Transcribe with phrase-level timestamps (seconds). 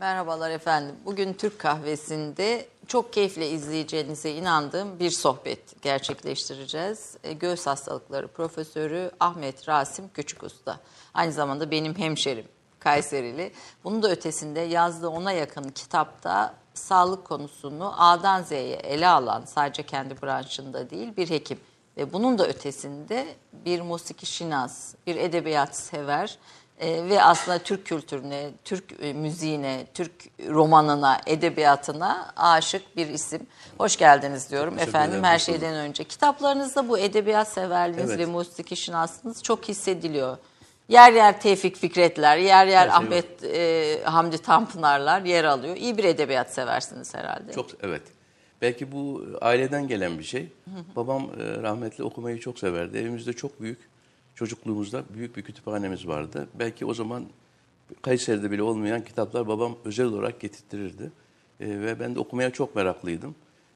[0.00, 0.96] Merhabalar efendim.
[1.04, 7.16] Bugün Türk kahvesinde çok keyifle izleyeceğinize inandığım bir sohbet gerçekleştireceğiz.
[7.24, 10.80] E, Göğüs hastalıkları profesörü Ahmet Rasim Küçük Usta.
[11.14, 12.44] Aynı zamanda benim hemşerim
[12.78, 13.52] Kayserili.
[13.84, 20.22] Bunun da ötesinde yazdığı ona yakın kitapta sağlık konusunu A'dan Z'ye ele alan sadece kendi
[20.22, 21.58] branşında değil bir hekim.
[21.96, 26.38] Ve bunun da ötesinde bir musiki şinas, bir edebiyat sever
[26.80, 30.12] e, ve aslında Türk kültürüne, Türk e, müziğine, Türk
[30.48, 33.46] romanına, edebiyatına aşık bir isim.
[33.78, 36.04] Hoş geldiniz diyorum Teşekkür efendim ederim, her hoş şeyden önce.
[36.04, 38.20] Kitaplarınızda bu edebiyat severliğiniz Evet.
[38.20, 40.36] ve musiki şinasınız çok hissediliyor.
[40.88, 45.76] Yer yer Tevfik Fikretler, yer yer Her şey Ahmet e, Hamdi Tanpınarlar yer alıyor.
[45.76, 47.52] İyi bir edebiyat seversiniz herhalde.
[47.52, 48.02] Çok evet.
[48.62, 50.48] Belki bu aileden gelen bir şey.
[50.96, 52.98] Babam e, rahmetli okumayı çok severdi.
[52.98, 53.90] Evimizde çok büyük
[54.40, 56.48] çocukluğumuzda büyük bir kütüphanemiz vardı.
[56.54, 57.24] Belki o zaman
[58.02, 61.12] Kayseri'de bile olmayan kitaplar babam özel olarak getirtirirdi.
[61.60, 63.34] E, ve ben de okumaya çok meraklıydım.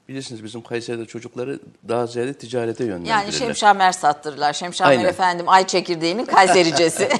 [0.09, 3.21] Bilirsiniz bizim Kayseri'de çocukları daha ziyade ticarete yönlendirirler.
[3.21, 4.53] Yani Şemşamer sattırırlar.
[4.53, 5.05] Şemşamer Aynen.
[5.05, 7.09] efendim ay çekirdeğinin Kaysericesi.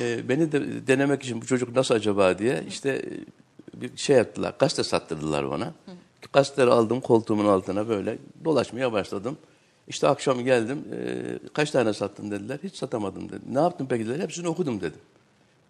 [0.00, 4.54] E, beni de denemek için bu çocuk nasıl acaba diye işte e, bir şey yaptılar.
[4.58, 5.72] Gazete sattırdılar bana.
[6.32, 9.38] Gazeteleri aldım koltuğumun altına böyle dolaşmaya başladım.
[9.88, 10.84] İşte akşam geldim.
[10.92, 12.58] e, kaç tane sattın dediler.
[12.64, 13.42] Hiç satamadım dedim.
[13.52, 14.20] Ne yaptın peki dediler.
[14.24, 15.00] Hepsini okudum dedim.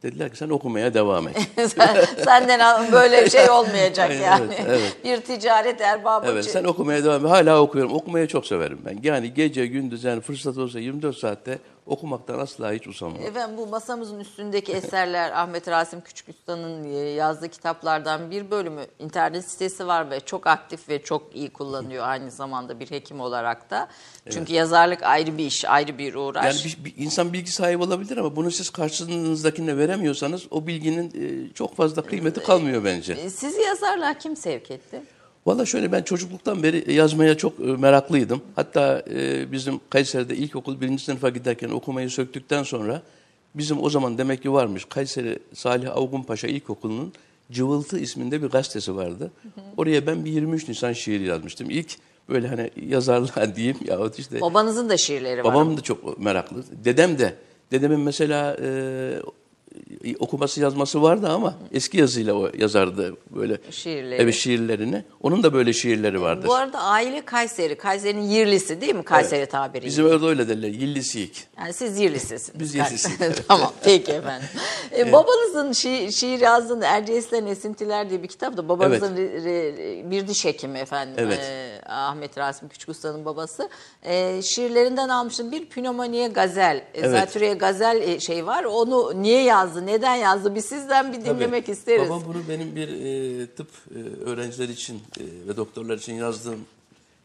[0.02, 1.36] Dediler ki sen okumaya devam et.
[1.56, 4.54] Sen- Senden böyle şey olmayacak Evet, yani.
[4.68, 4.96] evet.
[5.04, 6.26] Bir ticaret erbabı.
[6.30, 7.30] Evet sen okumaya devam et.
[7.32, 7.92] Hala okuyorum.
[7.92, 8.98] Okumayı çok severim ben.
[9.02, 13.22] Yani gece gündüz yani fırsat olsa 24 saatte okumaktan asla hiç usanmam.
[13.22, 19.50] Efendim bu masamızın üstündeki eserler Ahmet Rasim Küçük Usta'nın e, yazdığı kitaplardan bir bölümü internet
[19.50, 23.88] sitesi var ve çok aktif ve çok iyi kullanıyor aynı zamanda bir hekim olarak da.
[24.30, 26.64] Çünkü yazarlık ayrı bir iş, ayrı bir uğraş.
[26.64, 31.54] Yani bir, bir insan bilgi sahibi olabilir ama bunu siz karşınızdakine veremiyorsanız o bilginin e,
[31.54, 33.12] çok fazla kıymeti kalmıyor bence.
[33.12, 35.02] E, Sizi yazarlığa kim sevk etti?
[35.46, 38.40] Valla şöyle ben çocukluktan beri yazmaya çok e, meraklıydım.
[38.56, 43.02] Hatta e, bizim Kayseri'de ilkokul birinci sınıfa giderken okumayı söktükten sonra
[43.54, 47.12] bizim o zaman demek ki varmış Kayseri Salih Avgun Paşa İlkokulu'nun
[47.52, 49.30] Cıvıltı isminde bir gazetesi vardı.
[49.76, 51.70] Oraya ben bir 23 Nisan şiiri yazmıştım.
[51.70, 51.96] İlk
[52.28, 55.54] böyle hani yazarlığa diyeyim yahut işte Babanızın da şiirleri var.
[55.54, 56.64] Babam da çok meraklı.
[56.84, 57.34] Dedem de.
[57.70, 58.68] Dedemin mesela e,
[60.18, 64.22] okuması yazması vardı ama eski yazıyla o yazardı böyle Şiirleri.
[64.22, 65.04] evet şiirlerini.
[65.22, 66.48] Onun da böyle şiirleri vardır.
[66.48, 67.74] Bu arada aile Kayseri.
[67.76, 69.86] Kayseri'nin Yirlisi değil mi Kayseri tabiriyle?
[69.86, 70.68] Bizim orada öyle derler.
[70.68, 71.44] Yillisiyik.
[71.58, 72.50] Yani siz Yirlisisiniz.
[72.60, 73.42] Biz Yirlisiyiz, evet.
[73.48, 74.48] tamam peki efendim.
[74.98, 80.44] E, Babanızın şi- şiir yazdığında Erciyes'ten Esintiler diye bir kitapta babanızın re- re- bir diş
[80.44, 81.14] hekimi efendim.
[81.18, 81.38] Evet.
[81.42, 83.68] e, Ahmet Rasim Küçük Usta'nın babası.
[84.02, 86.76] E, şiirlerinden almıştım bir pnömoniye gazel.
[86.76, 87.10] E, Evet.
[87.10, 88.64] Zatürre'ye gazel e, şey var.
[88.64, 90.54] Onu niye yazdı, neden yazdı?
[90.54, 91.72] Biz sizden bir dinlemek Tabii.
[91.76, 92.08] isteriz.
[92.10, 96.60] Babam bunu benim bir e, tıp e, öğrencileri için e, ve doktorlar için yazdığım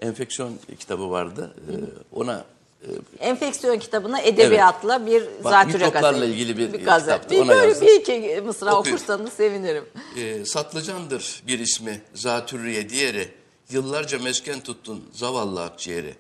[0.02, 1.54] enfeksiyon kitabı vardı.
[1.58, 1.74] E,
[2.16, 2.44] ona
[2.82, 2.88] e,
[3.20, 6.32] Enfeksiyon kitabına edebiyatla bir zatürre mikroplarla gazeli.
[6.32, 7.16] ilgili bir gazel.
[7.16, 7.88] kitaptı, Bir böyle yazdım.
[7.88, 8.96] bir iki mısra Okuyun.
[8.96, 9.84] okursanız sevinirim.
[10.18, 13.28] E, Satlıcandır bir ismi Zatürriye diğeri.
[13.72, 16.16] Yıllarca mesken tuttun zavallı akciğeri.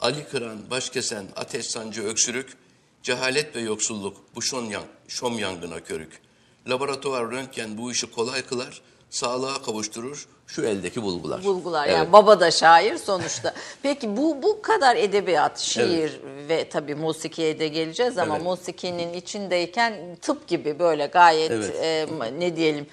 [0.00, 2.56] Ali Kıran, Başkesen, Ateş Sancı Öksürük,
[3.02, 6.20] cehalet ve yoksulluk bu şom, yan, şom yangına körük.
[6.68, 11.44] Laboratuvar röntgen bu işi kolay kılar, sağlığa kavuşturur şu eldeki bulgular.
[11.44, 11.96] bulgular Evet.
[11.96, 13.54] yani baba da şair sonuçta.
[13.82, 18.44] Peki bu bu kadar edebiyat, şiir ve tabii musikiye de geleceğiz ama Evet.
[18.46, 21.74] musikinin içindeyken tıp gibi böyle gayet Evet.
[21.82, 22.08] e,
[22.38, 22.86] ne diyelim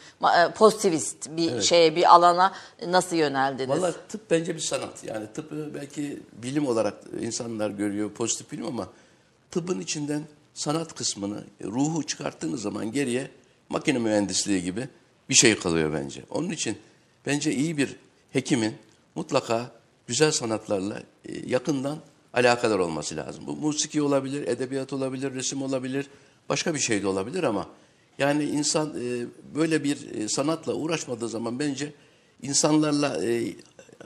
[0.55, 2.53] pozitivist bir şeye bir alana
[2.87, 3.69] nasıl yöneldiniz?
[3.69, 5.03] Vallahi tıp bence bir sanat.
[5.03, 8.87] Yani tıbbı belki bilim olarak insanlar görüyor, pozitif bilim ama
[9.51, 13.31] tıbbın içinden sanat kısmını, ruhu çıkarttığınız zaman geriye
[13.69, 14.89] makine mühendisliği gibi
[15.29, 16.23] bir şey kalıyor bence.
[16.29, 16.77] Onun için
[17.25, 17.95] bence iyi bir
[18.33, 18.73] hekimin
[19.15, 19.71] mutlaka
[20.07, 21.99] güzel sanatlarla e, yakından
[22.33, 23.43] alakadar olması lazım.
[23.47, 26.07] Bu musiki olabilir, edebiyat olabilir, resim olabilir,
[26.49, 27.67] başka bir şey de olabilir ama
[28.17, 29.25] yani insan e,
[29.55, 31.93] böyle bir e, sanatla uğraşmadığı zaman bence
[32.41, 33.53] insanlarla e,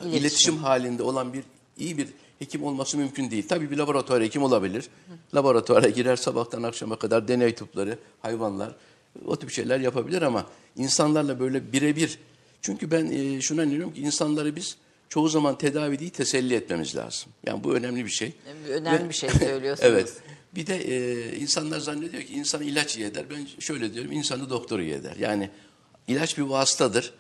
[0.06, 0.58] iletişim.
[0.58, 1.44] halinde olan bir
[1.78, 2.08] iyi bir
[2.40, 3.48] hekim olması mümkün değil.
[3.48, 4.90] Tabii bir laboratuvar hekim olabilir.
[5.36, 8.76] Laboratuvara girer sabahtan akşama kadar deney tüpleri, hayvanlar
[9.26, 12.20] o tip şeyler yapabilir ama insanlarla böyle birebir.
[12.62, 14.78] Çünkü ben e, şuna inanıyorum ki insanları biz
[15.10, 17.32] çoğu zaman tedavi değil teselli etmemiz lazım.
[17.48, 18.34] Yani bu önemli bir şey.
[18.70, 19.80] Önemli bir şey söylüyorsunuz.
[19.92, 20.14] Evet.
[20.56, 23.26] Bir de e, insanlar zannediyor ki insan ilaç iyi eder.
[23.30, 25.16] Ben şöyle diyorum, insanı doktor iyi eder.
[25.20, 25.50] Yani
[26.08, 27.14] ilaç bir vasıtadır.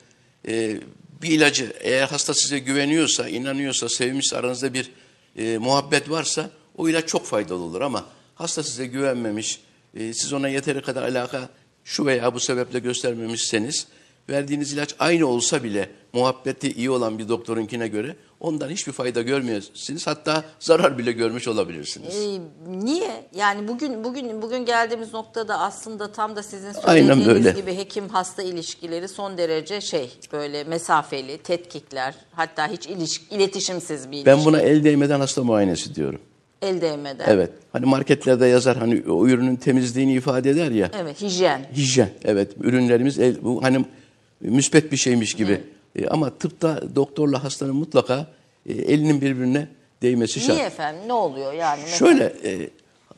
[0.47, 0.81] E,
[1.21, 4.91] bir ilacı eğer hasta size güveniyorsa, inanıyorsa, sevmişse, aranızda bir
[5.37, 7.81] e, muhabbet varsa o ilaç çok faydalı olur.
[7.81, 8.05] Ama
[8.35, 9.59] hasta size güvenmemiş,
[9.95, 11.49] e, siz ona yeteri kadar alaka
[11.83, 13.87] şu veya bu sebeple göstermemişseniz
[14.29, 20.07] verdiğiniz ilaç aynı olsa bile muhabbeti iyi olan bir doktorunkine göre ondan hiçbir fayda görmüyorsunuz.
[20.07, 22.15] Hatta zarar bile görmüş olabilirsiniz.
[22.15, 23.29] Ee, niye?
[23.35, 29.07] Yani bugün bugün bugün geldiğimiz noktada aslında tam da sizin söylediğiniz gibi hekim hasta ilişkileri
[29.07, 34.25] son derece şey böyle mesafeli, tetkikler, hatta hiç ilişki, iletişimsiz bir ilişki.
[34.25, 36.19] Ben buna el değmeden hasta muayenesi diyorum.
[36.63, 37.25] El değmeden.
[37.27, 37.49] Evet.
[37.73, 40.91] Hani marketlerde yazar hani o ürünün temizliğini ifade eder ya.
[41.01, 41.61] Evet, hijyen.
[41.75, 42.09] Hijyen.
[42.23, 42.51] Evet.
[42.61, 43.85] Ürünlerimiz el, bu hani
[44.41, 45.61] müspet bir şeymiş gibi.
[45.95, 48.27] E, ama tıpta doktorla hastanın mutlaka
[48.65, 49.67] e, elinin birbirine
[50.01, 50.57] değmesi şart.
[50.57, 51.01] Niye efendim?
[51.07, 51.79] Ne oluyor yani?
[51.83, 51.97] mesela?
[51.97, 52.69] Şöyle e,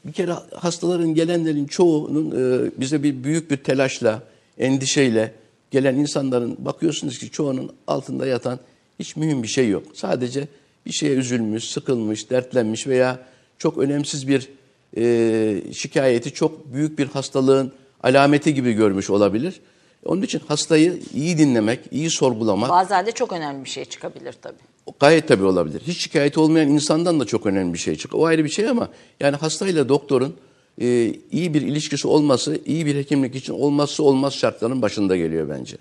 [0.06, 4.24] bir kere hastaların gelenlerin çoğunun e, bize bir büyük bir telaşla,
[4.58, 5.32] endişeyle
[5.72, 8.60] gelen insanların bakıyorsunuz ki çoğunun altında yatan
[9.00, 9.84] hiç mühim bir şey yok.
[9.94, 10.48] Sadece
[10.86, 13.20] bir şeye üzülmüş, sıkılmış, dertlenmiş veya
[13.58, 14.50] çok önemsiz bir
[14.98, 17.72] e, şikayeti çok büyük bir hastalığın
[18.04, 19.62] alameti gibi görmüş olabilir.
[20.06, 24.56] Onun için hastayı iyi dinlemek, iyi sorgulamak Bazen de çok önemli bir şey çıkabilir tabii.
[25.00, 25.82] Gayet tabii olabilir.
[25.88, 28.24] Hiç şikayeti olmayan insandan da çok önemli bir şey çıkıyor.
[28.24, 30.36] O ayrı bir şey ama yani hastayla doktorun
[30.82, 35.78] e, iyi bir ilişkisi olması, iyi bir hekimlik için olmazsa olmaz şartların başında geliyor bence.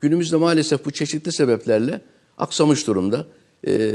[0.00, 2.00] Günümüzde maalesef bu çeşitli sebeplerle
[2.38, 3.26] aksamış durumda.
[3.66, 3.92] E,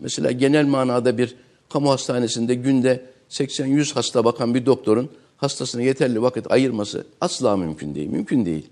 [0.00, 1.34] mesela genel manada bir
[1.68, 8.08] kamu hastanesinde günde 80-100 hasta bakan bir doktorun hastasına yeterli vakit ayırması asla mümkün değil.
[8.08, 8.66] Mümkün değil.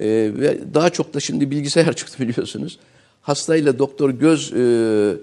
[0.00, 2.78] Ee, ve daha çok da şimdi bilgisayar çıktı biliyorsunuz.
[3.22, 5.16] Hastayla doktor göz e,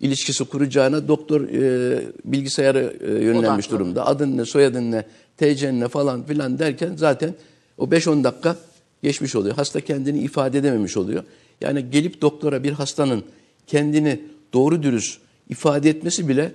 [0.00, 3.78] ilişkisi kuracağına doktor e, bilgisayara e, yönlenmiş Odaklı.
[3.78, 4.06] durumda.
[4.06, 5.04] Adın ne, soyadın ne,
[5.36, 7.34] TC'n ne falan filan derken zaten
[7.78, 8.56] o 5-10 dakika
[9.02, 9.56] geçmiş oluyor.
[9.56, 11.24] Hasta kendini ifade edememiş oluyor.
[11.60, 13.24] Yani gelip doktora bir hastanın
[13.66, 14.20] kendini
[14.52, 16.52] doğru dürüst ifade etmesi bile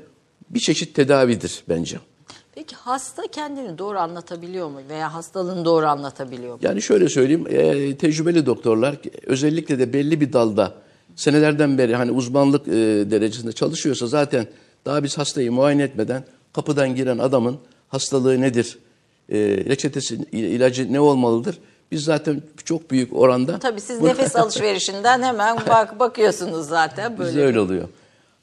[0.50, 1.98] bir çeşit tedavidir bence.
[2.56, 6.60] Peki hasta kendini doğru anlatabiliyor mu veya hastalığını doğru anlatabiliyor mu?
[6.62, 8.96] Yani şöyle söyleyeyim, e, tecrübeli doktorlar
[9.26, 10.74] özellikle de belli bir dalda
[11.16, 12.72] senelerden beri hani uzmanlık e,
[13.12, 14.48] derecesinde çalışıyorsa zaten
[14.86, 16.24] daha biz hastayı muayene etmeden
[16.54, 17.58] kapıdan giren adamın
[17.88, 18.78] hastalığı nedir,
[19.30, 21.58] e, reçetesi, ilacı ne olmalıdır?
[21.92, 27.30] Biz zaten çok büyük oranda Tabii siz nefes alışverişinden hemen bak bakıyorsunuz zaten böyle.
[27.30, 27.88] Bizde öyle oluyor.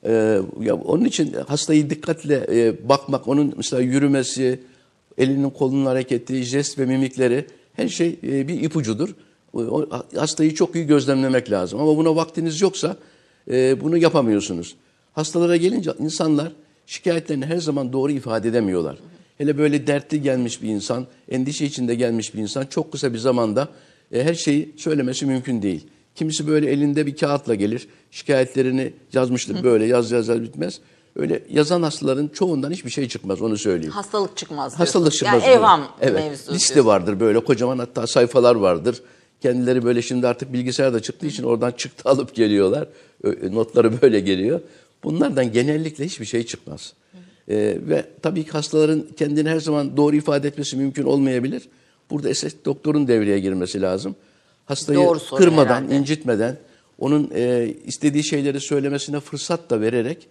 [0.05, 4.61] Ee, ya onun için hastayı dikkatle e, bakmak, onun mesela yürümesi,
[5.19, 9.09] elinin kolunun hareketi, jest ve mimikleri her şey e, bir ipucudur.
[10.17, 11.81] Hastayı çok iyi gözlemlemek lazım.
[11.81, 12.97] Ama buna vaktiniz yoksa
[13.51, 14.77] e, bunu yapamıyorsunuz.
[15.13, 16.53] Hastalara gelince insanlar
[16.87, 18.99] şikayetlerini her zaman doğru ifade edemiyorlar.
[19.39, 23.69] Hele böyle dertli gelmiş bir insan, endişe içinde gelmiş bir insan çok kısa bir zamanda
[24.13, 25.87] her şeyi söylemesi mümkün değil.
[26.21, 30.81] Kimisi böyle elinde bir kağıtla gelir, şikayetlerini yazmıştır böyle yaz yaz yaz bitmez.
[31.17, 33.93] Öyle yazan hastaların çoğundan hiçbir şey çıkmaz onu söyleyeyim.
[33.93, 35.19] Hastalık çıkmaz Hastalık diyorsunuz.
[35.19, 35.43] çıkmaz.
[35.43, 36.15] Yani evham evet.
[36.15, 36.87] mevzu Liste diyorsunuz.
[36.87, 39.03] vardır böyle kocaman hatta sayfalar vardır.
[39.41, 42.89] Kendileri böyle şimdi artık bilgisayar da çıktığı için oradan çıktı alıp geliyorlar.
[43.23, 44.61] Ö- Notları böyle geliyor.
[45.05, 46.93] Bunlardan genellikle hiçbir şey çıkmaz.
[47.49, 51.63] Ee, ve tabii ki hastaların kendini her zaman doğru ifade etmesi mümkün olmayabilir.
[52.11, 54.17] Burada esas doktorun devreye girmesi lazım.
[54.71, 55.97] Hastayı Doğru kırmadan, herhalde.
[55.97, 56.57] incitmeden,
[56.99, 60.29] onun e, istediği şeyleri söylemesine fırsat da vererek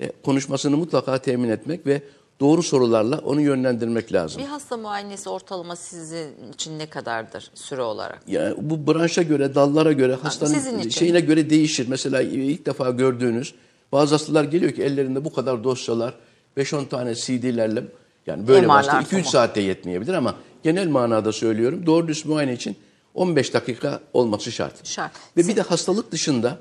[0.00, 2.02] e, konuşmasını mutlaka temin etmek ve
[2.40, 4.42] doğru sorularla onu yönlendirmek lazım.
[4.42, 8.22] Bir hasta muayenesi ortalama sizin için ne kadardır süre olarak?
[8.26, 11.86] Yani bu branşa göre, dallara göre, hastanın şeyine göre değişir.
[11.88, 13.54] Mesela ilk defa gördüğünüz
[13.92, 16.14] bazı hastalar geliyor ki ellerinde bu kadar dosyalar,
[16.56, 17.84] 5-10 tane CD'lerle
[18.26, 19.24] yani böyle başta 2-3 tamam.
[19.24, 21.86] saatte yetmeyebilir ama genel manada söylüyorum.
[21.86, 22.76] Doğru düz muayene için
[23.14, 24.86] 15 dakika olması şart.
[24.86, 25.12] Şart.
[25.36, 26.58] Ve bir de hastalık dışında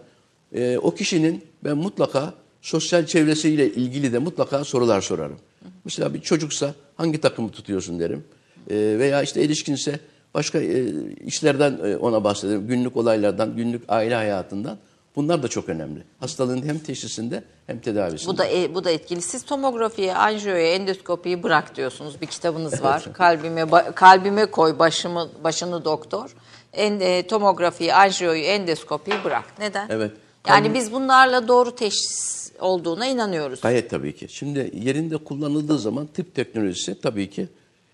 [0.56, 5.40] e, o kişinin ben mutlaka sosyal çevresiyle ilgili de mutlaka sorular sorarım.
[5.86, 8.24] Mesela bir çocuksa hangi takımı tutuyorsun derim.
[8.70, 10.00] E, veya işte erişkinse
[10.34, 10.86] başka e,
[11.26, 12.68] işlerden e, ona bahsederim.
[12.68, 14.78] Günlük olaylardan, günlük aile hayatından.
[15.16, 16.04] Bunlar da çok önemli.
[16.20, 18.34] Hastalığın hem teşhisinde hem tedavisinde.
[18.34, 19.22] Bu da e, bu da etkili.
[19.22, 22.22] Siz tomografiyi, anjiyoya, endoskopiyi bırak diyorsunuz.
[22.22, 23.06] Bir kitabınız var.
[23.14, 26.36] kalbime ba- kalbime koy başımı başını doktor.
[26.74, 29.60] En, e, tomografiyi, anjiyoyu, endoskopiyi bırak.
[29.60, 29.88] Neden?
[29.90, 30.12] Evet.
[30.48, 33.62] Yani biz bunlarla doğru teşhis olduğuna inanıyoruz.
[33.62, 34.28] Gayet tabii ki.
[34.30, 37.48] Şimdi yerinde kullanıldığı zaman tıp teknolojisi tabii ki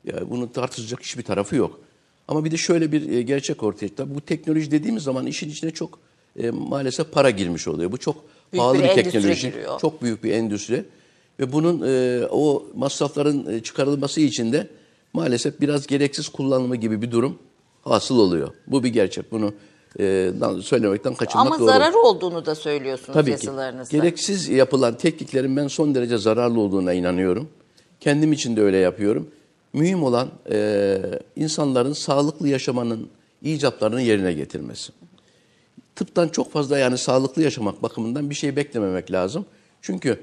[0.05, 1.79] ya bunu tartışacak hiçbir tarafı yok.
[2.27, 4.15] Ama bir de şöyle bir e, gerçek ortaya çıktı.
[4.15, 5.99] Bu teknoloji dediğimiz zaman işin içine çok
[6.37, 7.91] e, maalesef para girmiş oluyor.
[7.91, 8.15] Bu çok
[8.53, 9.51] Büyük pahalı bir bir, teknoloji.
[9.51, 9.79] giriyor.
[9.79, 10.85] Çok büyük bir endüstri.
[11.39, 14.67] Ve bunun e, o masrafların e, çıkarılması için de
[15.13, 17.39] maalesef biraz gereksiz kullanımı gibi bir durum
[17.81, 18.49] hasıl oluyor.
[18.67, 19.31] Bu bir gerçek.
[19.31, 19.53] Bunu
[19.99, 21.67] e, söylemekten kaçınmak Ama doğru.
[21.67, 23.31] zarar olduğunu da söylüyorsunuz Tabii ki.
[23.31, 23.97] yazılarınızda.
[23.97, 27.49] Gereksiz yapılan tetkiklerin ben son derece zararlı olduğuna inanıyorum.
[27.99, 29.27] Kendim için de öyle yapıyorum.
[29.73, 30.97] Mühim olan e,
[31.35, 33.09] insanların sağlıklı yaşamanın
[33.41, 34.91] icaplarını yerine getirmesi.
[35.97, 39.45] Tıptan çok fazla yani sağlıklı yaşamak bakımından bir şey beklememek lazım.
[39.81, 40.19] Çünkü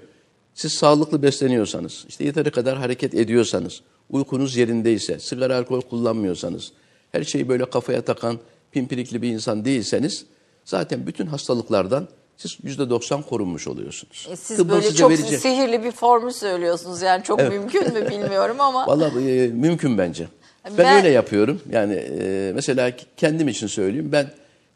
[0.55, 6.73] siz sağlıklı besleniyorsanız, işte yeteri kadar hareket ediyorsanız, uykunuz yerindeyse, sigara alkol kullanmıyorsanız,
[7.13, 8.39] her şeyi böyle kafaya takan,
[8.73, 10.27] pimpirikli bir insan değilseniz
[10.65, 14.29] zaten bütün hastalıklardan siz yüzde doksan korunmuş oluyorsunuz.
[14.33, 18.61] E, Siz Tıbbın böyle çok vereceği- sihirli bir formül söylüyorsunuz yani çok mümkün mü bilmiyorum
[18.61, 18.87] ama.
[18.89, 20.29] Vallahi e, mümkün bence.
[20.65, 21.61] Ben, Ben- öyle yapıyorum.
[21.73, 24.09] Yani e, mesela kendim için söyleyeyim.
[24.13, 24.31] Ben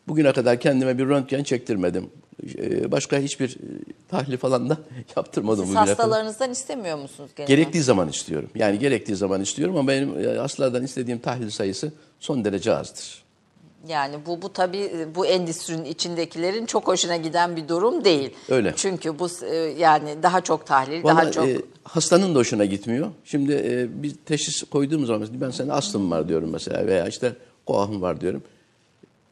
[0.08, 2.10] bugüne kadar kendime bir röntgen çektirmedim.
[2.58, 3.58] E, başka hiçbir e,
[4.08, 4.78] tahlil falan da
[5.16, 5.96] yaptırmadım Siz bugüne kadar.
[5.96, 7.46] hastalarınızdan istemiyor musunuz gene?
[7.46, 8.50] Gerektiği zaman istiyorum.
[8.54, 13.28] Yani gerektiği zaman istiyorum ama benim e, hastalardan istediğim tahlil sayısı son derece azdır.
[13.88, 18.30] Yani bu bu tabii bu endüstrinin içindekilerin çok hoşuna giden bir durum değil.
[18.48, 18.72] Öyle.
[18.76, 23.10] Çünkü bu e, yani daha çok tahlil, daha Vallahi, çok e, hastanın da hoşuna gitmiyor.
[23.24, 27.32] Şimdi e, bir teşhis koyduğumuz zaman ben sana astım var diyorum mesela veya işte
[27.66, 28.42] koahım var diyorum.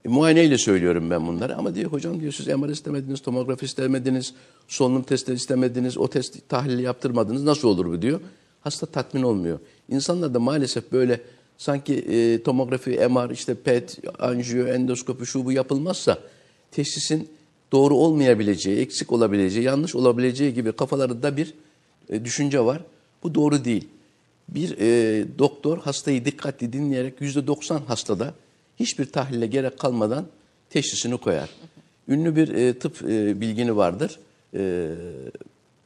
[0.06, 4.34] E, muayeneyle söylüyorum ben bunları ama diyor hocam diyor siz MR istemediniz, tomografi istemediniz,
[4.68, 8.20] solunum testi istemediniz, o test tahlili yaptırmadınız nasıl olur bu diyor.
[8.60, 9.58] Hasta tatmin olmuyor.
[9.88, 11.20] İnsanlar da maalesef böyle
[11.58, 16.18] sanki e, tomografi, MR, işte PET, anjiyo, endoskopi şu bu yapılmazsa
[16.70, 17.28] teşhisin
[17.72, 21.54] doğru olmayabileceği, eksik olabileceği, yanlış olabileceği gibi kafalarında bir
[22.08, 22.82] e, düşünce var.
[23.22, 23.88] Bu doğru değil.
[24.48, 28.34] Bir e, doktor hastayı dikkatli dinleyerek yüzde 90 hastada
[28.80, 30.26] hiçbir tahlile gerek kalmadan
[30.70, 31.50] teşhisini koyar.
[32.08, 34.18] Ünlü bir e, tıp e, bilgini vardır.
[34.54, 34.90] E,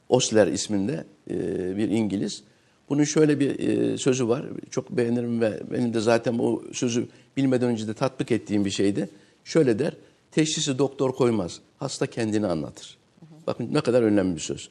[0.09, 1.37] Osler isminde e,
[1.77, 2.43] bir İngiliz.
[2.89, 4.45] Bunun şöyle bir e, sözü var.
[4.69, 7.07] Çok beğenirim ve benim de zaten o sözü
[7.37, 9.09] bilmeden önce de tatbik ettiğim bir şeydi.
[9.45, 9.93] Şöyle der,
[10.31, 12.97] teşhisi doktor koymaz, hasta kendini anlatır.
[13.47, 14.69] Bakın ne kadar önemli bir söz.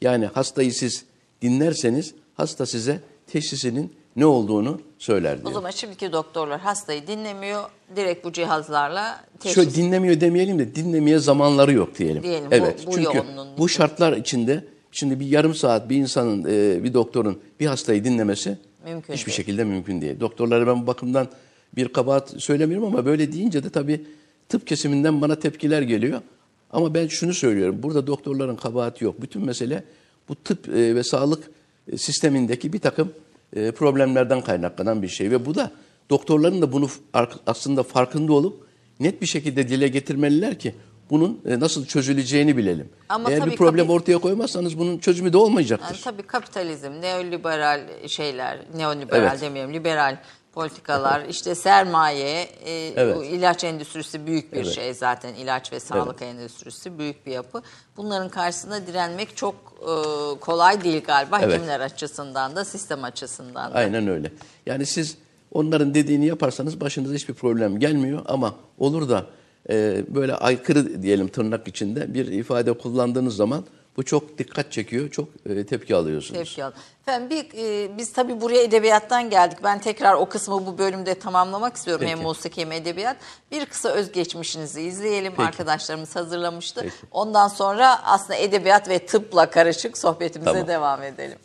[0.00, 1.04] Yani hastayı siz
[1.42, 5.52] dinlerseniz hasta size teşhisinin ne olduğunu söyler o diyor.
[5.52, 7.62] zaman şimdiki doktorlar hastayı dinlemiyor.
[7.96, 9.54] Direkt bu cihazlarla teşhis.
[9.54, 12.22] Şöyle dinlemiyor demeyelim de dinlemeye zamanları yok diyelim.
[12.22, 12.86] Diyelim, bu- evet.
[12.86, 17.38] bu Çünkü yoğunluğun bu şartlar içinde şimdi bir yarım saat bir insanın e, bir doktorun
[17.60, 19.36] bir hastayı dinlemesi Mümkün hiçbir değil.
[19.36, 20.20] şekilde mümkün değil.
[20.20, 21.28] Doktorlara ben bu bakımdan
[21.76, 24.06] bir kabahat söylemiyorum ama böyle deyince de tabii
[24.48, 26.20] tıp kesiminden bana tepkiler geliyor.
[26.70, 27.78] Ama ben şunu söylüyorum.
[27.82, 29.22] Burada doktorların kabahati yok.
[29.22, 29.84] Bütün mesele
[30.28, 31.50] bu tıp e, ve sağlık
[31.92, 33.12] e, sistemindeki bir takım
[33.56, 35.70] e, problemlerden kaynaklanan bir şey ve bu da
[36.10, 36.88] doktorların da bunu
[37.46, 38.66] aslında farkında olup
[39.00, 40.74] net bir şekilde dile getirmeliler ki
[41.10, 42.88] bunun e, nasıl çözüleceğini bilelim.
[43.08, 45.86] Ama Eğer bir problem kapi- ortaya koymazsanız bunun çözümü de olmayacaktır.
[45.94, 49.40] Yani tabii kapitalizm, neoliberal şeyler, neoliberal Evet.
[49.40, 50.16] demeyelim, liberal
[50.52, 53.16] politikalar, işte sermaye, e, Evet.
[53.16, 54.74] bu ilaç endüstrisi büyük bir Evet.
[54.74, 55.34] şey zaten.
[55.34, 57.62] ilaç ve sağlık endüstrisi büyük bir yapı.
[57.96, 59.94] Bunların karşısında direnmek çok e,
[60.40, 61.54] kolay değil galiba Evet.
[61.54, 63.74] hekimler açısından da, sistem açısından da.
[63.74, 64.32] Aynen öyle.
[64.66, 65.16] Yani siz
[65.52, 69.26] onların dediğini yaparsanız başınıza hiçbir problem gelmiyor ama olur da
[69.70, 73.64] e, böyle aykırı diyelim tırnak içinde bir ifade kullandığınız zaman
[73.96, 76.38] bu çok dikkat çekiyor, çok e, tepki alıyorsunuz.
[76.38, 76.72] Tepki al.
[77.02, 79.58] Efendim bir, e, biz tabii buraya edebiyattan geldik.
[79.64, 82.00] Ben tekrar o kısmı bu bölümde tamamlamak istiyorum.
[82.00, 82.16] Peki.
[82.16, 83.16] Hem musiki hem edebiyat.
[83.50, 85.32] Bir kısa özgeçmişinizi izleyelim.
[85.36, 85.48] Peki.
[85.48, 86.80] Arkadaşlarımız hazırlamıştı.
[86.80, 86.94] Peki.
[87.10, 90.68] Ondan sonra aslında edebiyat ve tıpla karışık sohbetimize Tamam.
[90.68, 91.38] devam edelim.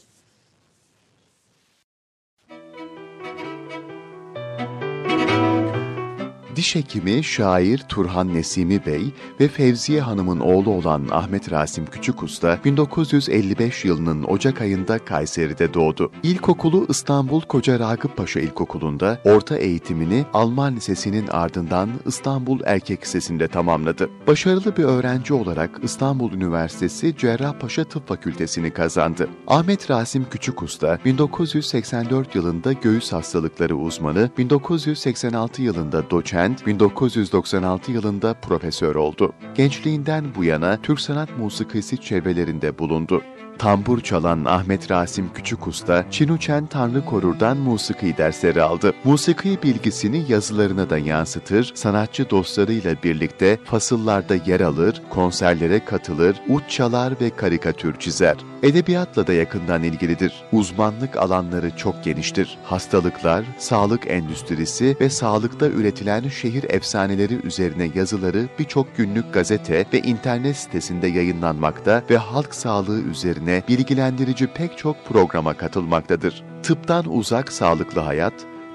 [6.55, 13.85] Diş hekimi, şair Turhan Nesimi Bey ve Fevziye Hanım'ın oğlu olan Ahmet Rasim Küçükusta 1955
[13.85, 16.12] yılının Ocak ayında Kayseri'de doğdu.
[16.24, 24.09] İlkokulu İstanbul Koca Ragıp Paşa İlkokulu'nda, orta eğitimini Alman Lisesi'nin ardından İstanbul Erkek Lisesi'nde tamamladı.
[24.27, 29.29] Başarılı bir öğrenci olarak İstanbul Üniversitesi Cerrahpaşa Tıp Fakültesini kazandı.
[29.47, 39.34] Ahmet Rasim Küçükusta 1984 yılında göğüs hastalıkları uzmanı, 1986 yılında doçent, 1996 yılında profesör oldu.
[39.56, 43.22] Gençliğinden bu yana Türk sanat musikisi çevrelerinde bulundu.
[43.59, 48.93] Tambur çalan Ahmet Rasim Küçükusta, Çinuçen Tanrı Korur'dan musiki dersleri aldı.
[49.03, 57.13] Musiki bilgisini yazılarına da yansıtır, sanatçı dostlarıyla birlikte fasıllarda yer alır, konserlere katılır, uç çalar
[57.21, 58.38] ve karikatür çizer.
[58.63, 60.43] Edebiyatla da yakından ilgilidir.
[60.51, 62.57] Uzmanlık alanları çok geniştir.
[62.63, 70.57] Hastalıklar, sağlık endüstrisi ve sağlıkta üretilen şehir efsaneleri üzerine yazıları birçok günlük gazete ve internet
[70.57, 76.44] sitesinde yayınlanmakta ve halk sağlığı üzerine bilgilendirici pek çok programa katılmaktadır.
[76.64, 78.34] Tıptan uzak sağlıklı hayat,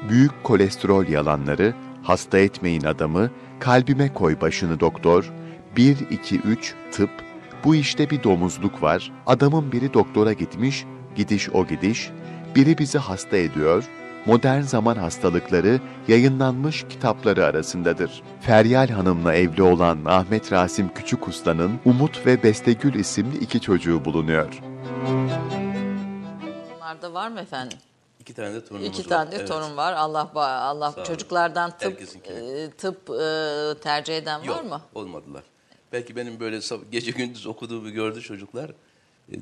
[0.09, 5.33] büyük kolesterol yalanları, hasta etmeyin adamı, kalbime koy başını doktor,
[5.77, 7.11] 1-2-3 tıp,
[7.65, 10.85] bu işte bir domuzluk var, adamın biri doktora gitmiş,
[11.17, 12.11] gidiş o gidiş,
[12.57, 13.85] biri bizi hasta ediyor,
[14.27, 18.23] Modern Zaman Hastalıkları yayınlanmış kitapları arasındadır.
[18.41, 24.61] Feryal Hanım'la evli olan Ahmet Rasim Küçük Usta'nın Umut ve Bestegül isimli iki çocuğu bulunuyor.
[26.77, 27.79] Bunlarda var mı efendim?
[28.21, 29.17] İki tane de torunumuz İki var.
[29.17, 29.49] tane de Evet.
[29.49, 29.93] torun var.
[29.93, 32.01] Allah Allah çocuklardan tıp
[32.31, 34.81] e, tıp e, tercih eden var Yok, mı?
[34.95, 35.43] olmadılar.
[35.93, 36.61] Belki benim böyle
[36.93, 38.71] gece gündüz okuduğumu gördü çocuklar.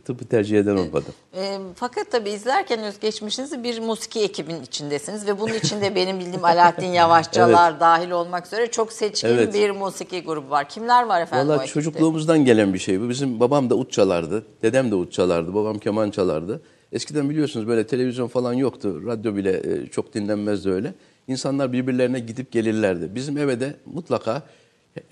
[0.05, 1.07] Tıbbı tercih eden olmadı.
[1.37, 6.87] E, fakat tabii izlerken özgeçmişinizi bir musiki ekibin içindesiniz ve bunun içinde benim bildiğim Alaaddin
[6.87, 9.55] Yavaşçalar dahil olmak üzere çok seçkin Evet.
[9.55, 10.69] bir musiki grubu var.
[10.69, 11.73] Kimler var efendim o Valla ekipte?
[11.81, 13.09] çocukluğumuzdan gelen bir şey bu.
[13.09, 16.63] Bizim babam da ut çalardı, dedem de ut çalardı, babam keman çalardı.
[16.93, 19.51] Eskiden biliyorsunuz böyle televizyon falan yoktu, radyo bile
[19.83, 20.95] e, çok dinlenmezdi öyle.
[21.29, 23.15] İnsanlar birbirlerine gidip gelirlerdi.
[23.15, 24.43] Bizim eve de mutlaka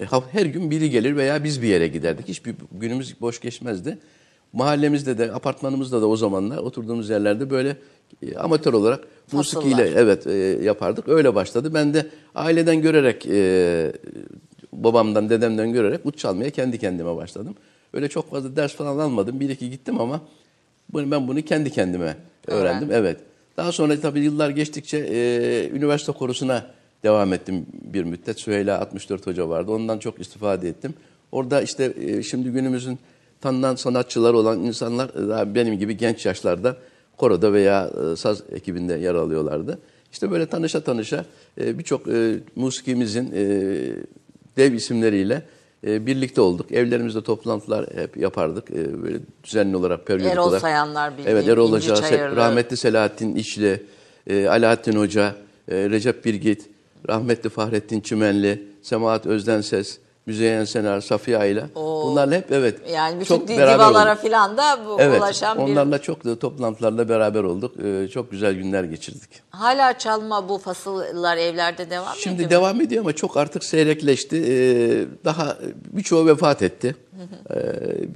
[0.00, 2.28] e, her gün biri gelir veya biz bir yere giderdik.
[2.28, 3.98] Hiçbir günümüz boş geçmezdi.
[4.56, 7.76] Mahallemizde de, apartmanımızda da o zamanlar oturduğumuz yerlerde böyle
[8.22, 10.32] e, amatör olarak musikiyle evet e,
[10.62, 11.08] yapardık.
[11.08, 11.74] Öyle başladı.
[11.74, 13.92] Ben de aileden görerek e,
[14.72, 17.54] babamdan, dedemden görerek ut çalmaya kendi kendime başladım.
[17.92, 19.40] Öyle çok fazla ders falan almadım.
[19.40, 20.20] Bir iki gittim ama
[20.92, 22.88] bunu, ben bunu kendi kendime öğrendim.
[22.92, 23.20] Evet.
[23.56, 26.66] Daha sonra tabii yıllar geçtikçe e, üniversite korusuna
[27.02, 28.40] devam ettim bir müddet.
[28.40, 29.72] Süheyla 64 Hoca vardı.
[29.72, 30.94] Ondan çok istifade ettim.
[31.32, 32.98] Orada işte e, şimdi günümüzün
[33.46, 36.76] tanınan sanatçılar olan insanlar e, daha benim gibi genç yaşlarda
[37.16, 39.78] koroda veya e, saz ekibinde yer alıyorlardı.
[40.12, 41.24] İşte böyle tanışa tanışa
[41.60, 42.06] e, birçok
[42.56, 43.32] musikimizin
[44.56, 45.42] dev isimleriyle
[45.82, 46.72] birlikte olduk.
[46.72, 48.70] Evlerimizde toplantılar hep yapardık.
[49.02, 50.60] Böyle düzenli olarak, periyodik Erol olarak.
[50.60, 51.94] Sayanlar bildiğim, Evet, Erol Hoca,
[52.36, 53.82] rahmetli Selahattin İçli,
[54.30, 55.34] Alaaddin Hoca,
[55.68, 56.66] Recep Birgit,
[57.08, 61.68] rahmetli Fahrettin Çimenli, Semahat Özdenses, Müzeyyen Senar, Safiye Ayla.
[61.74, 62.78] Bunlarla hep evet.
[62.90, 65.62] Yani bütün çok divalara filan da bu Evet, ulaşan bir...
[65.72, 67.72] onlarla çok da toplantılarla beraber olduk.
[67.84, 69.45] E, çok güzel günler geçirdik.
[69.58, 74.36] Hala çalma bu fasıllar evlerde devam ediyor Şimdi devam ediyor ama çok artık seyrekleşti.
[74.36, 75.56] Ee, daha
[75.92, 76.96] birçoğu vefat etti.
[77.50, 77.56] Ee,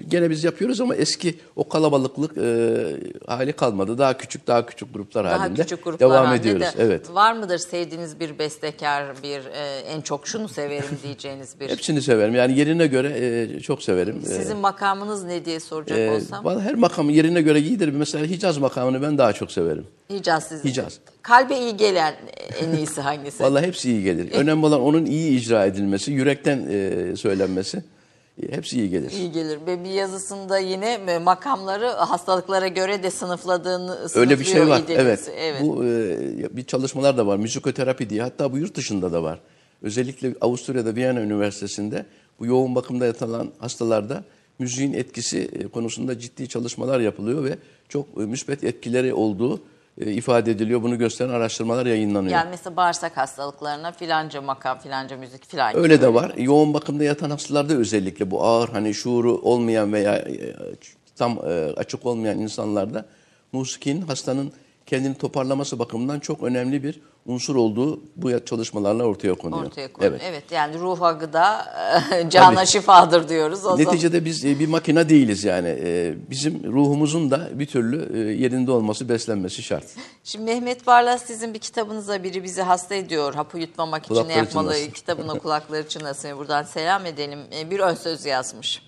[0.08, 2.76] gene biz yapıyoruz ama eski o kalabalıklık e,
[3.26, 3.98] hali kalmadı.
[3.98, 6.78] Daha küçük daha küçük gruplar Daha halinde küçük gruplar devam halinde ediyoruz.
[6.78, 7.14] de Evet.
[7.14, 11.68] Var mıdır sevdiğiniz bir bestekar, bir e, en çok şunu severim diyeceğiniz bir?
[11.70, 12.34] Hepsini severim.
[12.34, 13.12] Yani yerine göre
[13.56, 14.22] e, çok severim.
[14.26, 16.44] Sizin makamınız ne diye soracak Ee, olsam?
[16.44, 17.88] vallahi her makam yerine göre iyidir.
[17.88, 19.86] Mesela Hicaz makamını ben daha çok severim.
[20.10, 20.68] Hicaz sizin.
[20.68, 20.98] Hicaz.
[21.22, 22.14] Kalbe iyi gelen
[22.60, 23.42] en iyisi hangisi?
[23.42, 24.32] Vallahi hepsi iyi gelir.
[24.32, 27.82] Önemli olan onun iyi icra edilmesi, yürekten e, söylenmesi.
[28.42, 29.10] E, Hepsi iyi gelir.
[29.10, 29.58] İyi gelir.
[29.66, 34.82] Ve bir yazısında yine e, makamları hastalıklara göre de sınıfladığını Öyle bir şey var.
[34.88, 35.32] Evet.
[35.38, 35.62] evet.
[35.62, 37.36] Bu e, bir çalışmalar da var.
[37.36, 38.22] Müzikoterapi diye.
[38.22, 39.40] Hatta bu yurt dışında da var.
[39.82, 42.06] Özellikle Avusturya'da Viyana Üniversitesi'nde
[42.40, 44.24] bu yoğun bakımda yatılan hastalarda
[44.58, 49.60] müziğin etkisi konusunda ciddi çalışmalar yapılıyor ve çok müspet etkileri olduğu
[49.96, 50.82] ifade ediliyor.
[50.82, 52.32] Bunu gösteren araştırmalar yayınlanıyor.
[52.32, 55.72] Yani mesela bağırsak hastalıklarına filanca makam, filanca müzik filan.
[55.72, 55.82] gibi.
[55.82, 56.32] Öyle de var.
[56.36, 60.54] Yoğun bakımda yatan hastalarda özellikle bu ağır hani şuuru olmayan veya e,
[61.16, 63.04] tam e, açık olmayan insanlarda
[63.52, 64.52] musikinin hastanın
[64.90, 69.64] kendini toparlaması bakımından çok önemli bir unsur olduğu bu çalışmalarla ortaya konuyor.
[69.66, 70.12] Ortaya koyuyor.
[70.12, 70.22] Evet.
[70.30, 70.44] Evet.
[70.52, 71.66] yani ruha gıda,
[72.28, 72.66] cana Tabii.
[72.66, 73.58] şifadır diyoruz.
[73.58, 73.78] O zaman.
[73.78, 75.68] Neticede biz e, bir makine değiliz yani.
[75.68, 79.84] E, Bizim ruhumuzun da bir türlü e, yerinde olması, beslenmesi şart.
[80.24, 83.34] Şimdi Mehmet Barlas sizin bir kitabınıza biri bizi hasta ediyor.
[83.34, 84.72] Hapı yutmamak için ne Kulakları yapmalı?
[84.74, 84.90] çınlasın.
[84.90, 86.38] Kitabına kulakları çınlasın.
[86.38, 87.38] Buradan selam edelim.
[87.70, 88.82] Bir ön söz yazmış.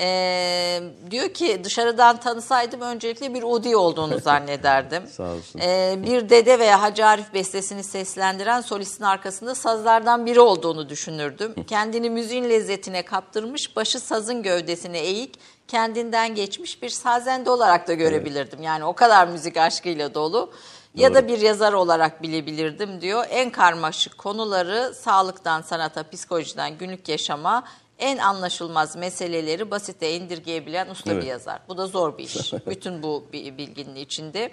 [0.00, 5.06] Ee, diyor ki dışarıdan tanısaydım öncelikle bir Udi olduğunu zannederdim.
[5.06, 5.60] Sağ olsun.
[5.60, 11.54] Ee, bir dede veya Hacı Arif bestesini seslendiren solistin arkasında sazlardan biri olduğunu düşünürdüm.
[11.66, 15.34] Kendini müziğin lezzetine kaptırmış, başı sazın gövdesine eğik,
[15.68, 18.62] kendinden geçmiş bir sazende olarak da görebilirdim.
[18.62, 20.52] Yani o kadar müzik aşkıyla dolu.
[20.94, 23.24] Ya da bir yazar olarak bilebilirdim diyor.
[23.30, 27.64] En karmaşık konuları sağlıktan sanata, psikolojiden günlük yaşama
[28.00, 31.26] en anlaşılmaz meseleleri basite indirgeyebilen usta bir Evet.
[31.26, 31.60] yazar.
[31.68, 32.52] Bu da zor bir iş.
[32.66, 34.50] Bütün bu bi- bilginin içinde.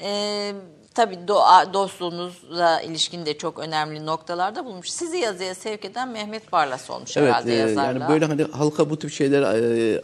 [0.00, 0.52] Ee,
[0.94, 4.90] tabii doğa, dostluğunuzla ilişkin de çok önemli noktalarda bulmuş.
[4.90, 7.98] Sizi yazıya sevk eden Mehmet Barlas olmuş herhalde e, yazarla.
[8.00, 10.02] yani böyle hani halka bu tip şeyler e,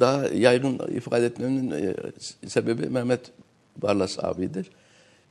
[0.00, 1.94] daha yaygın ifade etmemin e,
[2.48, 3.20] sebebi Mehmet
[3.76, 4.70] Barlas abidir.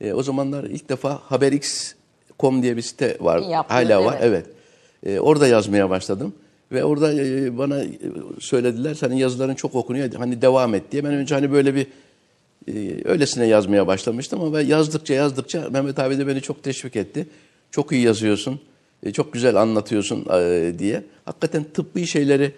[0.00, 3.38] E, o zamanlar ilk defa haberx.com diye bir site var.
[3.38, 4.18] Yaptınız, Hala var.
[4.20, 4.46] evet.
[5.04, 5.16] Evet.
[5.16, 6.34] E, orada yazmaya başladım.
[6.72, 7.98] Ve orada e, bana e,
[8.40, 11.04] söylediler senin yazıların çok okunuyor hani devam et diye.
[11.04, 11.86] Ben önce hani böyle bir
[12.68, 17.26] e, öylesine yazmaya başlamıştım ama yazdıkça yazdıkça Mehmet abi de beni çok teşvik etti.
[17.70, 18.60] Çok iyi yazıyorsun,
[19.12, 20.24] çok güzel anlatıyorsun
[20.78, 21.02] diye.
[21.24, 22.52] Hakikaten tıbbi şeyleri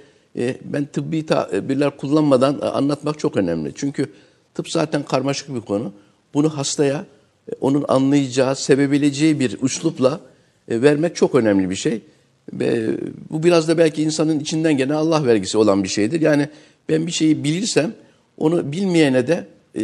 [0.64, 3.72] ben tıbbi tabirler kullanmadan anlatmak çok önemli.
[3.74, 4.06] Çünkü
[4.54, 5.92] tıp zaten karmaşık bir konu.
[6.34, 7.04] Bunu hastaya
[7.60, 10.20] onun anlayacağı, sevebileceği bir üslupla
[10.68, 12.00] vermek çok önemli bir şey.
[13.30, 16.20] Bu biraz da belki insanın içinden gelen Allah vergisi olan bir şeydir.
[16.20, 16.48] Yani
[16.88, 17.92] ben bir şeyi bilirsem
[18.38, 19.80] onu bilmeyene de e,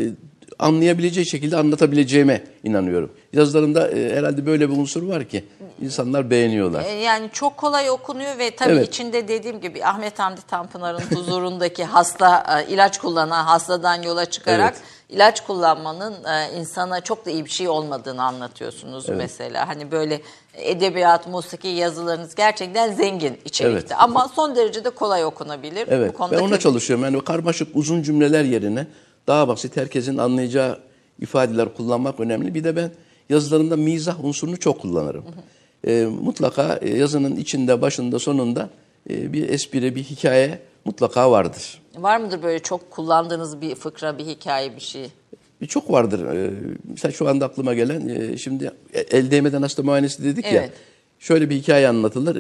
[0.59, 3.13] anlayabileceği şekilde anlatabileceğime inanıyorum.
[3.33, 5.45] Yazılarımda e, herhalde böyle bir unsur var ki
[5.83, 6.85] insanlar beğeniyorlar.
[6.85, 8.89] E, Yani çok kolay okunuyor ve tabii Evet.
[8.89, 14.75] içinde dediğim gibi Ahmet Hamdi Tanpınar'ın huzurundaki hasta e, ilaç kullanan hastadan yola çıkarak
[15.11, 19.69] ilaç kullanmanın e, insana çok da iyi bir şey olmadığını anlatıyorsunuz mesela.
[19.69, 20.21] Hani böyle
[20.55, 23.93] edebiyat, musiki yazılarınız gerçekten zengin içerikte Evet.
[23.99, 25.89] ama son derece de kolay okunabilir.
[25.91, 26.13] Evet.
[26.15, 27.05] Bu konuda ben ona çalışıyorum.
[27.05, 28.87] Yani karmaşık uzun cümleler yerine
[29.27, 30.79] daha basit herkesin anlayacağı
[31.21, 32.55] ifadeler kullanmak önemli.
[32.55, 32.91] Bir de ben
[33.29, 35.25] yazılarımda mizah unsurunu çok kullanırım.
[35.87, 38.71] Ee, mutlaka e, yazının içinde, başında, sonunda
[39.11, 41.83] e, bir espri, bir hikaye mutlaka vardır.
[41.97, 45.11] Var mıdır böyle çok kullandığınız bir fıkra, bir hikaye, bir şey?
[45.61, 46.51] E, Çok vardır.
[46.89, 48.71] Mesela şu anda aklıma gelen, e, şimdi
[49.11, 50.51] el değmeden hasta muayenesi dedik ya.
[50.51, 50.73] Evet.
[51.19, 52.37] Şöyle bir hikaye anlatılır.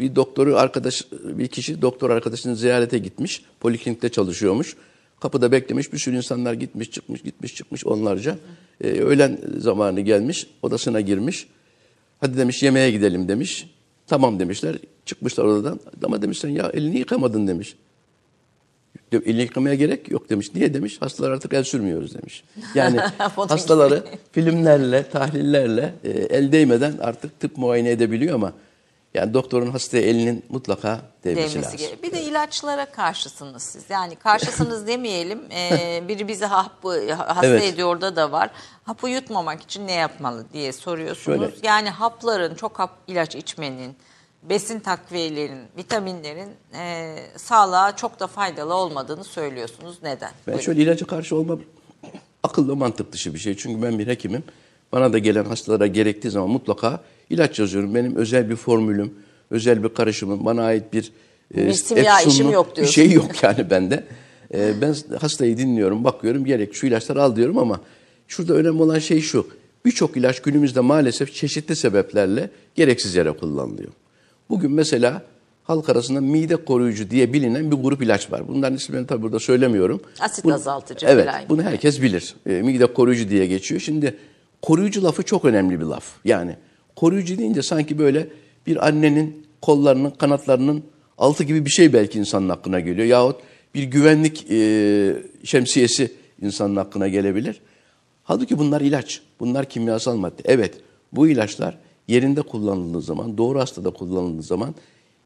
[0.00, 3.44] Bir doktoru arkadaş, bir kişi doktor arkadaşını ziyarete gitmiş.
[3.60, 4.76] Poliklinikte çalışıyormuş.
[5.20, 5.92] Kapıda beklemiş.
[5.92, 8.36] Bir sürü insanlar gitmiş, çıkmış, gitmiş, çıkmış onlarca.
[8.80, 10.46] Ee, Öğlen zamanı gelmiş.
[10.62, 11.46] Odasına girmiş.
[12.20, 13.70] Hadi demiş yemeğe gidelim demiş.
[14.06, 14.76] Tamam demişler.
[15.04, 15.80] Çıkmışlar odadan.
[16.04, 17.76] Ama demiş sen ya elini yıkamadın demiş.
[19.12, 20.54] Elini yıkamaya gerek yok demiş.
[20.54, 20.96] Niye demiş?
[21.00, 22.44] Hastalar artık el sürmüyoruz demiş.
[22.74, 28.52] Yani hastaları filmlerle, tahlillerle e, el değmeden artık tıp muayene edebiliyor ama
[29.14, 31.78] yani doktorun hastaya elinin mutlaka değmesi, Değmesi lazım.
[31.78, 32.02] gerek.
[32.02, 33.90] Bir de ilaçlara karşısınız siz.
[33.90, 35.42] Yani karşısınız demeyelim.
[35.52, 37.62] Ee, biri bizi hapı, hasta Evet.
[37.62, 38.50] ediyor da da var.
[38.84, 41.24] Hapı yutmamak için ne yapmalı diye soruyorsunuz.
[41.40, 41.50] Şöyle.
[41.62, 43.96] Yani hapların, çok hap ilaç içmenin,
[44.42, 49.98] besin takviyelerin, vitaminlerin e, sağlığa çok da faydalı olmadığını söylüyorsunuz.
[50.02, 50.30] Neden?
[50.46, 50.60] Ben Buyurun.
[50.64, 51.60] şöyle ilaca karşı olmam
[52.42, 53.56] akıllı mantık dışı bir şey.
[53.56, 54.44] Çünkü ben bir hekimim.
[54.92, 57.94] Bana da gelen hastalara gerektiği zaman mutlaka ilaç yazıyorum.
[57.94, 59.14] Benim özel bir formülüm,
[59.50, 61.12] özel bir karışımım, bana ait bir
[61.54, 64.04] e, efsunlu Bir şey yok yani bende.
[64.54, 67.80] E, ben hastayı dinliyorum, bakıyorum gerek şu ilaçları al diyorum ama
[68.28, 69.46] şurada önemli olan şey şu.
[69.84, 73.92] Birçok ilaç günümüzde maalesef çeşitli sebeplerle gereksiz yere kullanılıyor.
[74.50, 75.22] Bugün mesela
[75.64, 78.48] halk arasında mide koruyucu diye bilinen bir grup ilaç var.
[78.48, 80.00] Bunların ismini tabii burada söylemiyorum.
[80.20, 82.34] Asit Bu- azaltıcı Evet, bunu herkes bilir.
[82.46, 83.80] E, mide koruyucu diye geçiyor.
[83.80, 84.16] Şimdi
[84.62, 86.04] koruyucu lafı çok önemli bir laf.
[86.24, 86.56] Yani
[86.96, 88.28] koruyucu deyince sanki böyle
[88.66, 90.82] bir annenin kollarının, kanatlarının
[91.18, 93.06] altı gibi bir şey belki insanın aklına geliyor.
[93.06, 93.36] Yahut
[93.74, 97.60] bir güvenlik e, şemsiyesi insanın aklına gelebilir.
[98.24, 99.22] Halbuki bunlar ilaç.
[99.40, 100.42] Bunlar kimyasal madde.
[100.44, 100.74] Evet,
[101.12, 104.74] bu ilaçlar yerinde kullanıldığı zaman, doğru hastada kullanıldığı zaman,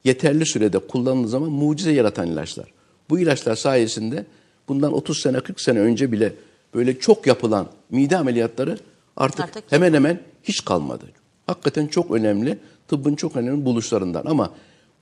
[0.05, 2.73] yeterli sürede kullanıldığı zaman mucize yaratan ilaçlar.
[3.11, 4.27] Bu ilaçlar sayesinde
[4.69, 6.33] bundan 30 sene, 40 sene önce bile
[6.75, 8.79] böyle çok yapılan mide ameliyatları
[9.17, 11.05] artık, Artık hemen hemen hiç kalmadı.
[11.47, 14.23] Hakikaten çok önemli, tıbbın çok önemli buluşlarından.
[14.27, 14.51] Ama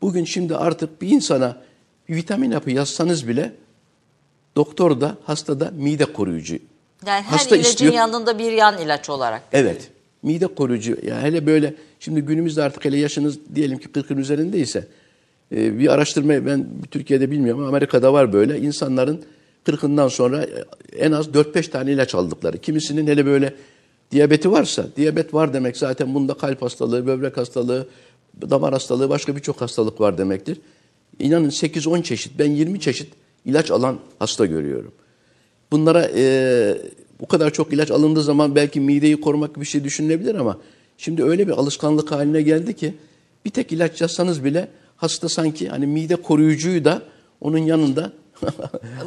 [0.02, 1.56] bugün şimdi artık bir insana
[2.08, 3.52] bir vitamin hapı yazsanız bile
[4.56, 6.54] doktor da hasta da mide koruyucu
[7.06, 9.42] Yani her Hasta ilacın istiyor- yanında bir yan ilaç olarak.
[9.52, 9.90] Evet.
[10.22, 10.96] Mide koruyucu.
[11.06, 14.86] Ya hele böyle şimdi günümüzde artık hele yaşınız diyelim ki 40'ın üzerindeyse
[15.52, 18.58] e, bir araştırma ben Türkiye'de bilmiyorum ama Amerika'da var böyle.
[18.60, 19.24] insanların
[19.66, 20.64] 40'ından sonra e,
[20.98, 22.58] en az 4-5 tane ilaç aldıkları.
[22.58, 23.54] Kimisinin hele böyle
[24.12, 27.88] diyabeti varsa, diyabet var demek zaten bunda kalp hastalığı, böbrek hastalığı,
[28.50, 30.60] damar hastalığı, başka birçok hastalık var demektir.
[31.18, 33.12] İnanın 8-10 çeşit, ben 20 çeşit
[33.44, 34.92] ilaç alan hasta görüyorum.
[35.72, 36.78] Bunlara e,
[37.20, 40.58] bu kadar çok ilaç alındığı zaman belki mideyi korumak gibi bir şey düşünülebilir ama
[40.98, 42.94] şimdi öyle bir alışkanlık haline geldi ki
[43.44, 47.02] bir tek ilaç yazsanız bile hasta sanki hani mide koruyucuyu da
[47.40, 48.12] onun yanında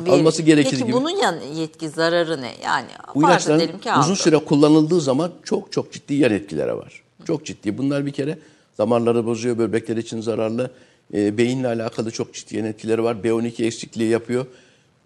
[0.06, 0.94] Bir- alması gerekir Peki gibi.
[0.94, 2.52] bunun yan yetki zararı ne?
[2.64, 7.04] Yani Bu ilaçların ki uzun süre kullanıldığı zaman çok çok ciddi yan etkileri var.
[7.28, 7.78] Çok ciddi.
[7.78, 8.40] Bunlar bir kere
[8.78, 10.72] damarları bozuyor, böbrekler için zararlı.
[11.14, 13.16] E, beyinle alakalı çok ciddi yan etkileri var.
[13.24, 14.46] B12 eksikliği yapıyor.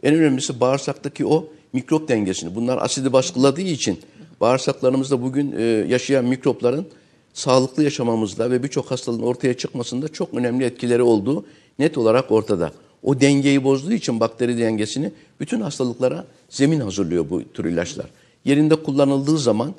[0.03, 2.55] En önemlisi bağırsaktaki o mikrop dengesini.
[2.55, 3.99] Bunlar asidi baskıladığı için
[4.41, 6.87] bağırsaklarımızda bugün e, yaşayan mikropların
[7.33, 11.45] sağlıklı yaşamamızda ve birçok hastalığın ortaya çıkmasında çok önemli etkileri olduğu
[11.79, 12.71] net olarak ortada.
[13.03, 18.05] O dengeyi bozduğu için bakteri dengesini bütün hastalıklara zemin hazırlıyor bu tür ilaçlar.
[18.45, 19.73] Yerinde kullanıldığı zaman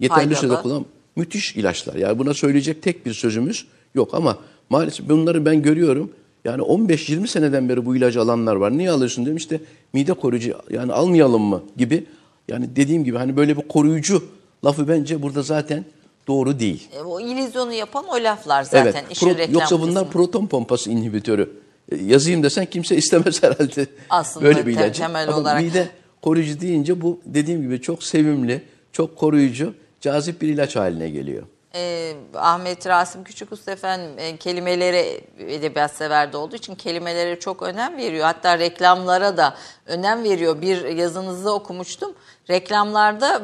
[0.00, 0.36] yeterli Faydalı.
[0.36, 0.84] sürede kullan
[1.16, 1.94] müthiş ilaçlar.
[1.94, 4.38] Yani buna söyleyecek tek bir sözümüz yok ama
[4.70, 6.10] maalesef bunları ben görüyorum.
[6.44, 8.78] Yani 15-20 seneden beri bu ilacı alanlar var.
[8.78, 9.60] Niye alıyorsun dedim işte
[9.92, 12.04] mide koruyucu yani almayalım mı gibi.
[12.48, 14.24] Yani dediğim gibi hani böyle bir koruyucu
[14.64, 15.84] lafı bence burada zaten
[16.28, 16.88] doğru değil.
[16.96, 19.16] E, O illüzyonu yapan o laflar zaten Evet.
[19.22, 20.10] pro- reklam yoksa bunlar kısmı.
[20.12, 21.50] proton pompası inhibitörü.
[21.96, 23.86] Yazayım desen kimse istemez herhalde.
[24.10, 25.00] Aslında Böyle bir ilacı.
[25.02, 25.88] temel Ama olarak- mide
[26.22, 31.42] koruyucu deyince bu dediğim gibi çok sevimli, çok koruyucu, cazip bir ilaç haline geliyor.
[31.74, 37.96] Ee, Ahmet Rasim Küçükusta efendim e, kelimelere edebiyat sever de olduğu için kelimelere çok önem
[37.96, 38.24] veriyor.
[38.24, 39.54] Hatta reklamlara da
[39.86, 40.60] önem veriyor.
[40.62, 42.12] Bir yazınızda okumuştum.
[42.50, 43.42] Reklamlarda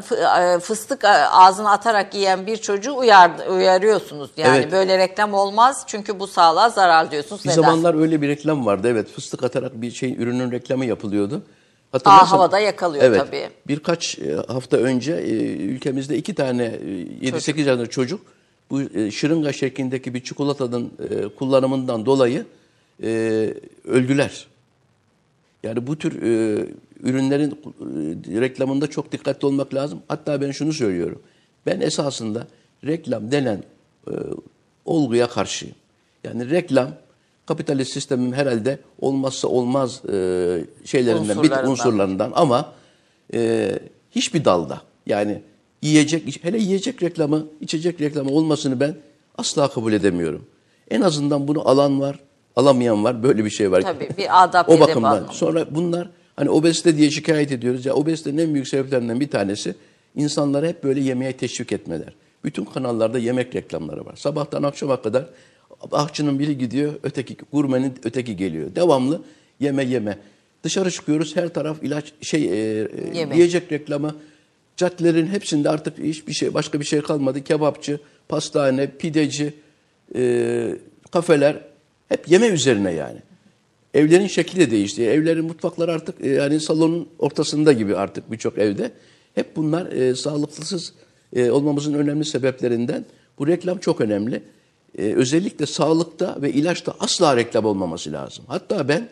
[0.56, 4.30] e, fıstık e, ağzına atarak yiyen bir çocuğu uyar, uyarıyorsunuz.
[4.36, 4.72] Yani Evet.
[4.72, 7.44] böyle reklam olmaz çünkü bu sağlığa zarar diyorsunuz.
[7.44, 7.62] Bir Neden?
[7.62, 8.88] zamanlar öyle bir reklam vardı.
[8.90, 11.42] Evet fıstık atarak bir şey ürünün reklamı yapılıyordu.
[11.92, 13.48] Aa, havada yakalıyor evet, tabii.
[13.66, 18.20] Birkaç e, hafta önce e, ülkemizde iki tane e, 7-8 yaşında çocuk
[18.70, 22.46] bu e, şırınga şeklindeki bir çikolatanın e, kullanımından dolayı
[23.02, 23.08] e,
[23.84, 24.46] öldüler.
[25.62, 26.66] Yani bu tür e,
[27.02, 30.02] ürünlerin e, reklamında çok dikkatli olmak lazım.
[30.08, 31.22] Hatta ben şunu söylüyorum.
[31.66, 32.46] Ben esasında
[32.86, 33.62] reklam denen
[34.08, 34.12] e,
[34.84, 35.74] olguya karşıyım.
[36.24, 36.90] Yani reklam
[37.48, 40.14] kapitalist sistemin herhalde olmazsa olmaz e,
[40.84, 42.32] şeylerinden, bir Unsurlarından.
[42.34, 42.72] ama
[43.34, 43.70] e,
[44.10, 45.42] hiçbir dalda yani
[45.82, 48.94] yiyecek hele yiyecek reklamı, içecek reklamı olmasını ben
[49.38, 50.46] asla kabul edemiyorum.
[50.90, 52.18] En azından bunu alan var,
[52.56, 53.22] alamayan var.
[53.22, 53.82] Böyle bir şey var.
[53.82, 55.26] Tabii, bir adap O bakımdan.
[55.30, 57.86] Sonra bunlar hani obezite diye şikayet ediyoruz.
[57.86, 59.74] Ya obezitenin en büyük sebeplerinden bir tanesi
[60.16, 62.14] insanları hep böyle yemeğe teşvik etmeler.
[62.44, 64.16] Bütün kanallarda yemek reklamları var.
[64.16, 65.26] Sabahtan akşama kadar
[65.92, 68.74] ahçının biri gidiyor, öteki gurmenin öteki geliyor.
[68.74, 69.22] Devamlı
[69.60, 70.18] yeme yeme.
[70.64, 72.82] Dışarı çıkıyoruz her taraf ilaç şey e,
[73.14, 74.16] e, yiyecek reklamı.
[74.76, 77.44] Caddelerin hepsinde artık hiçbir şey başka bir şey kalmadı.
[77.44, 79.54] Kebapçı, pastane, pideci,
[80.14, 80.74] e,
[81.10, 81.56] kafeler
[82.08, 83.18] hep yeme üzerine yani.
[83.94, 85.04] Evlerin şekli de değişti.
[85.04, 88.90] Evlerin mutfakları artık e, yani salonun ortasında gibi artık birçok evde.
[89.34, 90.92] Hep bunlar e, sağlıklısız
[91.36, 93.04] e, olmamızın önemli sebeplerinden.
[93.38, 94.42] Bu reklam çok önemli.
[94.98, 98.44] E, özellikle sağlıkta ve ilaçta asla reklam olmaması lazım.
[98.48, 99.08] Hatta ben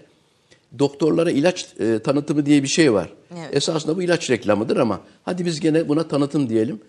[0.79, 3.09] doktorlara ilaç e, tanıtımı diye bir şey var.
[3.39, 3.57] Evet.
[3.57, 6.81] Esasında bu ilaç reklamıdır ama hadi biz gene buna tanıtım diyelim.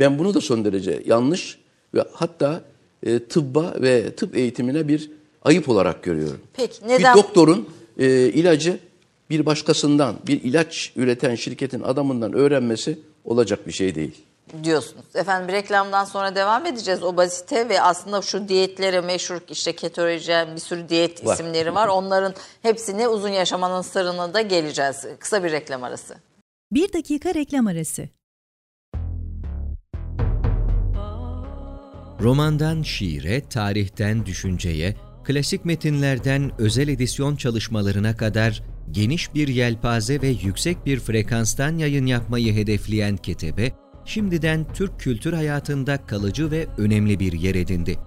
[0.00, 1.58] Ben bunu da son derece yanlış
[1.94, 2.62] ve hatta
[3.02, 5.10] e, tıbba ve tıp eğitimine bir
[5.42, 6.40] ayıp olarak görüyorum.
[6.52, 8.78] Peki, neden- Bir doktorun e, ilacı
[9.30, 14.12] bir başkasından, bir ilaç üreten şirketin adamından öğrenmesi olacak bir şey değil.
[14.64, 15.04] Diyorsunuz.
[15.14, 17.02] Efendim reklamdan sonra devam edeceğiz.
[17.02, 21.34] Obezite ve aslında şu diyetlere meşhur işte ketolojen bir sürü diyet Var.
[21.34, 21.88] isimleri var.
[21.88, 25.06] Onların hepsine uzun yaşamanın sırrına da geleceğiz.
[25.18, 26.14] Kısa bir reklam arası.
[26.72, 28.08] Bir dakika reklam arası.
[32.20, 40.86] Romandan şiire, tarihten düşünceye, klasik metinlerden özel edisyon çalışmalarına kadar geniş bir yelpaze ve yüksek
[40.86, 43.72] bir frekanstan yayın yapmayı hedefleyen Ketebe,
[44.04, 47.98] şimdiden Türk kültür hayatında kalıcı ve önemli bir yer edindi.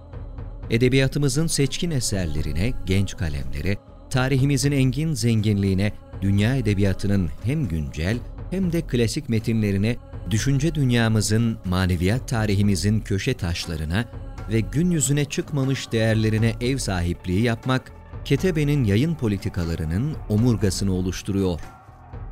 [0.70, 3.76] Edebiyatımızın seçkin eserlerine, genç kalemlere,
[4.10, 8.18] tarihimizin engin zenginliğine, dünya edebiyatının hem güncel
[8.50, 9.96] hem de klasik metinlerine,
[10.30, 14.04] düşünce dünyamızın, maneviyat tarihimizin köşe taşlarına
[14.52, 17.92] ve gün yüzüne çıkmamış değerlerine ev sahipliği yapmak,
[18.24, 21.60] Ketebe'nin yayın politikalarının omurgasını oluşturuyor.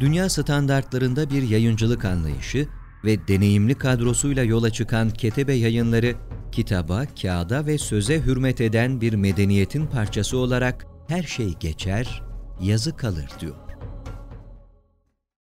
[0.00, 2.68] Dünya standartlarında bir yayıncılık anlayışı
[3.06, 6.14] ve deneyimli kadrosuyla yola çıkan Ketebe Yayınları,
[6.52, 12.22] kitaba, kağıda ve söze hürmet eden bir medeniyetin parçası olarak her şey geçer,
[12.60, 13.56] yazı kalır diyor.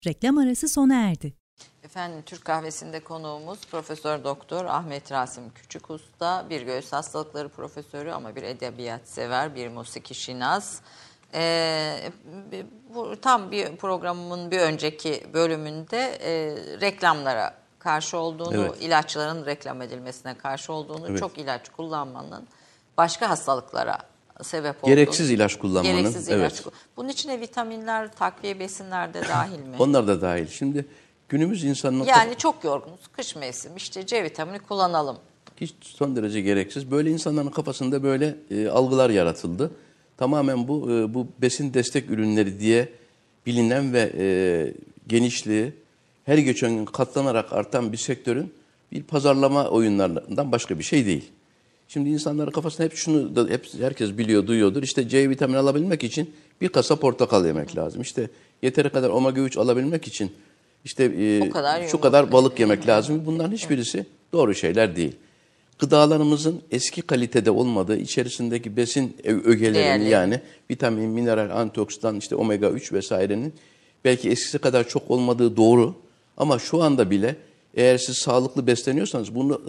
[0.05, 1.33] Reklam arası sona erdi.
[1.83, 8.35] Efendim Türk Kahvesi'nde konuğumuz Profesör Doktor Ahmet Rasim Küçük Usta, bir göğüs hastalıkları profesörü ama
[8.35, 10.79] bir edebiyat sever, bir musiki şinas.
[11.33, 12.11] Ee,
[12.95, 18.81] bu tam bir programımın bir önceki bölümünde e, reklamlara karşı olduğunu, Evet.
[18.81, 21.19] ilaçların reklam edilmesine karşı olduğunu, Evet.
[21.19, 22.47] çok ilaç kullanmanın
[22.97, 23.97] başka hastalıklara
[24.43, 24.95] sebep olduğunu.
[24.95, 26.39] Gereksiz ilaç kullanmanın, Gereksiz ilaç.
[26.61, 26.73] evet.
[26.97, 29.75] Bunun içine vitaminler, takviye besinler de dahil mi?
[29.79, 30.47] Onlar da dahil.
[30.47, 30.85] Şimdi
[31.29, 32.99] günümüz insanının Yani çok yorgunuz.
[33.11, 35.17] Kış mevsimi işte C vitamini kullanalım.
[35.57, 36.91] hiç son derece gereksiz.
[36.91, 39.71] Böyle insanların kafasında böyle e, algılar yaratıldı.
[40.17, 42.89] Tamamen bu e, bu besin destek ürünleri diye
[43.45, 44.27] bilinen ve e,
[45.07, 45.73] genişliği
[46.25, 48.53] her geçen gün katlanarak artan bir sektörün
[48.91, 51.31] bir pazarlama oyunlarından başka bir şey değil.
[51.87, 54.83] Şimdi insanların kafasında hep şunu da hep herkes biliyor, duyuyordur.
[54.83, 58.01] İşte C vitamini alabilmek için bir kasa portakal yemek lazım.
[58.01, 58.29] İşte
[58.61, 60.31] yeteri kadar omega 3 alabilmek için
[60.85, 63.21] işte e, kadar şu kadar balık yemek lazım.
[63.25, 65.15] Bunların hiçbirisi doğru şeyler değil.
[65.79, 70.09] Gıdalarımızın eski kalitede olmadığı, içerisindeki besin ögelerini Değerleri.
[70.09, 73.53] yani vitamin, mineral, antioksidan, işte omega 3 vesairenin
[74.05, 75.95] belki eskisi kadar çok olmadığı doğru.
[76.37, 77.35] Ama şu anda bile
[77.73, 79.61] eğer siz sağlıklı besleniyorsanız bunu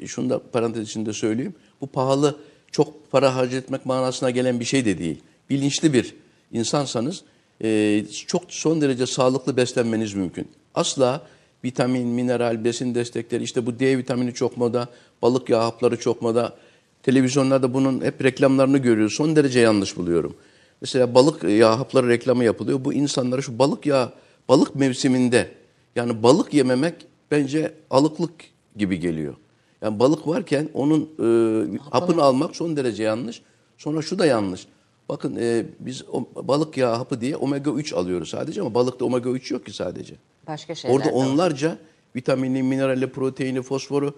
[0.00, 1.54] e, şunu da parantez içinde söyleyeyim.
[1.80, 2.36] Bu pahalı,
[2.72, 5.20] çok para harcatmak manasına gelen bir şey de değil.
[5.50, 6.14] Bilinçli bir
[6.52, 7.22] insansanız
[7.64, 10.48] e, çok son derece sağlıklı beslenmeniz mümkün.
[10.74, 11.22] Asla
[11.64, 14.88] vitamin, mineral, besin destekleri, işte bu D vitamini çok moda,
[15.22, 16.56] balık yağı hapları çok moda.
[17.02, 19.14] Televizyonlarda bunun hep reklamlarını görüyoruz.
[19.14, 20.36] Son derece yanlış buluyorum.
[20.80, 22.84] Mesela balık yağı hapları reklamı yapılıyor.
[22.84, 24.12] Bu insanlara şu balık yağı,
[24.48, 25.48] balık mevsiminde
[25.96, 26.94] yani balık yememek
[27.30, 28.32] bence alıklık
[28.76, 29.34] gibi geliyor.
[29.82, 33.42] Yani balık varken onun e, hapını almak son derece yanlış.
[33.78, 34.66] Sonra şu da yanlış.
[35.08, 39.30] Bakın e, biz o, balık yağı hapı diye omega 3 alıyoruz sadece ama balıkta omega
[39.30, 40.14] 3 yok ki sadece.
[40.46, 41.16] Başka şeyler Orada de var.
[41.16, 41.78] onlarca
[42.16, 44.14] vitamini, minerali, proteini, fosforu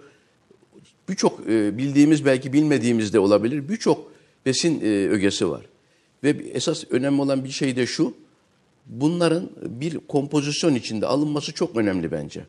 [1.09, 3.69] birçok e, bildiğimiz belki bilmediğimiz de olabilir.
[3.69, 4.11] Birçok
[4.45, 5.65] besin e, ögesi var.
[6.23, 8.13] Ve esas önemli olan bir şey de şu.
[8.85, 12.45] Bunların bir kompozisyon içinde alınması çok önemli bence.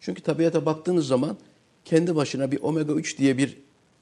[0.00, 1.36] Çünkü tabiata baktığınız zaman
[1.84, 3.56] kendi başına bir omega 3 diye bir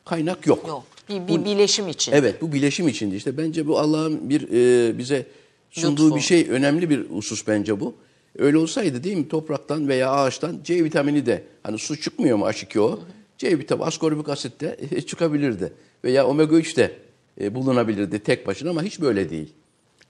[0.05, 0.69] kaynak yok.
[0.69, 0.85] Yok.
[1.09, 2.13] Bir, bir bileşim için.
[2.13, 5.27] Evet bu bileşim içinde işte bence bu Allah'ın bir e, bize
[5.71, 6.17] sunduğu Lütfu.
[6.17, 7.95] bir şey önemli bir husus bence bu.
[8.39, 12.99] Öyle olsaydı değil mi topraktan veya ağaçtan C vitamini de hani su çıkmıyor mu H2O?
[13.39, 15.73] C vitamini askorbik asit de e, çıkabilirdi
[16.05, 16.93] veya omega 3 de
[17.41, 19.53] e, bulunabilirdi tek başına ama hiç böyle değil.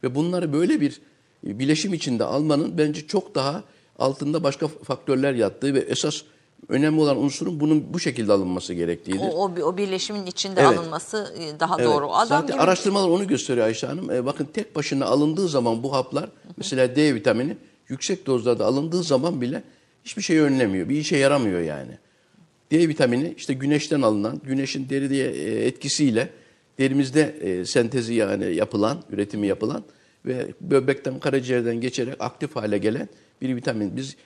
[0.03, 1.01] Ve bunları böyle bir
[1.47, 3.65] e, bileşim içinde almanın bence çok daha
[3.99, 6.23] altında başka faktörler yattığı ve esas
[6.69, 9.21] önemli olan unsurun bunun bu şekilde alınması gerektiğidir.
[9.21, 10.79] O, o, o birleşimin içinde Evet.
[10.79, 11.87] alınması daha Evet.
[11.87, 12.13] doğru.
[12.13, 14.11] Adam Zaten gibi araştırmalar onu gösteriyor Ayşe Hanım.
[14.11, 17.57] E, bakın tek başına alındığı zaman bu haplar mesela D vitamini
[17.88, 19.62] yüksek dozlarda alındığı zaman bile
[20.05, 20.88] hiçbir şey önlemiyor.
[20.88, 21.99] Bir işe yaramıyor yani.
[22.71, 26.29] D vitamini işte güneşten alınan, güneşin deriye e, etkisiyle
[26.79, 29.85] derimizde e, sentezi yani yapılan, üretimi yapılan
[30.27, 33.09] ve böbrekten karaciğerden geçerek aktif hale gelen
[33.42, 33.97] bir vitamin.
[33.97, 34.16] Biz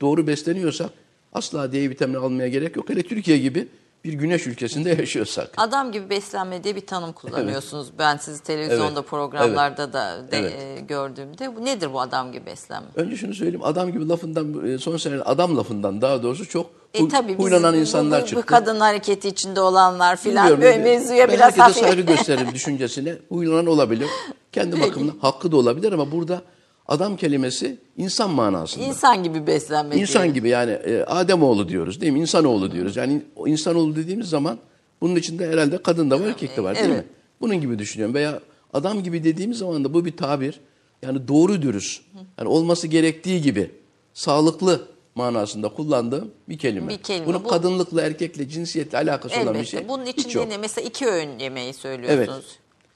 [0.00, 0.90] doğru besleniyorsak
[1.32, 2.90] asla D vitamini almaya gerek yok.
[2.90, 3.66] Hele Türkiye gibi
[4.04, 5.50] bir güneş ülkesinde yaşıyorsak.
[5.56, 7.88] Adam gibi beslenme diye bir tanım kullanıyorsunuz.
[7.98, 9.08] Ben sizi televizyonda Evet.
[9.10, 10.52] programlarda da de, Evet.
[10.78, 11.56] e, gördüğümde.
[11.56, 12.88] Bu nedir bu adam gibi beslenme?
[12.94, 13.64] Önce şunu söyleyeyim.
[13.64, 18.22] Adam gibi lafından, e, son sene adam lafından daha doğrusu çok E tabii huylanan insanlar
[18.22, 18.42] bu, çıktı.
[18.42, 21.76] Bu kadın hareketi içinde olanlar filan Bilmiyorum, böyle ben- mevzuya ben biraz hafif.
[21.76, 23.14] saygı gösteririm düşüncesine.
[23.28, 24.08] Huylanan olabilir.
[24.52, 26.42] Kendi bakımından hakkı da olabilir ama burada
[26.88, 28.84] adam kelimesi insan manasında.
[28.84, 30.34] İnsan gibi beslenme İnsan diyelim.
[30.34, 32.20] gibi yani e, Ademoğlu diyoruz değil mi?
[32.20, 32.96] İnsanoğlu diyoruz.
[32.96, 34.58] Yani insanoğlu dediğimiz zaman
[35.00, 36.98] bunun içinde herhalde kadın da var erkek de var değil Evet.
[36.98, 37.04] mi?
[37.40, 38.14] Bunun gibi düşünüyorum.
[38.14, 38.40] Veya
[38.72, 40.60] adam gibi dediğimiz zaman da bu bir tabir.
[41.02, 42.02] Yani doğru dürüst.
[42.38, 43.70] Yani olması gerektiği gibi
[44.14, 44.82] sağlıklı
[45.14, 46.88] manasında kullandığım bir kelime.
[46.88, 47.26] Bir kelime.
[47.26, 49.88] Bunun Bu- kadınlıkla, erkekle, cinsiyetle alakası olan bir şey.
[49.88, 50.56] Bunun içinde ne?
[50.58, 52.30] Mesela iki öğün yemeği Evet.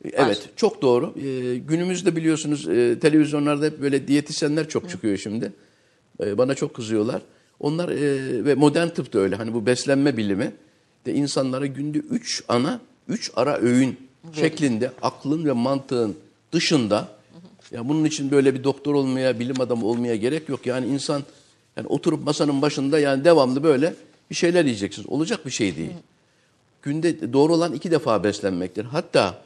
[0.05, 1.15] Evet, çok doğru.
[1.17, 5.53] Ee, günümüzde biliyorsunuz e, televizyonlarda hep böyle diyetisyenler çok çıkıyor şimdi.
[6.21, 7.23] Ee, bana çok kızıyorlar.
[7.61, 9.37] Onlar e, ve modern tıp da öyle.
[9.37, 10.53] Hani bu beslenme bilimi
[11.07, 13.97] de insanlara günde üç ana, üç ara öğün
[14.33, 16.17] şeklinde aklın ve mantığın
[16.53, 17.09] dışında
[17.71, 20.67] ya bunun için böyle bir doktor olmaya, bilim adamı olmaya gerek yok.
[20.67, 21.23] Yani insan
[21.77, 23.95] yani oturup masanın başında yani devamlı böyle
[24.31, 25.09] bir şeyler yiyeceksiniz.
[25.09, 25.93] Olacak bir şey değil
[26.83, 28.85] günde doğru olan iki defa beslenmektir.
[28.85, 29.39] Hatta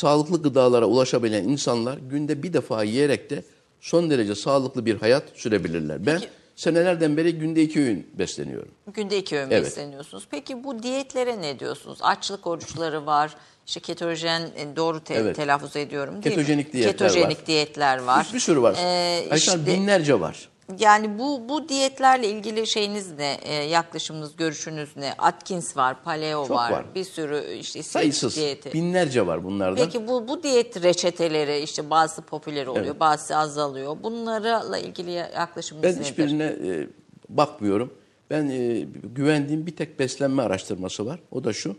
[0.00, 3.42] sağlıklı gıdalara ulaşabilen insanlar günde bir defa yiyerek de
[3.80, 6.06] son derece sağlıklı bir hayat sürebilirler.
[6.06, 6.20] Ben
[6.56, 8.68] senelerden beri günde iki öğün besleniyorum.
[8.94, 9.64] Günde iki öğün Evet.
[9.64, 10.26] besleniyorsunuz.
[10.30, 11.98] Peki bu diyetlere ne diyorsunuz?
[12.02, 13.34] Açlık oruçları var.
[13.66, 15.36] İşte ketojen e, doğru te- Evet.
[15.36, 16.42] telaffuz ediyorum değil mi?
[16.42, 17.46] Ketojenik diyetler Ketojenik var.
[17.46, 18.26] diyetler var.
[18.28, 18.76] Bir, bir sürü var.
[18.80, 20.48] Ee, işte- binlerce var.
[20.78, 23.38] Yani bu bu diyetlerle ilgili şeyiniz ne?
[23.42, 25.14] E, yaklaşımınız, görüşünüz ne?
[25.18, 26.84] Atkins var, paleo Çok var, var.
[26.94, 28.36] bir sürü işte Sayısız.
[28.36, 28.72] diyeti.
[28.72, 29.84] Binlerce var bunlardan.
[29.84, 33.96] Peki bu bu diyet reçeteleri işte bazı popüler oluyor, bazısı azalıyor.
[34.02, 36.04] Bunlarla ilgili yaklaşımınız Ben nedir?
[36.04, 36.86] hiçbirine e,
[37.28, 37.94] bakmıyorum.
[38.30, 41.20] Ben e, güvendiğim bir tek beslenme araştırması var.
[41.30, 41.76] O da şu.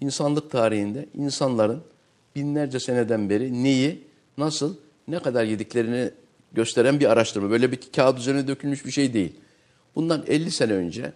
[0.00, 1.82] İnsanlık tarihinde insanların
[2.36, 4.04] binlerce seneden beri neyi,
[4.38, 4.76] nasıl,
[5.08, 6.10] ne kadar yediklerini
[6.58, 7.50] gösteren bir araştırma.
[7.50, 9.32] Böyle bir kağıt üzerine dökülmüş bir şey değil.
[9.94, 11.12] Bundan 50 sene önce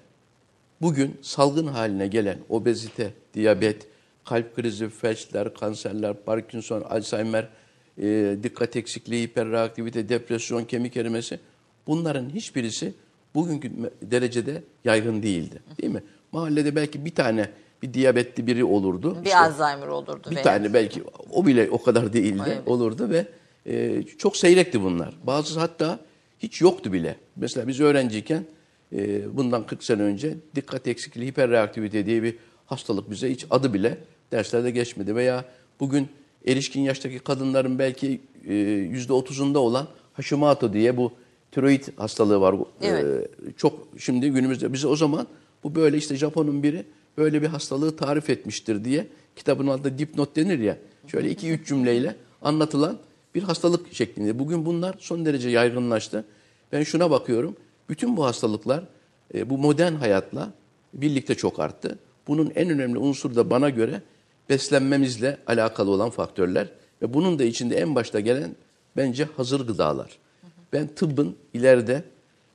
[0.81, 3.87] bugün salgın haline gelen obezite, diyabet,
[4.24, 7.48] kalp krizi, felçler, kanserler, Parkinson, Alzheimer,
[7.98, 11.40] e, dikkat eksikliği, hiperreaktivite, depresyon, kemik erimesi
[11.87, 12.94] bunların hiçbirisi
[13.35, 13.70] bugünkü
[14.02, 15.62] derecede yaygın değildi.
[15.82, 16.03] Değil mi?
[16.32, 17.51] Mahallede belki bir tane
[17.82, 19.16] bir diyabetli biri olurdu.
[19.20, 23.26] bir İşte Alzheimer olurdu bir veya- tane belki o bile o kadar değildi olurdu ve
[23.66, 25.14] e, çok seyrekti bunlar.
[25.24, 26.00] Bazısı hatta
[26.38, 27.16] hiç yoktu bile.
[27.36, 28.44] Mesela biz öğrenciyken
[28.92, 32.36] e, bundan 40 sene önce dikkat eksikliği hiperreaktivite diye bir
[32.66, 33.98] hastalık bize hiç adı bile
[34.32, 35.16] derslerde geçmedi.
[35.16, 35.44] Veya
[35.80, 36.08] bugün
[36.46, 41.12] erişkin yaştaki kadınların belki e, yüzde otuzunda olan Hashimoto diye bu
[41.50, 42.54] tiroid hastalığı var.
[42.82, 43.04] Evet.
[43.04, 45.26] E, çok şimdi günümüzde bize o zaman
[45.64, 46.84] bu böyle işte Japon'un biri
[47.18, 49.06] böyle bir hastalığı tarif etmiştir diye
[49.36, 50.78] kitabın altında dipnot denir ya.
[51.06, 52.98] Şöyle iki üç cümleyle anlatılan
[53.35, 54.39] bir hastalık şeklinde.
[54.39, 56.24] Bugün bunlar son derece yaygınlaştı.
[56.72, 57.57] Ben şuna bakıyorum.
[57.89, 58.85] Bütün bu hastalıklar
[59.35, 60.53] e, bu modern hayatla
[60.95, 61.99] birlikte çok arttı.
[62.26, 64.03] Bunun en önemli unsuru da bana göre
[64.49, 66.68] beslenmemizle alakalı olan faktörler
[67.03, 68.57] ve bunun da içinde en başta gelen
[68.97, 70.18] bence hazır gıdalar.
[70.72, 72.05] Ben tıbbın ileride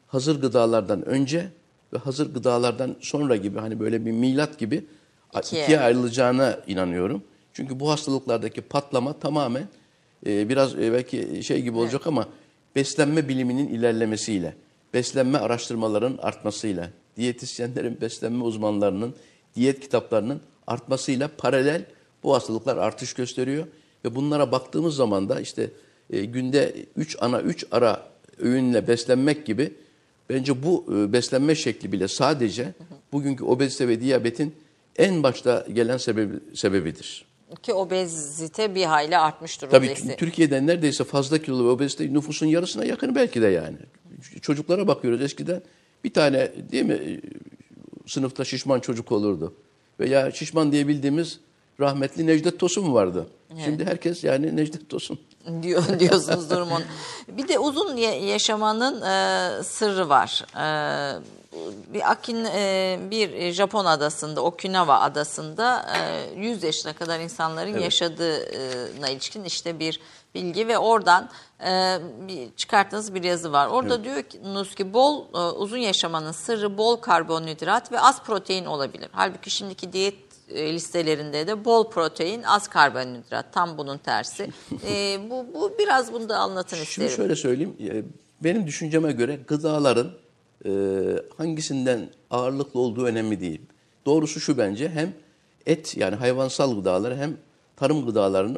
[0.07, 1.47] hazır gıdalardan önce
[1.93, 4.85] ve hazır gıdalardan sonra gibi hani böyle bir milat gibi
[5.37, 5.63] İkiye.
[5.63, 7.23] ikiye ayrılacağına inanıyorum.
[7.53, 9.67] Çünkü bu hastalıklardaki patlama tamamen
[10.25, 12.27] e, biraz e, belki şey gibi olacak ama
[12.75, 14.55] beslenme biliminin ilerlemesiyle,
[14.93, 19.15] beslenme araştırmaların artmasıyla, diyetisyenlerin, beslenme uzmanlarının,
[19.55, 21.85] diyet kitaplarının artmasıyla paralel
[22.23, 23.67] bu hastalıklar artış gösteriyor.
[24.05, 25.69] Ve bunlara baktığımız zaman da işte
[26.09, 28.07] e, günde 3 ana 3 ara
[28.37, 29.73] öğünle beslenmek gibi
[30.29, 32.73] bence bu e, beslenme şekli bile sadece
[33.11, 34.55] bugünkü obezite ve diyabetin
[34.97, 37.26] en başta gelen sebebi, sebebidir.
[37.63, 39.77] Ki obezite bir hayli artmış durumda.
[39.77, 40.15] Tabii ise.
[40.15, 43.77] Türkiye'de neredeyse fazla kilolu ve obezite nüfusun yarısına yakın belki de yani.
[44.41, 45.61] Çocuklara bakıyoruz eskiden
[46.03, 47.21] bir tane değil mi
[48.05, 49.53] sınıfta şişman çocuk olurdu.
[49.99, 51.39] Veya şişman diye bildiğimiz
[51.79, 53.27] rahmetli Necdet Tosun vardı.
[53.65, 55.19] Şimdi herkes yani Necdet Tosun.
[55.61, 56.83] diyor diyorsunuz durumun.
[57.27, 60.45] Bir de uzun ya- yaşamanın e, sırrı var.
[60.55, 61.21] E,
[61.93, 65.85] bir Akin e, bir Japon adasında, Okinawa adasında
[66.35, 69.99] e, 100 yaşına kadar insanların yaşadığına ilişkin işte bir
[70.35, 71.29] bilgi ve oradan
[71.65, 71.97] e,
[72.27, 73.67] bir çıkarttığınız bir yazı var.
[73.67, 79.09] Orada diyorsunuz ki bol e, uzun yaşamanın sırrı bol karbonhidrat ve az protein olabilir.
[79.11, 80.15] Halbuki şimdiki diyet
[80.51, 83.53] listelerinde de bol protein, az karbonhidrat.
[83.53, 84.49] Tam bunun tersi.
[84.87, 87.11] E, bu, bu biraz bunu da anlatın Şunu isterim.
[87.11, 87.75] şöyle söyleyeyim.
[87.79, 88.03] e,
[88.43, 90.11] Benim düşünceme göre gıdaların
[90.65, 90.69] e,
[91.37, 93.61] hangisinden ağırlıklı olduğu önemli değil.
[94.05, 95.13] Doğrusu şu bence hem
[95.65, 97.37] et yani hayvansal gıdaları hem
[97.75, 98.57] tarım gıdalarını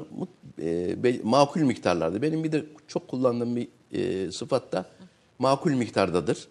[0.61, 2.21] e, be- makul miktarlarda.
[2.21, 4.85] Benim bir de çok kullandığım bir e, sıfat da
[5.39, 6.47] makul miktardadır.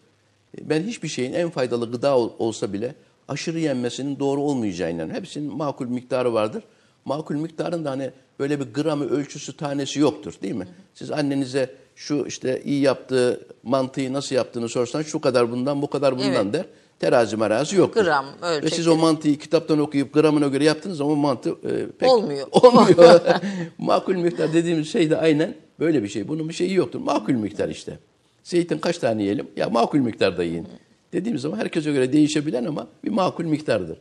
[0.58, 2.94] E, Ben hiçbir şeyin en faydalı gıda ol- olsa bile
[3.28, 5.12] aşırı yenmesinin doğru olmayacağına.
[5.14, 6.62] Hepsinin makul miktarı vardır.
[7.04, 10.68] Makul miktarın da hani böyle bir gramı, ölçüsü, tanesi yoktur değil mi?
[10.94, 16.14] Siz annenize şu işte iyi yaptığı mantıyı nasıl yaptığını sorsan şu kadar bundan bu kadar
[16.18, 16.52] bundan Evet.
[16.52, 16.64] der.
[17.00, 18.04] Terazi merazi yoktur.
[18.04, 18.74] Gram, Ve ölçekleri.
[18.74, 22.46] siz o mantıyı kitaptan okuyup gramına göre yaptığınız zaman mantı e, pek Olmuyor.
[22.52, 23.20] olmuyor.
[23.78, 26.28] makul miktar dediğimiz şey de aynen böyle bir şey.
[26.28, 26.98] Bunun bir şeyi yoktur.
[27.00, 27.98] Makul miktar işte.
[28.44, 29.46] Zeytin kaç tane yiyelim?
[29.56, 30.66] Ya makul miktarda yiyin.
[31.12, 33.98] Dediğimiz zaman herkese göre değişebilen ama bir makul miktardır.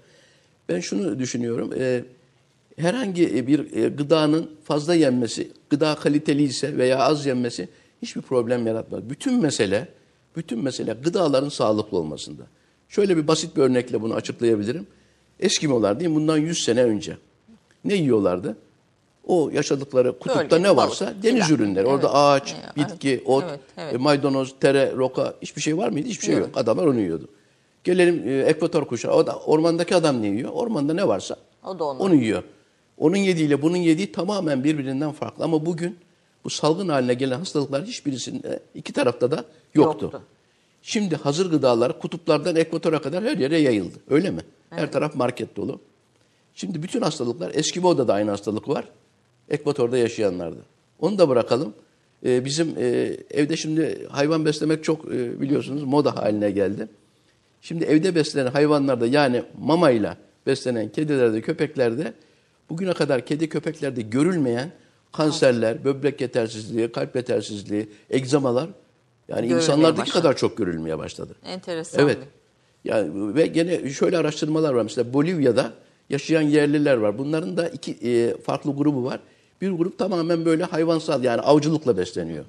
[0.70, 1.74] Ben şunu düşünüyorum.
[1.80, 2.03] e,
[2.78, 7.70] herhangi bir e, gıdanın fazla yenmesi, gıda kaliteli ise veya az yenmesi
[8.01, 9.10] hiçbir problem yaratmaz.
[9.10, 9.88] Bütün mesele,
[10.36, 12.43] bütün mesele gıdaların sağlıklı olmasında.
[12.89, 14.88] Şöyle bir basit bir örnekle bunu açıklayabilirim.
[15.39, 16.16] Eskimolar değil?
[16.16, 17.18] Bundan 100 sene önce
[17.86, 18.58] ne yiyorlardı?
[19.28, 21.59] O yaşadıkları kutupta Bölge, ne varsa balık, deniz filan.
[21.59, 21.80] ürünleri.
[21.88, 21.93] Evet.
[21.93, 23.93] Orada ağaç, Evet, bitki, ot, evet, evet.
[23.93, 26.07] e, maydanoz, tere, roka hiçbir şey var mıydı?
[26.09, 26.49] Hiçbir şey yok.
[26.55, 27.28] Adamlar onu yiyordu.
[27.84, 29.13] Gelelim e, ekvator kuşağı.
[29.13, 30.51] O da, ormandaki adam ne yiyor?
[30.53, 31.99] Ormanda ne varsa O da onu.
[31.99, 32.43] onu yiyor.
[32.97, 35.43] Onun yediğiyle bunun yediği tamamen birbirinden farklı.
[35.43, 35.97] Ama bugün
[36.43, 39.36] bu salgın haline gelen hastalıklar hiçbirisinde iki tarafta da
[39.73, 40.05] yoktu.
[40.05, 40.21] Yoktu.
[40.82, 43.95] Şimdi hazır gıdalar kutuplardan ekvatora kadar her yere yayıldı.
[44.09, 44.41] Öyle mi?
[44.69, 45.80] Her taraf market dolu.
[46.53, 48.86] Şimdi bütün hastalıklar, Eskimo'da da aynı hastalık var.
[49.49, 50.59] Ekvatorda yaşayanlarda.
[50.99, 51.73] Onu da bırakalım.
[52.25, 56.87] Ee, bizim e, evde şimdi hayvan beslemek çok e, biliyorsunuz moda haline geldi.
[57.61, 60.17] Şimdi evde beslenen hayvanlarda yani mamayla
[60.47, 62.13] beslenen kedilerde, köpeklerde
[62.69, 64.71] bugüne kadar kedi köpeklerde görülmeyen
[65.11, 68.69] kanserler, böbrek yetersizliği, kalp yetersizliği, egzamalar
[69.27, 70.23] yani Görülmeye insanlardaki başladı.
[70.23, 71.35] kadar çok görülmeye başladı.
[71.45, 72.03] Enteresan.
[72.03, 72.17] Evet.
[72.83, 74.83] Yani ve gene şöyle araştırmalar var.
[74.83, 75.73] Mesela Bolivya'da
[76.09, 77.17] yaşayan yerliler var.
[77.17, 79.19] Bunların da iki e, farklı grubu var.
[79.62, 82.45] Bir grup tamamen böyle hayvansal yani avcılıkla besleniyor.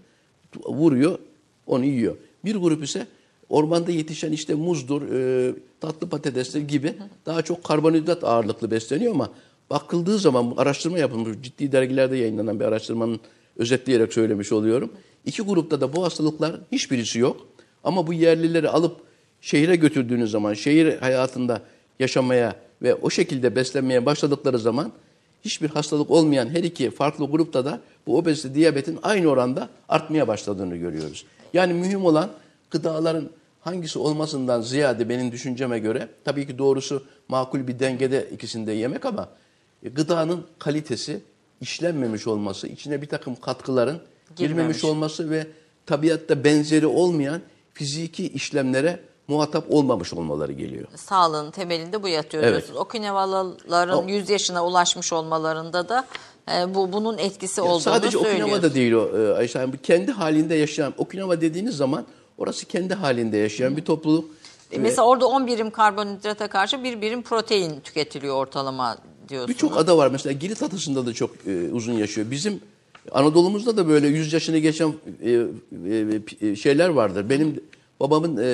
[0.67, 1.19] Vuruyor,
[1.67, 2.17] onu yiyor.
[2.45, 3.07] Bir grup ise
[3.49, 6.95] ormanda yetişen işte muzdur, e, tatlı patatesler gibi
[7.27, 9.31] daha çok karbonhidrat ağırlıklı besleniyor ama
[9.71, 13.21] bakıldığı zaman araştırma yapılmış, ciddi dergilerde yayınlanan bir araştırmanın
[13.57, 14.93] özetleyerek söylemiş oluyorum.
[15.25, 17.47] İki grupta da bu hastalıklar hiçbirisi yok.
[17.85, 18.97] Ama bu yerlileri alıp
[19.41, 21.63] şehire götürdüğünüz zaman, şehir hayatında
[21.99, 24.93] yaşamaya ve o şekilde beslenmeye başladıkları zaman
[25.45, 30.77] hiçbir hastalık olmayan her iki farklı grupta da bu obezite, diyabetin aynı oranda artmaya başladığını
[30.77, 31.25] görüyoruz.
[31.53, 32.31] Yani mühim olan
[32.71, 33.31] gıdaların
[33.61, 39.07] hangisi olmasından ziyade benim düşünceme göre tabii ki doğrusu makul bir dengede ikisini de yemek
[39.07, 39.29] ama
[39.83, 41.21] e, gıdanın kalitesi,
[41.61, 44.01] işlenmemiş olması, içine bir takım katkıların
[44.37, 44.85] girmemiş, Girmemiş.
[44.85, 45.47] olması ve
[45.87, 47.41] tabiatta benzeri olmayan
[47.75, 50.87] fiziki işlemlere muhatap olmamış olmaları geliyor.
[50.97, 52.53] Sağlığın temelinde bu yatıyor Evet.
[52.53, 52.81] diyorsunuz.
[52.81, 56.07] Okinawalıların O- 100 yaşına ulaşmış olmalarında da
[56.53, 58.43] e, bu bunun etkisi olduğunu sadece söylüyorsunuz.
[58.45, 59.73] Okinawa'da değil o e, Ayşe Hanım.
[59.83, 62.05] Kendi halinde yaşayan, Okinawa dediğiniz zaman
[62.39, 64.31] orası kendi halinde yaşayan bir topluluk.
[64.73, 68.97] E, Mesela orada 10 birim karbonhidrata karşı bir birim protein tüketiliyor ortalama
[69.29, 69.55] diyorsunuz.
[69.55, 70.09] Birçok ada var.
[70.11, 72.31] Mesela Girit adasında da çok e, uzun yaşıyor.
[72.31, 72.61] Bizim
[73.13, 75.31] Anadolu'muzda da böyle 100 yaşını geçen e,
[76.41, 77.31] e, e, şeyler vardır.
[77.31, 77.61] Benim
[78.01, 78.45] babamın e,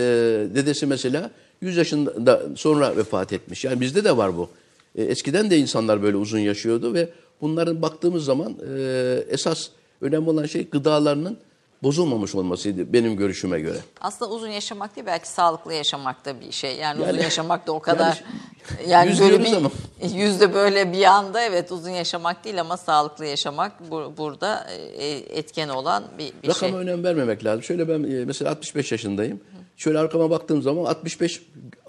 [0.54, 1.30] dedesi mesela
[1.60, 3.64] 100 yaşında sonra vefat etmiş.
[3.64, 4.48] Yani bizde de var bu.
[4.94, 7.08] E, eskiden de insanlar böyle uzun yaşıyordu ve
[7.40, 9.68] bunların baktığımız zaman e, esas
[10.00, 11.36] önemli olan şey gıdalarının
[11.84, 13.78] bozulmamış olmasıydı benim görüşüme göre.
[14.00, 16.76] Aslında uzun yaşamak değil belki sağlıklı yaşamak da bir şey.
[16.76, 18.24] Yani, Yani- uzun yaşamak da o Yani kadar
[18.88, 19.70] yani, yüz böyle bir ama.
[20.14, 24.66] yüzde böyle bir anda evet uzun yaşamak değil ama sağlıklı yaşamak bu- burada
[24.98, 26.80] e, etken olan bir, bir Rakama şey.
[26.80, 27.62] önem vermemek lazım.
[27.62, 29.40] Şöyle ben e, mesela 65 yaşındayım.
[29.76, 31.42] Şöyle arkama baktığım zaman 65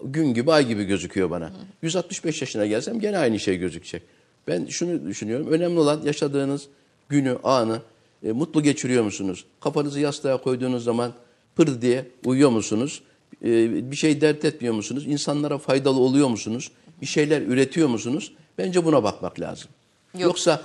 [0.04, 1.52] gün gibi ay gibi gözüküyor bana.
[1.82, 4.04] 165 yaşına gelsem gene aynı şey gözükecek.
[4.48, 5.48] Ben şunu düşünüyorum.
[5.52, 6.68] Önemli olan yaşadığınız
[7.10, 7.82] günü, anı
[8.26, 9.46] e, mutlu geçiriyor musunuz?
[9.60, 11.14] Kafanızı yastığa koyduğunuz zaman
[11.56, 13.02] pır diye uyuyor musunuz?
[13.44, 15.08] E, bir şey dert etmiyor musunuz?
[15.08, 16.72] İnsanlara faydalı oluyor musunuz?
[17.02, 18.32] Bir şeyler üretiyor musunuz?
[18.58, 19.70] Bence buna bakmak lazım.
[20.14, 20.24] Yok.
[20.24, 20.62] Yoksa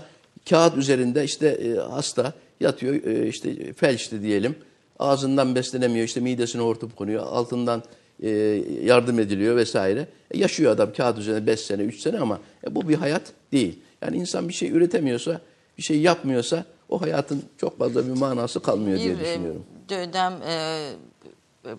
[0.49, 4.55] kağıt üzerinde işte e, hasta yatıyor e, işte felçli diyelim.
[4.99, 7.23] Ağzından beslenemiyor işte midesine hortup konuyor.
[7.27, 7.83] Altından
[8.23, 8.29] e,
[8.85, 10.07] yardım ediliyor vesaire.
[10.31, 13.79] E, yaşıyor adam kağıt üzerinde 5 sene 3 sene ama e, bu bir hayat değil.
[14.03, 15.41] Yani insan bir şey üretemiyorsa
[15.79, 19.65] bir şey yapmıyorsa o hayatın çok fazla bir manası kalmıyor diye Bir e, düşünüyorum.
[19.89, 20.91] dönem e,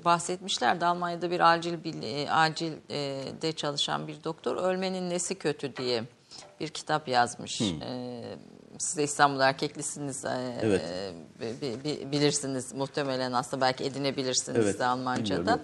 [0.06, 5.76] bahsetmişlerdi Almanya'da bir acil bil- e, acil e, de çalışan bir doktor ölmenin nesi kötü
[5.76, 6.04] diye
[6.60, 7.62] bir kitap yazmış.
[7.62, 8.22] E,
[8.78, 10.26] siz de İstanbul erkeklisiniz.
[10.26, 10.82] e, Evet.
[11.42, 15.38] e, bi- bi- bilirsiniz muhtemelen aslında belki edinebilirsiniz Evet, de Almancadan.
[15.40, 15.62] bilmiyorum.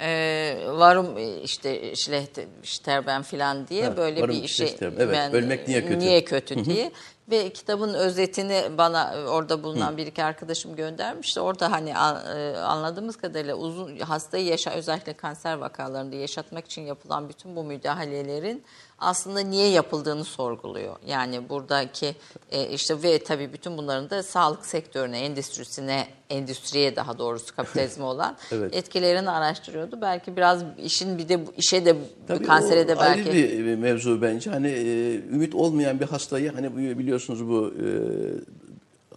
[0.00, 4.68] E, varum e, işte Schlecht, Sterben filan diye Ha, böyle bir şey.
[4.68, 5.98] Sterben, evet, ölmek niye kötü?
[5.98, 6.90] Niye kötü diye
[7.30, 11.40] ve kitabın özetini bana e, orada bulunan bir iki arkadaşım göndermişti.
[11.40, 17.56] Orada hani e, anladığımız kadarıyla uzun hastayı yaşa özellikle kanser vakalarında yaşatmak için yapılan bütün
[17.56, 18.64] bu müdahalelerin
[18.98, 20.96] aslında niye yapıldığını sorguluyor.
[21.06, 22.14] Yani buradaki
[22.50, 28.36] e, işte ve tabii bütün bunların da sağlık sektörüne, endüstrisine, endüstriye daha doğrusu kapitalizme olan
[28.52, 28.76] Evet.
[28.76, 29.98] etkilerini araştırıyordu.
[30.00, 31.96] Belki biraz işin bir de işe de
[32.28, 33.32] Tabii kansere de o ayrı belki
[33.64, 34.50] bir mevzu bence.
[34.50, 37.74] Hani e, ümit olmayan bir hastayı hani biliyorsunuz bu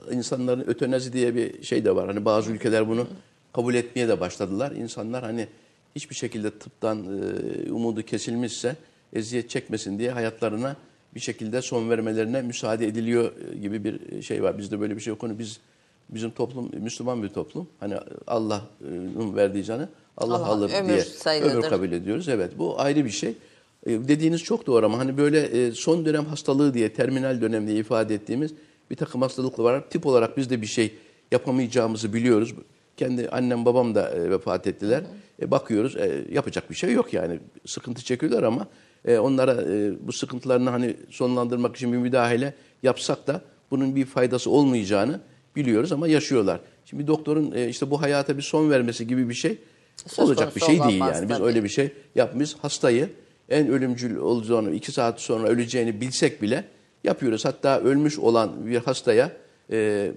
[0.10, 2.08] e, insanların ötenazi diye bir şey de var.
[2.08, 3.08] Hani bazı ülkeler bunu
[3.54, 4.72] kabul etmeye de başladılar.
[4.72, 5.48] İnsanlar hani
[5.96, 7.06] hiçbir şekilde tıptan
[7.68, 8.76] e, umudu kesilmişse
[9.14, 10.76] eziyet çekmesin diye hayatlarına
[11.16, 14.58] bir şekilde son vermelerine müsaade ediliyor e, gibi bir şey var.
[14.58, 15.24] Bizde böyle bir şey yok.
[15.24, 15.60] Onu biz
[16.10, 17.68] bizim toplum Müslüman bir toplum.
[17.80, 17.96] Hani
[18.28, 21.54] Allah'ın verdiği canı Allah, Allah, alır ömür diye sayılıdır.
[21.54, 22.30] ömür kabul ediyoruz.
[22.30, 23.34] Evet bu ayrı bir şey.
[23.86, 27.78] E, dediğiniz çok doğru ama hani böyle e, son dönem hastalığı diye terminal dönem diye
[27.78, 28.54] ifade ettiğimiz
[28.92, 29.90] bir takım hastalıklar var.
[29.90, 30.94] Tip olarak biz de bir şey
[31.32, 32.54] yapamayacağımızı biliyoruz.
[32.98, 35.04] Kendi annem babam da e, vefat ettiler.
[35.42, 37.40] E, bakıyoruz e, yapacak bir şey yok yani.
[37.66, 38.68] Sıkıntı çekiyorlar ama
[39.06, 43.42] e, onlara e, bu sıkıntılarını hani sonlandırmak için bir müdahale yapsak da
[43.72, 45.20] bunun bir faydası olmayacağını
[45.56, 46.60] biliyoruz ama yaşıyorlar.
[46.86, 49.58] Şimdi doktorun e, işte bu hayata bir son vermesi gibi bir şey
[50.08, 51.30] Söz olacak bir şey değil yani.
[51.30, 52.56] Biz öyle bir şey yapmış.
[52.62, 53.10] Hastayı
[53.50, 56.64] en ölümcül olacağını, iki saat sonra öleceğini bilsek bile
[57.04, 57.46] yapıyoruz.
[57.46, 59.32] Hatta ölmüş olan bir hastaya
[59.72, 60.12] e,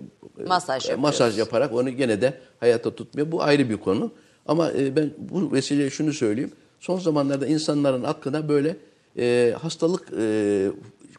[0.46, 1.02] Masaj e, yapıyoruz.
[1.02, 3.32] masaj yaparak onu gene de hayata tutmuyor.
[3.32, 4.12] Bu ayrı bir konu.
[4.46, 6.52] Ama e, ben bu vesileyle şunu söyleyeyim.
[6.84, 8.76] Son zamanlarda insanların aklına böyle
[9.18, 10.68] e, hastalık e,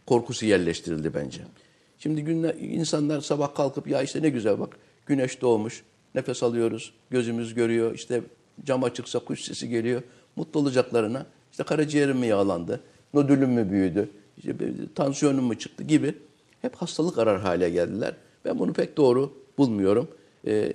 [0.05, 1.41] korkusu yerleştirildi bence.
[1.99, 5.83] Şimdi günler, insanlar sabah kalkıp ya işte ne güzel bak güneş doğmuş,
[6.15, 8.21] nefes alıyoruz, gözümüz görüyor, işte
[8.65, 10.01] cam açıksa kuş sesi geliyor.
[10.35, 12.79] Mutlu olacaklarına işte karaciğerim mi yağlandı,
[13.13, 14.55] nodülüm mü büyüdü, işte
[14.95, 16.13] tansiyonum mu çıktı gibi
[16.61, 18.13] hep hastalık arar hale geldiler.
[18.45, 20.07] Ben bunu pek doğru bulmuyorum.
[20.47, 20.73] Ee,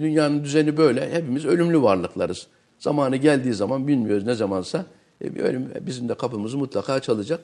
[0.00, 1.10] dünyanın düzeni böyle.
[1.10, 2.46] Hepimiz ölümlü varlıklarız.
[2.78, 4.84] Zamanı geldiği zaman bilmiyoruz ne zamansa
[5.24, 7.40] e, bir ölüm bizim de kapımızı mutlaka çalacak.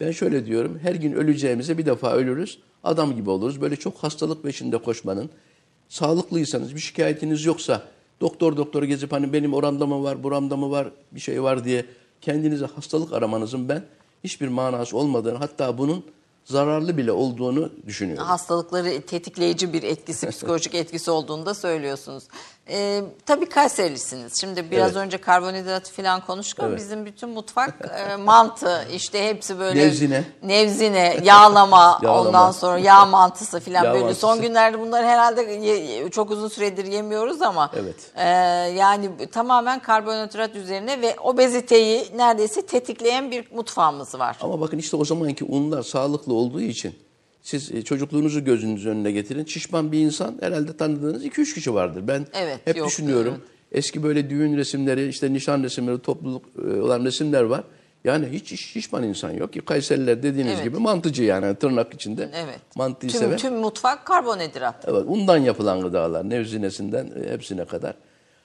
[0.00, 3.60] Ben şöyle diyorum, her gün öleceğimize bir defa ölürüz, adam gibi oluruz.
[3.60, 5.30] Böyle çok hastalık peşinde koşmanın,
[5.88, 7.82] sağlıklıysanız, bir şikayetiniz yoksa,
[8.20, 11.84] doktor doktor gezip hani benim oramda mı var, buramda mı var, bir şey var diye
[12.20, 13.84] kendinize hastalık aramanızın ben
[14.24, 16.04] hiçbir manası olmadığını, hatta bunun
[16.44, 18.26] zararlı bile olduğunu düşünüyorum.
[18.26, 22.24] hastalıkları tetikleyici bir etkisi, psikolojik etkisi olduğunu da söylüyorsunuz.
[22.70, 24.40] Ee, tabii Kayserilisiniz.
[24.40, 24.96] Şimdi biraz Evet.
[24.96, 26.78] önce karbonhidratı falan konuştuk Evet.
[26.78, 27.74] bizim bütün mutfak
[28.12, 30.24] e, mantı işte hepsi böyle Nevzine.
[30.42, 32.28] nevzine, yağlama, Yağlama.
[32.28, 34.00] ondan sonra yağ mantısı falan Yağ böyle.
[34.04, 34.20] mantısı.
[34.20, 37.96] Son günlerde bunları herhalde ye- çok uzun süredir yemiyoruz ama Evet.
[38.16, 38.28] e,
[38.76, 44.36] yani tamamen karbonhidrat üzerine ve obeziteyi neredeyse tetikleyen bir mutfağımız var.
[44.40, 46.94] Ama bakın işte o zamanki unlar sağlıklı olduğu için
[47.46, 49.44] siz e, çocukluğunuzu gözünüzün önüne getirin.
[49.44, 52.02] Şişman bir insan herhalde tanıdığınız 2-3 kişi vardır.
[52.08, 53.34] Ben Evet, hep yok, düşünüyorum.
[53.72, 57.64] Eski böyle düğün resimleri, işte nişan resimleri, topluluk e, olan resimler var.
[58.04, 59.60] Yani hiç şişman insan yok ki.
[59.60, 60.64] Kayseriler dediğiniz Evet.
[60.64, 62.30] gibi mantıcı yani tırnak içinde.
[62.34, 62.58] Evet.
[62.76, 63.36] Mantıyı Tüm, seven.
[63.36, 64.84] tüm mutfak karbonhidrat.
[64.88, 67.94] Evet, undan yapılan gıdalar, nevzinesinden e, hepsine kadar.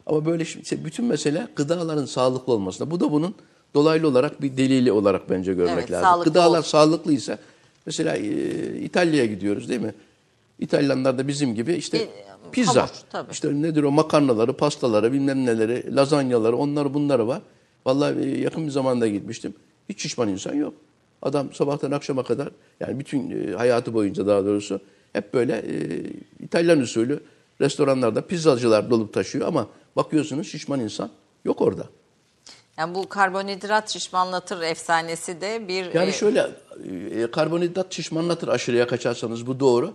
[0.06, 2.91] Ama böyle işte bütün mesele gıdaların sağlıklı olmasında.
[2.91, 3.36] Bu da bunun
[3.74, 6.06] dolaylı olarak bir delili olarak bence görmek Evet, lazım.
[6.06, 6.70] sağlıklı Gıdalar olsun.
[6.70, 7.38] sağlıklıysa
[7.86, 9.93] mesela e, İtalya'ya gidiyoruz değil mi?
[10.59, 12.09] İtalyanlar da bizim gibi işte E,
[12.51, 13.32] pizza, hamur, tabii.
[13.32, 17.41] işte nedir o makarnaları, pastaları, bilmem neleri, lazanyaları, onları bunları var.
[17.86, 19.53] Vallahi e, yakın bir zamanda gitmiştim.
[19.89, 20.73] Hiç şişman insan yok.
[21.21, 24.79] Adam sabahtan akşama kadar yani bütün e, hayatı boyunca daha doğrusu
[25.13, 26.03] hep böyle e,
[26.43, 27.19] İtalyan usulü
[27.61, 31.09] restoranlarda pizzacılar dolup taşıyor ama bakıyorsunuz şişman insan
[31.45, 31.86] yok orada.
[32.78, 36.47] Yani bu karbonhidrat şişmanlatır efsanesi de bir Yani e, şöyle
[37.11, 39.93] e, karbonhidrat şişmanlatır aşırıya kaçarsanız bu doğru.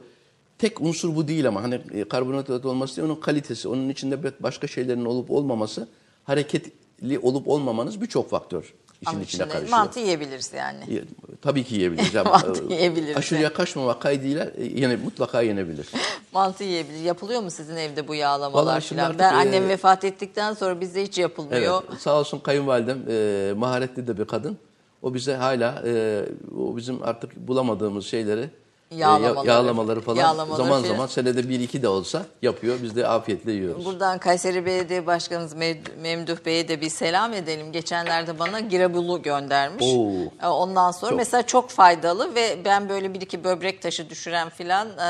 [0.58, 4.66] Tek unsur bu değil ama hani e, karbonhidrat olması değil onun kalitesi, onun içinde başka
[4.66, 5.88] şeylerin olup olmaması,
[6.24, 9.78] hareketli olup olmamanız birçok faktör işin ama içinde karışıyor.
[9.78, 11.02] mantı yiyebiliriz yani.
[11.42, 15.88] Tabii ki yiyebiliriz ama Mantı e, yiyebiliriz, aşırıya kaçmamak kaydıyla e, yine mutlaka yenebilir.
[16.32, 17.00] Mantı yiyebilir.
[17.00, 19.18] Yapılıyor mu sizin evde bu yağlamalar falan?
[19.18, 21.82] Ben e, annem vefat ettikten sonra bizde hiç yapılmıyor.
[21.90, 24.58] Evet, sağ olsun kayınvalidem e, maharetli de bir kadın.
[25.02, 26.22] O bize hala e,
[26.58, 28.50] o bizim artık bulamadığımız şeyleri
[28.90, 30.94] Yağlamaları, yağlamaları falan yağlamaları zaman filan.
[30.94, 32.76] zaman senede bir iki de olsa yapıyor.
[32.82, 33.84] Biz de afiyetle yiyoruz.
[33.84, 35.54] Buradan Kayseri Belediye Başkanımız
[36.02, 37.72] Memduh Bey'e de bir selam edelim.
[37.72, 39.84] Geçenlerde bana girebulu göndermiş.
[39.86, 40.12] Oo.
[40.42, 41.18] E, Ondan sonra Çok.
[41.18, 45.02] mesela çok faydalı ve ben böyle bir iki böbrek taşı düşüren filan e,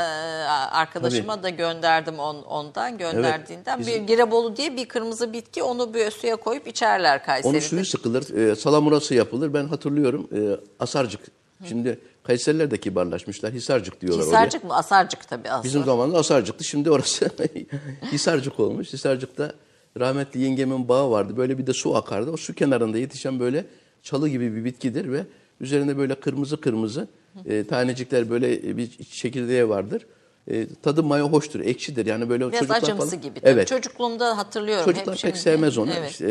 [0.73, 3.81] arkadaşıma da gönderdim on, ondan gönderdiğinden.
[3.81, 7.57] bizim- Bir girebolu diye bir kırmızı bitki onu bir suya koyup içerler Kayseri'de.
[7.57, 9.55] Onun suyu sıkılır, e, salamurası yapılır.
[9.55, 10.41] Ben hatırlıyorum e,
[10.81, 11.21] Asarcık.
[11.69, 13.53] Şimdi Kayseriler de kibarlaşmışlar.
[13.53, 14.31] Hisarcık diyorlar oraya.
[14.31, 14.75] Hisarcık mı?
[14.77, 15.65] Asarcık tabii aslında.
[15.65, 16.65] Bizim zamanımızda Asarcık'tı.
[16.65, 17.31] Şimdi orası
[18.13, 18.93] Hisarcık olmuş.
[18.93, 19.53] Hisarcık'ta
[20.01, 21.37] rahmetli yengemin bağı vardı.
[21.37, 22.31] Böyle bir de su akardı.
[22.31, 23.65] O su kenarında yetişen böyle
[24.03, 25.25] çalı gibi bir bitkidir ve
[25.61, 27.09] üzerinde böyle kırmızı kırmızı
[27.47, 30.07] e, tanecikler böyle bir çekirdeği vardır.
[30.51, 32.07] E, tadı maya hoştur, ekşidir.
[32.07, 33.41] Yani böyle Biraz çocuklar acımsı falan- gibi.
[33.41, 33.51] Tabii.
[33.51, 33.69] Evet.
[33.69, 34.85] Çocukluğumda hatırlıyorum.
[34.85, 35.91] Çocuklar Hep pek şimdi- sevmez onu.
[35.99, 36.11] Evet.
[36.11, 36.27] İşte,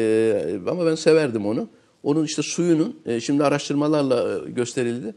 [0.65, 1.67] e, ama ben severdim onu.
[2.03, 5.15] Onun işte suyunun e, şimdi araştırmalarla e, gösterildi.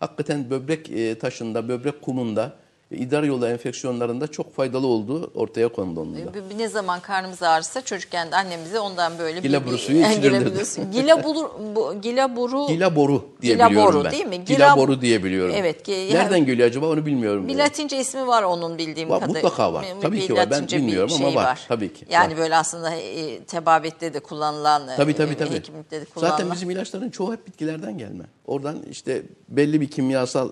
[0.00, 2.52] Hakikaten böbrek e, taşında, böbrek kumunda,
[2.90, 6.34] idrar yolu enfeksiyonlarında çok faydalı olduğu ortaya kondu onun da.
[6.34, 10.44] Bir- bir Ne zaman karnımız ağrırsa çocukken de annemize ondan böyle Gilaburu bir, suyu içirilirdi.
[10.44, 14.12] Gilaburu suyu- Gilaburu, bu, gilaburu, Gila boru diye Gila biliyorum boru ben.
[14.12, 14.44] değil mi?
[14.44, 15.54] Gila, Gila- boru diye biliyorum.
[15.58, 17.48] Evet, ki- Nereden geliyor acaba onu bilmiyorum.
[17.48, 19.34] bir Latince ismi var onun bildiğim kadarıyla.
[19.34, 19.86] mutlaka var.
[19.96, 20.50] Bir- Tabii bir ki var.
[20.50, 21.64] Ben bir bilmiyorum ama şey var.
[21.68, 22.06] Tabii ki.
[22.10, 22.38] Yani Var.
[22.38, 25.54] böyle aslında e, tebabette de kullanılan, Tabii e, tabii tabii.
[25.54, 26.36] hekimlikte de kullanılan.
[26.36, 28.24] Zaten bizim ilaçların çoğu hep bitkilerden gelme.
[28.46, 30.50] Oradan işte belli bir kimyasal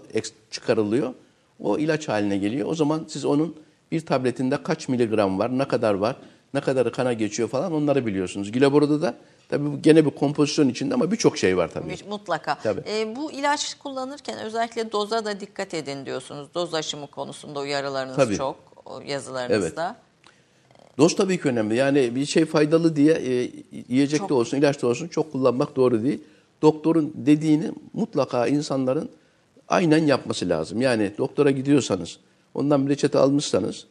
[0.50, 1.14] çıkarılıyor.
[1.62, 2.68] O ilaç haline geliyor.
[2.68, 3.56] O zaman siz onun
[3.92, 6.16] bir tabletinde kaç miligram var, ne kadar var,
[6.54, 8.52] ne kadarı kana geçiyor falan onları biliyorsunuz.
[8.52, 9.14] Gilabora'da da
[9.48, 11.96] tabii bu gene bir kompozisyon içinde ama birçok şey var tabii.
[12.08, 12.58] Mutlaka.
[12.62, 12.82] Tabii.
[12.90, 16.48] E, bu ilaç kullanırken özellikle doza da dikkat edin diyorsunuz.
[16.54, 18.36] Doz aşımı konusunda uyarılarınız Tabii.
[18.36, 19.96] çok o yazılarınızda.
[20.98, 21.76] Doz tabii ki önemli.
[21.76, 23.50] Yani bir şey faydalı diye e,
[23.88, 24.28] yiyecek Çok.
[24.28, 26.20] de olsun, ilaç da olsun çok kullanmak doğru değil.
[26.62, 29.10] Doktorun dediğini mutlaka insanların
[29.68, 30.80] aynen yapması lazım.
[30.80, 32.18] Yani doktora gidiyorsanız,
[32.54, 33.86] ondan bir reçete almışsanız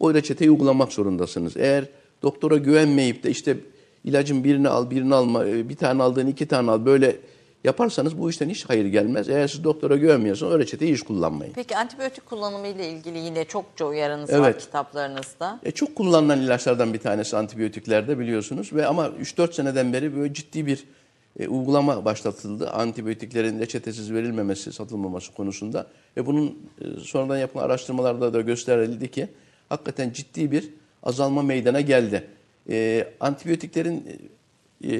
[0.00, 1.56] o reçeteyi uygulamak zorundasınız.
[1.56, 1.84] Eğer
[2.22, 3.56] doktora güvenmeyip de işte
[4.04, 7.16] ilacın birini al, birini alma, e, bir tane aldığın iki tane al böyle
[7.64, 9.28] yaparsanız bu işten hiç hayır gelmez.
[9.28, 11.52] Eğer siz doktora güvenmiyorsanız o reçeteyi hiç kullanmayın.
[11.54, 14.60] Peki antibiyotik kullanımı ile ilgili yine çokça uyarınız var Evet.
[14.60, 15.60] kitaplarınızda.
[15.62, 20.66] E, çok kullanılan ilaçlardan bir tanesi antibiyotiklerde biliyorsunuz ve ama 3-4 seneden beri böyle ciddi
[20.66, 20.84] bir
[21.38, 22.70] e, uygulama başlatıldı.
[22.70, 25.86] Antibiyotiklerin reçetesiz verilmemesi, satılmaması konusunda
[26.16, 29.28] ve bunun e, sonradan yapılan araştırmalarda da gösterildi ki
[29.68, 30.70] hakikaten ciddi bir
[31.02, 32.26] azalma meydana geldi.
[32.70, 34.04] E, antibiyotiklerin
[34.84, 34.90] e,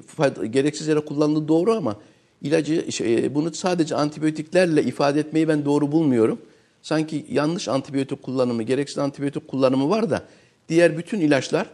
[0.00, 1.96] fayda- gereksiz yere kullanıldığı doğru ama
[2.42, 6.38] ilacı şey, e, bunu sadece antibiyotiklerle ifade etmeyi ben doğru bulmuyorum.
[6.82, 10.22] Sanki yanlış antibiyotik kullanımı, gereksiz antibiyotik kullanımı var da
[10.68, 11.66] diğer bütün ilaçlar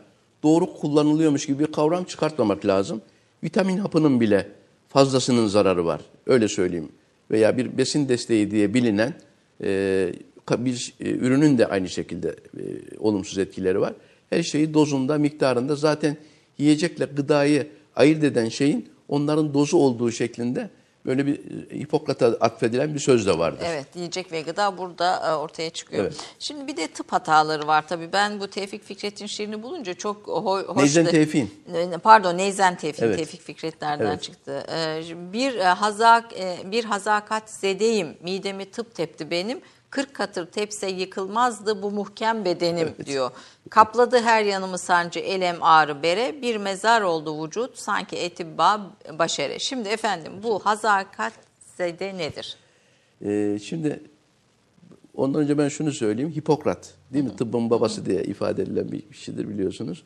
[0.43, 3.03] doğru kullanılıyormuş gibi bir kavram çıkartmamak lazım.
[3.45, 4.49] Vitamin hapının bile
[4.89, 6.01] fazlasının zararı var.
[6.27, 6.89] Öyle söyleyeyim.
[7.31, 9.15] Veya bir besin desteği diye bilinen
[9.65, 10.13] e,
[10.59, 12.63] bir e, ürünün de aynı şekilde e,
[12.99, 13.95] olumsuz etkileri var.
[14.31, 16.17] Her şeyi dozunda, miktarında zaten
[16.59, 17.67] yiyecekle gıdayı
[17.97, 20.71] ayırt eden şeyin onların dozu olduğu şeklinde
[21.07, 21.35] böyle bir
[21.71, 23.65] e, Hipokrat'a atfedilen bir söz de vardır.
[23.67, 26.03] Evet yiyecek ve gıda burada e, ortaya çıkıyor.
[26.05, 26.15] Evet.
[26.39, 28.13] Şimdi bir de tıp hataları var tabii.
[28.13, 30.77] Ben bu Tevfik Fikret'in şiirini bulunca çok ho- hoş.
[30.77, 31.51] Neyzen Tevfik'in.
[32.03, 33.03] Pardon Neyzen Tevfik.
[33.03, 33.19] Evet.
[33.19, 34.23] Tevfik Fikret nereden Evet.
[34.23, 34.67] çıktı?
[34.73, 35.03] Ee,
[35.33, 38.17] bir e, hazak e, bir hazakat zedeyim.
[38.23, 39.61] Midemi tıp tepti benim.
[39.95, 43.31] 40 katır tepse yıkılmazdı bu muhkem bedenim diyor.
[43.71, 46.43] Kapladı her yanımı sancı, elem, ağrı, bere.
[46.43, 49.59] Bir mezar oldu vücut sanki etibba başere.
[49.59, 51.33] Şimdi efendim bu hazakat
[51.77, 52.57] zede nedir?
[53.25, 54.03] Ee, şimdi
[55.15, 56.31] ondan önce ben şunu söyleyeyim.
[56.31, 57.37] Hipokrat değil mi?
[57.37, 60.05] Tıbbın babası diye ifade edilen bir kişidir biliyorsunuz.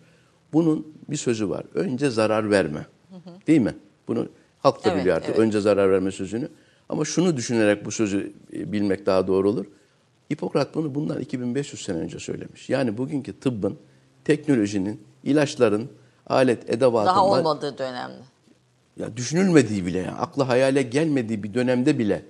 [0.53, 1.65] Bunun bir sözü var.
[1.75, 2.87] Önce zarar verme.
[3.47, 3.75] Değil mi?
[4.09, 4.29] Bunu
[4.59, 5.31] halk da Evet, biliyor artık.
[5.31, 5.39] evet.
[5.39, 6.49] Önce zarar verme sözünü.
[6.89, 9.67] Ama şunu düşünerek bu sözü e, bilmek daha doğru olur.
[10.33, 12.69] Hipokrat bunu bundan 2500 sene önce söylemiş.
[12.71, 13.79] Yani bugünkü tıbbın,
[14.25, 15.89] teknolojinin, ilaçların,
[16.27, 18.23] alet, edevatın Daha olmadığı dönemde.
[18.97, 22.23] ya düşünülmediği bile ya aklı hayale gelmediği bir dönemde bile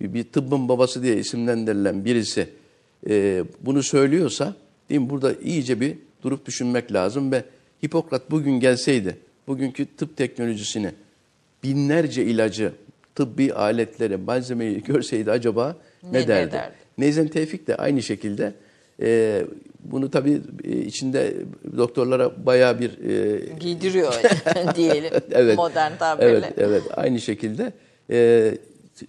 [0.00, 2.48] bir tıbbın babası diye isimlendirilen birisi
[3.08, 4.54] e, bunu söylüyorsa
[4.90, 7.44] değil mi burada iyice bir durup düşünmek lazım ve
[7.84, 10.90] Hipokrat bugün gelseydi bugünkü tıp teknolojisini
[11.62, 12.72] binlerce ilacı
[13.14, 16.52] tıbbi aletleri malzemeyi görseydi acaba ne, Ne- ne derdi?
[16.52, 16.74] derdi?
[16.98, 18.52] Neyzen Tevfik de aynı şekilde
[19.02, 19.42] e,
[19.84, 21.34] bunu tabii e, içinde
[21.76, 24.14] doktorlara bayağı bir e, Giydiriyor
[24.76, 25.56] diyelim evet.
[25.56, 26.28] modern tabirle.
[26.28, 27.72] Evet, evet aynı şekilde.
[28.10, 28.58] Ee,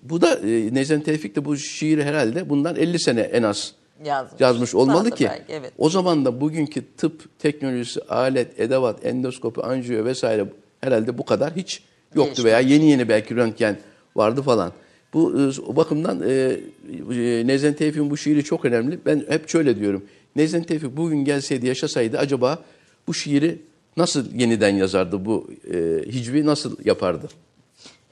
[0.03, 3.73] bu da e, Nezen Tevfik de bu şiiri herhalde bundan 50 sene en az
[4.05, 4.41] Yazmış.
[4.41, 5.25] yazmış olmalı Fazla ki.
[5.29, 5.71] belki, evet.
[5.77, 10.45] O zaman da bugünkü tıp teknolojisi, alet, edevat, endoskopi, anjiyo vesaire
[10.81, 11.83] herhalde bu kadar hiç
[12.15, 12.45] yoktu Gelişmemiş.
[12.45, 13.77] veya yeni yeni belki röntgen
[14.15, 14.71] vardı falan.
[15.13, 18.99] Bu e, o bakımdan e, e, Nezen Tevfik'in bu şiiri çok önemli.
[19.05, 20.05] Ben hep şöyle diyorum.
[20.35, 22.59] Nezen Tevfik bugün gelseydi, yaşasaydı acaba
[23.07, 23.61] bu şiiri
[23.97, 25.25] nasıl yeniden yazardı?
[25.25, 25.77] Bu e,
[26.11, 27.29] hicvi nasıl yapardı?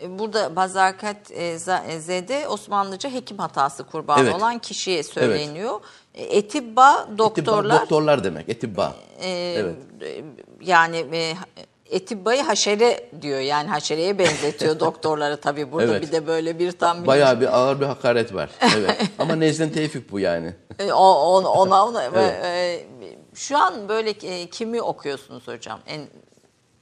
[0.01, 4.35] E, Burada bazakat e, e, zede Osmanlıca hekim hatası kurbanı Evet.
[4.35, 5.79] olan kişiye söyleniyor.
[6.13, 8.49] E, Etibba doktorlar Etibba, doktorlar demek.
[8.49, 8.95] Etibba.
[9.21, 9.75] e, evet.
[10.61, 11.33] yani e,
[11.89, 13.39] etibbayı haşere diyor.
[13.39, 15.71] Yani haşereye benzetiyor doktorları tabii.
[15.71, 16.01] Burada Evet.
[16.01, 18.49] bir de böyle bir tam bir Bayağı bir ağır bir hakaret var.
[18.77, 19.01] Evet.
[19.19, 20.53] Ama Nezden Tevfik bu yani.
[20.79, 22.85] E, o- on- ona ona ve, e,
[23.33, 25.79] şu an böyle e, kimi okuyorsunuz hocam?
[25.87, 26.01] En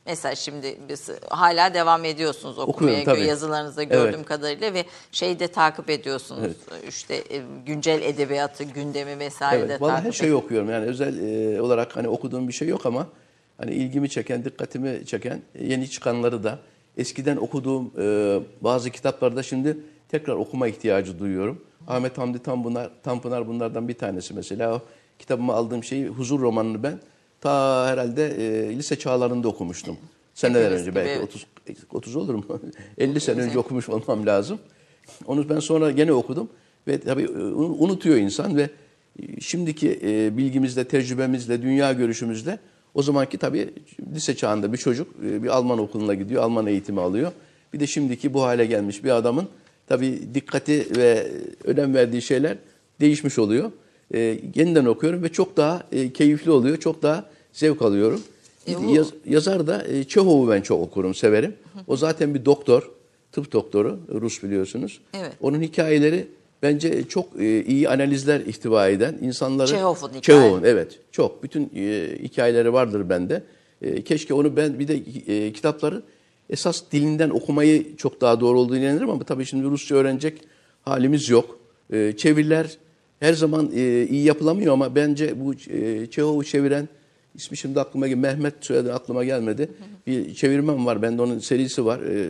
[0.05, 4.25] mesela şimdi biz hala devam ediyorsunuz okumaya Okuyorum, yazılarınızda gördüğüm Evet.
[4.25, 6.51] kadarıyla ve şeyi de takip ediyorsunuz.
[6.87, 9.81] İşte e, güncel edebiyatı, gündemi vesaire de Evet.
[9.81, 10.69] Vallahi takip her şeyi okuyorum.
[10.69, 11.17] Yani özel
[11.55, 13.07] e, olarak hani okuduğum bir şey yok ama
[13.57, 16.59] hani ilgimi çeken, dikkatimi çeken yeni çıkanları da
[16.97, 19.77] eskiden okuduğum e, bazı kitapları da şimdi
[20.09, 21.61] tekrar okuma ihtiyacı duyuyorum.
[21.87, 24.75] Ahmet Hamdi Tanpınar, Tanpınar bunlardan bir tanesi mesela.
[24.75, 24.81] O
[25.19, 26.99] kitabıma aldığım şeyi Huzur romanını ben
[27.41, 29.97] ta herhalde e, lise çağlarında okumuştum.
[30.33, 31.23] Seneler Hepimiz önce gibi, belki evet.
[31.23, 31.47] 30
[31.91, 32.45] 30 olur mu?
[32.97, 34.59] 50 sene önce okumuş olmam lazım.
[35.25, 36.49] Onu ben sonra gene okudum
[36.87, 38.69] ve tabii e, unutuyor insan ve
[39.19, 42.59] e, şimdiki e, bilgimizle, tecrübemizle, dünya görüşümüzle
[42.97, 43.69] o zamanki tabii
[44.15, 47.31] lise çağında bir çocuk e, bir Alman okuluna gidiyor, Alman eğitimi alıyor.
[47.73, 49.47] Bir de şimdiki bu hale gelmiş bir adamın
[49.87, 51.27] tabii dikkati ve
[51.63, 52.57] önem verdiği şeyler
[53.01, 53.71] değişmiş oluyor.
[54.13, 58.21] E, yeniden okuyorum ve çok daha e, keyifli oluyor, çok daha zevk alıyorum.
[58.67, 61.55] E, bu- Yaz- yazar da e, Çehov'u ben çok okurum, severim.
[61.87, 62.89] O zaten bir doktor,
[63.31, 65.01] tıp doktoru, Rus biliyorsunuz.
[65.13, 65.31] Evet.
[65.41, 66.27] Onun hikayeleri
[66.63, 69.67] bence çok e, iyi analizler ihtiva eden insanları...
[69.67, 70.99] Çehov'un hikaye- Çehov'un, evet.
[71.11, 71.43] Çok.
[71.43, 73.43] Bütün e, hikayeleri vardır bende.
[73.81, 74.95] E, keşke onu ben bir de
[75.27, 76.01] e, kitapları
[76.49, 80.41] esas dilinden okumayı çok daha doğru olduğunu inanırım ama tabii şimdi Rusça öğrenecek
[80.81, 81.59] halimiz yok.
[81.93, 82.77] E, çeviriler
[83.19, 86.89] her zaman e, iyi yapılamıyor ama bence bu e, Çehov'u çeviren
[87.35, 89.69] ismi şimdi aklıma gel Mehmet soyadı aklıma gelmedi.
[90.07, 91.01] Bir çevirmen var.
[91.01, 91.99] Bende onun serisi var.
[91.99, 92.29] E,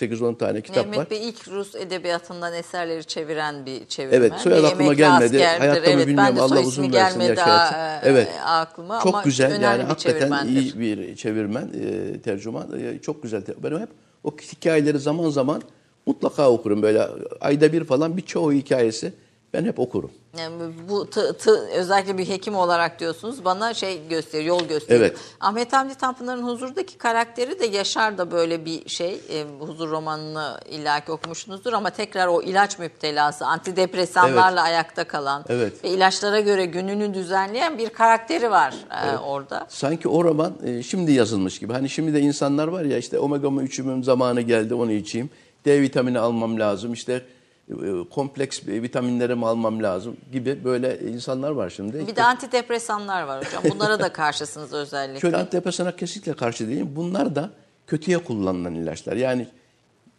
[0.00, 1.10] 8-10 tane kitap Mehmet var.
[1.10, 4.18] Bey ilk Rus edebiyatından eserleri çeviren bir çevirmen.
[4.18, 5.24] Evet, soyadı Ve aklıma gelmedi.
[5.24, 5.58] askerdir.
[5.58, 6.34] Hayatta mı evet, bilmiyorum.
[6.34, 8.06] Ben de Allah uzun versin, gelmedi yaş daha, hayatı.
[8.06, 8.28] e, Evet.
[8.44, 12.80] aklıma Çok ama güzel yani hakikaten iyi bir çevirmen, e, tercüman.
[12.80, 13.42] E, çok güzel.
[13.62, 13.88] Ben hep
[14.24, 15.62] o hikayeleri zaman zaman
[16.06, 16.82] mutlaka okurum.
[16.82, 17.06] Böyle
[17.40, 19.12] ayda bir falan bir çoğu hikayesi
[19.54, 20.10] ben hep okurum.
[20.38, 25.00] Yani bu tı- tı- özellikle bir hekim olarak diyorsunuz bana şey gösteriyor, yol gösteriyor.
[25.06, 25.18] Evet.
[25.40, 29.20] Ahmet Hamdi Tanpınar'ın Huzur'daki karakteri de Yaşar da böyle bir şey.
[29.30, 35.84] E, Huzur romanını illaki okumuşsunuzdur ama tekrar o ilaç müptelası, antidepresanlarla ayakta kalan Evet.
[35.84, 38.74] ve ilaçlara göre gününü düzenleyen bir karakteri var
[39.14, 39.66] e, orada.
[39.68, 41.72] Sanki o roman e, şimdi yazılmış gibi.
[41.72, 45.30] Hani şimdi de insanlar var ya işte omega 3'ümün zamanı geldi onu içeyim.
[45.64, 46.92] D vitamini almam lazım.
[46.92, 47.22] İşte
[47.70, 52.06] e, kompleks vitaminlerimi almam lazım gibi böyle insanlar var şimdi.
[52.06, 53.62] Bir de antidepresanlar var hocam.
[53.74, 55.20] Bunlara da karşısınız özellikle.
[55.20, 56.92] Şöyle antidepresana kesinlikle karşı değilim.
[56.96, 57.50] Bunlar da
[57.86, 59.16] kötüye kullanılan ilaçlar.
[59.16, 59.46] Yani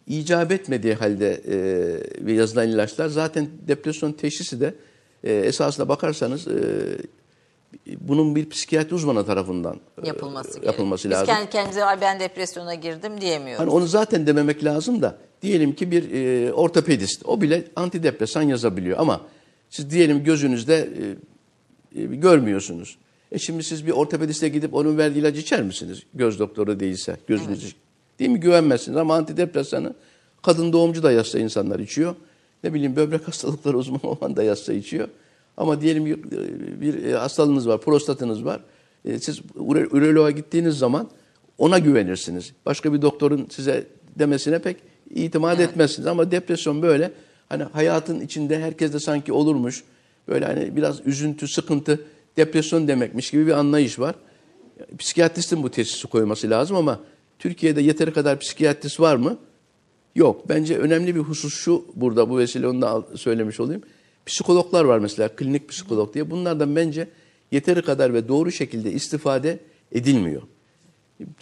[0.06, 1.42] icap etmediği halde
[2.26, 4.74] e, yazılan ilaçlar zaten depresyon teşhisi de
[5.24, 6.52] e, esasına bakarsanız e,
[8.00, 10.72] bunun bir psikiyatri uzmanı tarafından e, yapılması, gerekiyor.
[10.72, 11.26] yapılması Biz lazım.
[11.26, 13.60] kendi kendimize "Ay ben depresyona girdim diyemiyoruz.
[13.60, 18.98] Hani onu zaten dememek lazım da diyelim ki bir e, ortopedist o bile antidepresan yazabiliyor
[18.98, 19.20] ama
[19.72, 20.88] Siz diyelim gözünüzde
[21.94, 22.98] e, e, görmüyorsunuz.
[23.32, 26.02] E şimdi siz bir ortopediste gidip onun verdiği ilacı içer misiniz?
[26.14, 27.74] Göz doktoru değilse gözünüz
[28.18, 28.40] Değil mi?
[28.40, 29.94] Güvenmezsiniz ama antidepresanı
[30.42, 32.14] kadın doğumcu da yazsa insanlar içiyor.
[32.64, 35.08] Ne bileyim böbrek hastalıkları uzmanı olan da yazsa içiyor.
[35.56, 36.22] Ama diyelim bir,
[36.80, 38.60] bir hastalığınız var, prostatınız var.
[39.04, 39.40] E, siz
[39.92, 41.10] üroloğa gittiğiniz zaman
[41.58, 42.52] ona güvenirsiniz.
[42.66, 43.86] Başka bir doktorun size
[44.18, 44.76] demesine pek
[45.10, 46.06] itimat etmezsiniz.
[46.06, 47.12] Ama depresyon böyle
[47.48, 49.84] hani hayatın içinde herkes de sanki olurmuş.
[50.28, 52.00] Böyle hani biraz üzüntü, sıkıntı,
[52.36, 54.14] depresyon demekmiş gibi bir anlayış var.
[54.98, 57.00] Psikiyatristin bu teşhisi koyması lazım ama
[57.38, 59.38] Türkiye'de yeteri kadar psikiyatrist var mı?
[60.14, 60.48] Yok.
[60.48, 63.82] Bence önemli bir husus şu burada bu vesile onu da söylemiş olayım.
[64.26, 66.30] Psikologlar var mesela klinik psikolog diye.
[66.30, 67.08] Bunlardan bence
[67.50, 69.58] yeteri kadar ve doğru şekilde istifade
[69.92, 70.42] edilmiyor.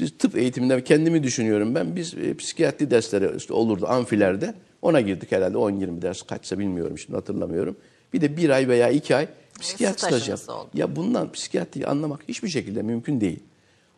[0.00, 1.96] Biz tıp eğitiminden kendimi düşünüyorum ben.
[1.96, 4.54] Biz e, psikiyatri dersleri işte olurdu amfilerde.
[4.82, 7.76] Ona girdik herhalde 10-20 ders kaçsa bilmiyorum şimdi hatırlamıyorum.
[8.12, 9.28] Bir de bir ay veya iki ay
[9.60, 10.34] psikiyatri stajı.
[10.74, 13.40] Ya bundan psikiyatriyi anlamak hiçbir şekilde mümkün değil.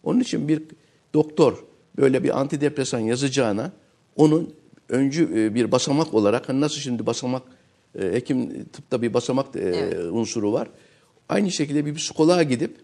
[0.02, 0.62] Onun için bir
[1.14, 1.64] doktor
[1.96, 3.72] böyle bir antidepresan yazacağına
[4.16, 4.54] onun
[4.88, 7.42] öncü e, bir basamak olarak hani nasıl şimdi basamak
[7.98, 10.68] hekim tıpta bir basamak e, unsuru var.
[11.28, 12.76] Aynı şekilde bir psikoloğa gidip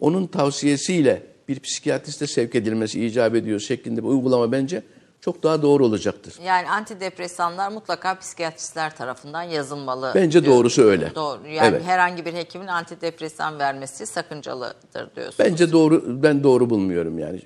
[0.00, 4.82] onun tavsiyesiyle bir psikiyatriste sevk edilmesi icap ediyor şeklinde bir uygulama bence
[5.20, 6.34] çok daha doğru olacaktır.
[6.44, 10.12] Yani antidepresanlar mutlaka psikiyatristler tarafından yazılmalı.
[10.14, 11.14] Bence doğrusu öyle.
[11.14, 11.46] Doğru.
[11.46, 11.82] Yani Evet.
[11.84, 15.38] herhangi bir hekimin antidepresan vermesi sakıncalıdır diyorsunuz.
[15.38, 17.42] Bence doğru ben doğru bulmuyorum yani.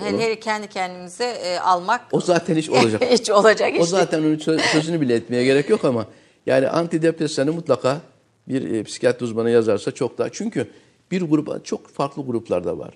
[0.00, 3.02] Hele, hele kendi kendimize e, almak O zaten hiç olacak.
[3.10, 6.06] hiç olacak iş O zaten onun sö- sözünü bile etmeye gerek yok ama
[6.48, 8.00] yani antidepresanı mutlaka
[8.48, 10.28] bir e, psikiyatri uzmanı yazarsa çok daha.
[10.32, 10.68] Çünkü
[11.10, 12.94] bir grup çok farklı gruplarda var.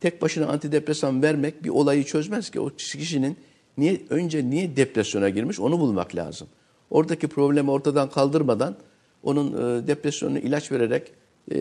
[0.00, 2.60] Tek başına antidepresan vermek bir olayı çözmez ki.
[2.60, 3.36] O kişinin
[3.78, 6.48] niye önce niye depresyona girmiş onu bulmak lazım.
[6.90, 8.76] Oradaki problemi ortadan kaldırmadan
[9.22, 11.12] onun e, depresyonunu ilaç vererek
[11.50, 11.58] e,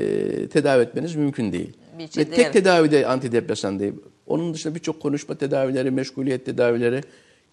[0.47, 1.73] tedavi etmeniz mümkün değil.
[1.99, 2.53] Ve tek evet.
[2.53, 3.93] tedavi de antidepresan değil.
[4.27, 7.01] Onun dışında birçok konuşma tedavileri, meşguliyet tedavileri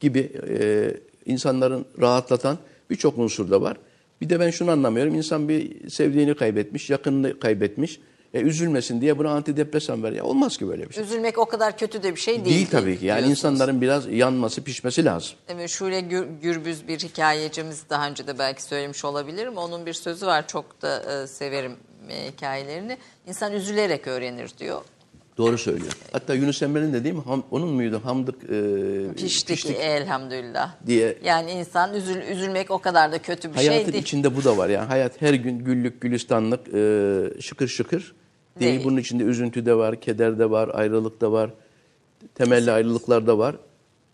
[0.01, 0.91] gibi e,
[1.26, 2.59] insanların rahatlatan
[2.91, 3.76] birçok unsur da var.
[4.20, 5.14] Bir de ben şunu anlamıyorum.
[5.14, 8.01] İnsan bir sevdiğini kaybetmiş, yakınını kaybetmiş.
[8.34, 10.12] E, üzülmesin diye buna antidepresan ver.
[10.12, 11.03] Ya olmaz ki böyle bir şey.
[11.05, 12.57] Üzülmek o kadar kötü de bir şey değil.
[12.57, 13.07] Değil tabii ki.
[13.07, 13.39] Yani diyorsunuz.
[13.39, 15.30] insanların biraz yanması, pişmesi lazım.
[15.49, 19.57] Evet, Şule Gür- Gürbüz bir hikayecimiz daha önce de belki söylemiş olabilirim.
[19.57, 21.72] Onun bir sözü var çok da e, severim
[22.11, 22.99] e, hikayelerini.
[23.26, 24.82] İnsan üzülerek öğrenir diyor.
[25.37, 25.93] Doğru söylüyor.
[26.12, 27.20] Hatta Yunus Emre'nin de değil mi?
[27.26, 28.01] Ham- onun muydu?
[28.05, 30.74] Hamdık e, Piştik, elhamdülillah.
[30.87, 34.03] diye Yani insan üzül, üzülmek o kadar da kötü bir Hayatın şey değil.
[34.03, 34.68] içinde bu da var.
[34.68, 38.14] Yani hayat her gün güllük gülistanlık, e, şıkır şıkır
[38.61, 38.72] değil.
[38.72, 38.84] Değil.
[38.84, 41.51] Bunun içinde üzüntü de var, keder de var, ayrılık da var,
[42.34, 43.57] temelli ayrılıklar da var.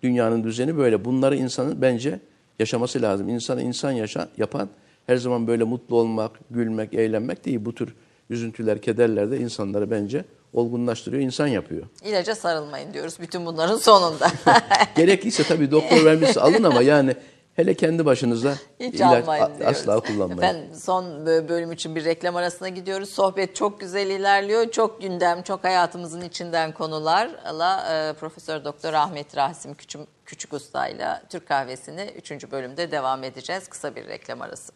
[0.02, 1.04] Dünyanın düzeni böyle.
[1.04, 2.20] Bunları insanın bence
[2.58, 3.28] yaşaması lazım.
[3.28, 4.68] İnsanı insan yaşa, yapan
[5.06, 7.64] her zaman böyle mutlu olmak, gülmek, eğlenmek değil.
[7.64, 7.94] Bu tür
[8.30, 11.86] üzüntüler, kederler de insanları bence olgunlaştırıyor, insan yapıyor.
[12.04, 14.30] İlaca sarılmayın diyoruz bütün bunların sonunda.
[14.96, 17.16] Gerekirse tabii doktor vermişse alın ama yani
[17.54, 19.24] hele kendi başınıza Hiç ilaç
[19.64, 20.42] asla kullanmayın.
[20.42, 23.08] Efendim son bö- bölüm için bir reklam arasına gidiyoruz.
[23.08, 24.70] Sohbet çok güzel ilerliyor.
[24.70, 31.22] Çok gündem, çok hayatımızın içinden konularla e, Profesör Doktor Ahmet Rasim Küçük, Küçük Usta ile
[31.28, 32.50] Türk Kahvesi'ni 3.
[32.50, 33.68] bölümde devam edeceğiz.
[33.68, 34.72] Kısa bir reklam arası.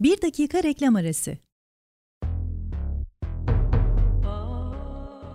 [0.00, 1.38] Bir dakika reklam arası.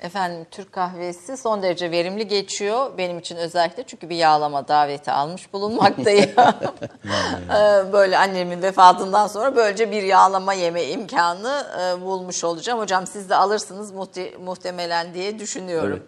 [0.00, 2.90] Efendim Türk kahvesi son derece verimli geçiyor.
[2.98, 6.30] Benim için özellikle çünkü bir yağlama daveti almış bulunmaktayım.
[7.50, 12.78] Ee, böyle annemin vefatından sonra böylece bir yağlama yeme imkanı e, bulmuş olacağım.
[12.78, 15.90] Hocam siz de alırsınız muhte- muhtemelen diye düşünüyorum.
[15.92, 16.02] Evet.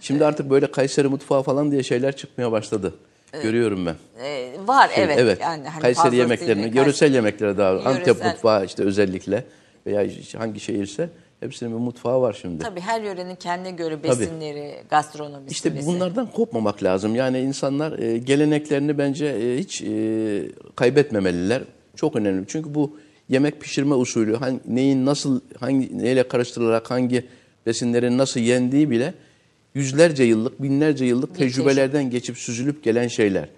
[0.00, 2.94] Şimdi artık böyle Kayseri mutfağı falan diye şeyler çıkmaya başladı.
[3.42, 3.96] Görüyorum ben.
[4.22, 5.40] Ee, var Şey, evet.
[5.40, 8.26] Yani hani Kayseri yemeklerini, yöresel yemeklere daha Antep Yöresel.
[8.32, 9.44] mutfağı işte özellikle
[9.86, 10.06] veya
[10.38, 11.08] hangi şehirse
[11.44, 12.62] Hepsinin bir mutfağı var şimdi.
[12.62, 17.14] Tabii her yörenin kendine göre besinleri, gastronomisi İşte bunlardan kopmamak lazım.
[17.14, 21.62] Yani insanlar e, geleneklerini bence e, hiç e, kaybetmemeliler.
[21.96, 22.44] Çok önemli.
[22.48, 22.96] Çünkü bu
[23.28, 27.24] yemek pişirme usulü, hani neyin nasıl, hangi neyle karıştırılarak hangi
[27.66, 29.14] besinlerin nasıl yendiği bile
[29.74, 33.48] yüzlerce yıllık, binlerce yıllık tecrübelerden geçip süzülüp gelen şeyler.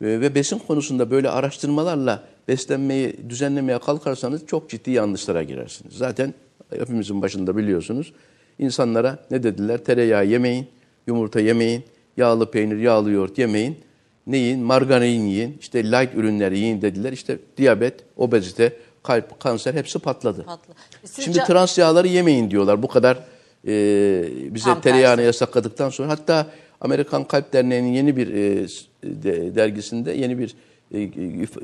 [0.00, 5.94] Ve besin konusunda böyle araştırmalarla beslenmeyi düzenlemeye kalkarsanız çok ciddi yanlışlara girersiniz.
[5.94, 6.34] Zaten
[6.78, 8.12] hepimizin başında biliyorsunuz.
[8.58, 9.84] İnsanlara ne dediler?
[9.84, 10.66] Tereyağı yemeyin,
[11.06, 11.84] yumurta yemeyin,
[12.16, 13.76] yağlı peynir, yağlı yoğurt yemeyin.
[14.26, 14.60] Ne yiyin?
[14.60, 17.12] Margarin yiyin, işte light ürünleri yiyin dediler.
[17.12, 20.44] İşte diyabet, obezite, kalp, kanser hepsi patladı.
[20.44, 20.74] Patlı.
[21.04, 22.82] Sizce- Şimdi trans yağları yemeyin diyorlar.
[22.82, 23.18] Bu kadar
[23.68, 23.72] e,
[24.54, 25.26] bize Tam tereyağını tersi.
[25.26, 26.08] yasakladıktan sonra.
[26.08, 26.46] Hatta
[26.80, 28.66] Amerikan Kalp Derneği'nin yeni bir e,
[29.02, 30.54] de- dergisinde yeni bir
[30.94, 31.10] e,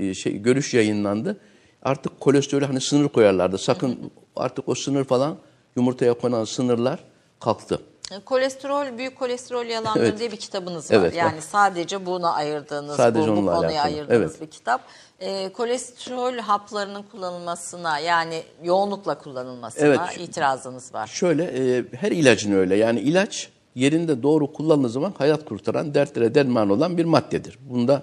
[0.09, 1.36] e, şey görüş yayınlandı.
[1.83, 3.59] Artık kolesterolü hani sınır koyarlardı.
[3.59, 5.37] Sakın artık o sınır falan
[5.76, 6.99] yumurtaya konan sınırlar
[7.41, 7.81] kalktı.
[8.24, 10.18] Kolesterol, büyük kolesterol yalanları Evet.
[10.18, 10.97] diye bir kitabınız var.
[10.97, 13.81] Evet, yani sadece buna ayırdığınız, Sadece bu, bu konuya alakalı.
[13.81, 14.41] ayırdığınız Evet.
[14.41, 14.81] bir kitap.
[15.20, 20.01] Ee, kolesterol haplarının kullanılmasına yani yoğunlukla kullanılmasına Evet.
[20.18, 21.07] itirazınız var.
[21.07, 22.76] Şöyle e, her ilacın öyle.
[22.76, 27.59] Yani ilaç yerinde doğru kullanıldığı zaman hayat kurtaran, dertlere derman olan bir maddedir.
[27.70, 28.03] Bunda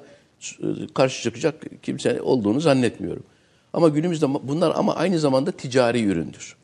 [0.60, 3.24] e, karşı çıkacak kimse olduğunu zannetmiyorum.
[3.76, 6.56] Ama günümüzde bunlar ama aynı zamanda ticari üründür.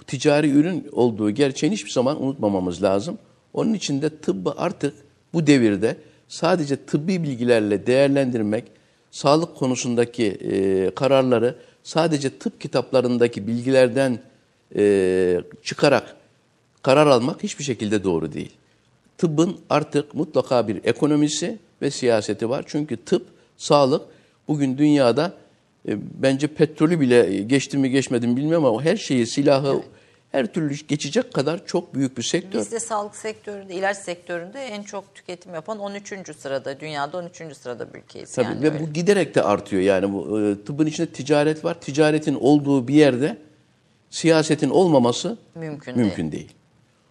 [0.00, 3.18] Bu ticari ürün olduğu gerçeğini hiçbir zaman unutmamamız lazım.
[3.52, 4.94] Onun için de tıbbı artık
[5.32, 5.96] bu devirde
[6.28, 8.64] sadece tıbbi bilgilerle değerlendirmek,
[9.10, 14.18] sağlık konusundaki e, kararları sadece tıp kitaplarındaki bilgilerden
[14.76, 16.16] e, çıkarak
[16.82, 18.52] karar almak hiçbir şekilde doğru değil.
[19.18, 22.64] Tıbbın artık mutlaka bir ekonomisi ve siyaseti var.
[22.66, 23.26] Çünkü tıp,
[23.56, 24.02] sağlık
[24.48, 25.32] bugün dünyada
[25.94, 29.82] bence petrolü bile geçti mi geçmedi mi bilmiyorum ama her şeyi, silahı,
[30.32, 32.60] her türlü geçecek kadar çok büyük bir sektör.
[32.60, 36.12] Bizde sağlık sektöründe, ilaç sektöründe en çok tüketim yapan 13.
[36.38, 37.56] sırada, dünyada 13.
[37.56, 38.32] sırada bir ülkeyiz.
[38.32, 38.80] Tabii yani ve öyle.
[38.80, 39.82] bu giderek de artıyor.
[39.82, 41.80] Yani bu e, tıbbın içinde ticaret var.
[41.80, 43.36] Ticaretin olduğu bir yerde
[44.10, 46.52] siyasetin olmaması Mümkün mümkün değil.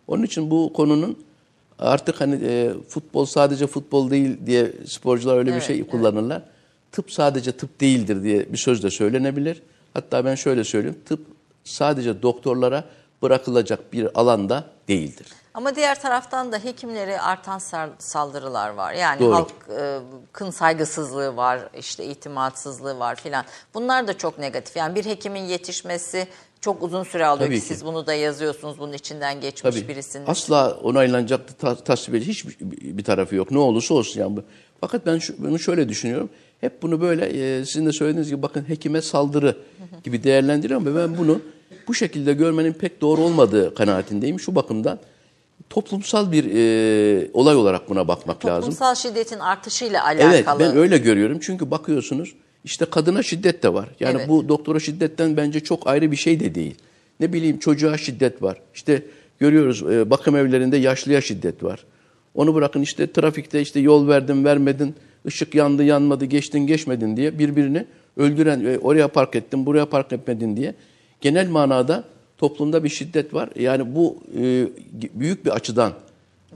[0.08, 1.26] Onun için bu konunun
[1.80, 6.42] artık hani e, futbol sadece futbol değil diye sporcular öyle bir şey kullanırlar.
[6.96, 9.62] Tıp sadece tıp değildir diye bir söz de söylenebilir.
[9.94, 11.00] Hatta ben şöyle söyleyeyim.
[11.06, 11.28] Tıp
[11.64, 12.84] sadece doktorlara
[13.22, 15.28] bırakılacak bir alanda değildir.
[15.54, 17.60] Ama diğer taraftan da hekimlere artan
[18.00, 18.94] saldırılar var.
[18.94, 19.36] Yani Doğru.
[19.36, 23.46] halkın saygısızlığı var, işte itimatsızlığı var filan.
[23.74, 24.76] Bunlar da çok negatif.
[24.76, 26.28] Yani bir hekimin yetişmesi
[26.62, 27.74] çok uzun süre alıyor Tabii ki ki.
[27.74, 28.80] siz bunu da yazıyorsunuz.
[28.80, 29.88] Bunun içinden geçmiş Tabii.
[29.88, 30.30] birisiniz.
[30.30, 33.52] Asla onaylanacak, ta, tasvip edilecek hiçbir bir tarafı yok.
[33.52, 34.20] Ne olursa olsun.
[34.20, 34.40] Yani.
[34.82, 36.30] Fakat ben şu, bunu şöyle düşünüyorum.
[36.62, 39.58] Hep bunu böyle e, sizin de söylediğiniz gibi bakın hekime saldırı
[40.04, 41.42] gibi değerlendiriyorum ve ben bunu
[41.88, 44.40] bu şekilde görmenin pek doğru olmadığı kanaatindeyim.
[44.40, 45.00] Şu bakımdan
[45.70, 48.62] toplumsal bir e, olay olarak buna bakmak lazım.
[48.62, 50.34] Toplumsal şiddetin artışıyla alakalı.
[50.36, 51.40] Evet ben öyle görüyorum.
[51.42, 53.90] Çünkü bakıyorsunuz işte kadına şiddet de var.
[54.00, 54.30] Yani Evet.
[54.30, 56.76] bu doktora şiddetten bence çok ayrı bir şey de değil.
[57.20, 58.62] Ne bileyim çocuğa şiddet var.
[58.76, 59.02] İşte
[59.40, 61.86] görüyoruz e, bakım evlerinde yaşlıya şiddet var.
[62.36, 64.96] Onu bırakın işte trafikte işte yol verdin vermedin,
[65.28, 67.86] ışık yandı yanmadı, geçtin geçmedin diye birbirini
[68.18, 70.76] öldüren, e, oraya park ettin, buraya park etmedin diye
[71.22, 72.04] genel manada
[72.38, 73.50] toplumda bir şiddet var.
[73.60, 74.68] Yani bu e,
[75.14, 75.94] büyük bir açıdan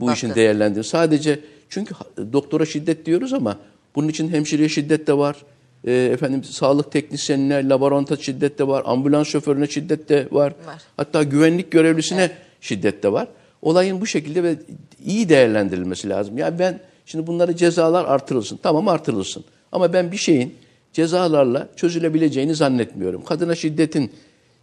[0.00, 0.40] bu işin Bakın.
[0.40, 0.82] değerlendir.
[0.82, 1.94] Sadece çünkü
[2.32, 3.58] doktora şiddet diyoruz ama
[3.94, 5.36] bunun için hemşireye şiddet de var.
[5.84, 8.82] E, efendim sağlık teknisyenine, laboratuvar şiddet de var.
[8.86, 10.54] Ambulans şoförüne şiddet de var.
[10.66, 10.82] Var.
[10.96, 13.28] Hatta güvenlik görevlisine şiddet de var.
[13.62, 14.56] Olayın bu şekilde ve
[15.04, 16.38] iyi değerlendirilmesi lazım.
[16.38, 16.80] Yani ben
[17.10, 18.58] şimdi bunları cezalar artırılsın.
[18.62, 19.44] Tamam artırılsın.
[19.72, 20.54] Ama ben bir şeyin
[20.92, 23.24] cezalarla çözülebileceğini zannetmiyorum.
[23.24, 24.12] Kadına şiddetin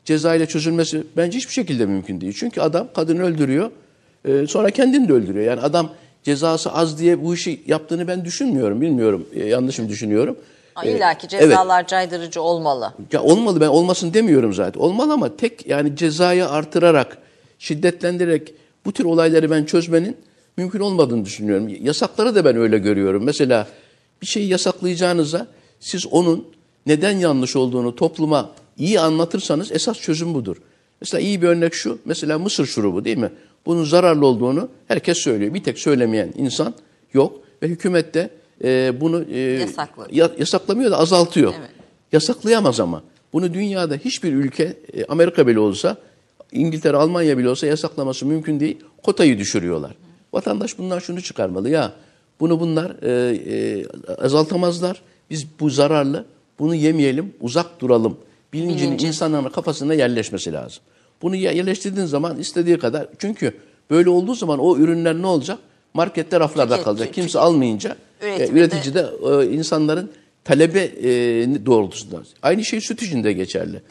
[0.06, 2.34] cezayla çözülmesi bence hiçbir şekilde mümkün değil.
[2.38, 3.72] Çünkü adam kadını öldürüyor.
[4.26, 5.46] e, sonra kendini de öldürüyor.
[5.46, 5.90] Yani adam
[6.24, 8.82] cezası az diye bu işi yaptığını ben düşünmüyorum.
[8.82, 9.28] Bilmiyorum.
[9.34, 10.38] e, yanlış mı düşünüyorum?
[10.84, 11.42] E, İlla ki evet.
[11.42, 12.94] cezalar caydırıcı olmalı.
[13.12, 14.80] Ya olmalı ben olmasın demiyorum zaten.
[14.80, 17.18] Olmalı ama tek yani cezayı artırarak,
[17.60, 18.54] şiddetlendirerek
[18.86, 20.18] bu tür olayları ben çözmenin
[20.58, 21.68] mümkün olmadığını düşünüyorum.
[21.82, 23.24] Yasakları da ben öyle görüyorum.
[23.24, 23.68] Mesela
[24.22, 25.48] bir şeyi yasaklayacağınıza
[25.80, 26.48] siz onun
[26.86, 30.58] neden yanlış olduğunu topluma iyi anlatırsanız esas çözüm budur.
[31.02, 32.00] Mesela iyi bir örnek şu.
[32.06, 33.32] Mesela mısır şurubu değil mi?
[33.66, 35.54] Bunun zararlı olduğunu herkes söylüyor.
[35.54, 36.74] Bir tek söylemeyen insan
[37.14, 38.30] yok ve hükümet de
[38.64, 39.40] e, bunu e,
[40.12, 41.54] ya- yasaklamıyor da azaltıyor.
[41.60, 41.70] Evet.
[42.12, 43.04] Yasaklayamaz ama.
[43.34, 45.98] Bunu dünyada hiçbir ülke, e, Amerika bile olsa,
[46.52, 48.78] İngiltere, Almanya bile olsa yasaklaması mümkün değil.
[49.04, 49.96] Kotayı düşürüyorlar.
[50.34, 51.70] Vatandaş bundan şunu çıkarmalı.
[51.70, 51.94] Ya
[52.40, 53.86] bunu bunlar e, e,
[54.22, 55.02] azaltamazlar.
[55.30, 56.26] Biz bu zararlı,
[56.60, 58.18] bunu yemeyelim, uzak duralım.
[58.54, 59.08] Bilincinin Bilinci.
[59.08, 60.84] insanların kafasına yerleşmesi lazım.
[61.22, 63.54] Bunu yerleştirdiğin zaman istediği kadar çünkü
[63.90, 65.60] böyle olduğu zaman o ürünler ne olacak?
[65.94, 67.14] Markette raflarda Tüket- kalacak.
[67.14, 70.12] Kimse tüket- almayınca e, üretici de e, insanların
[70.44, 71.10] talebe e,
[71.66, 72.22] doğrultusunda.
[72.42, 73.82] Aynı şey süt için de geçerli.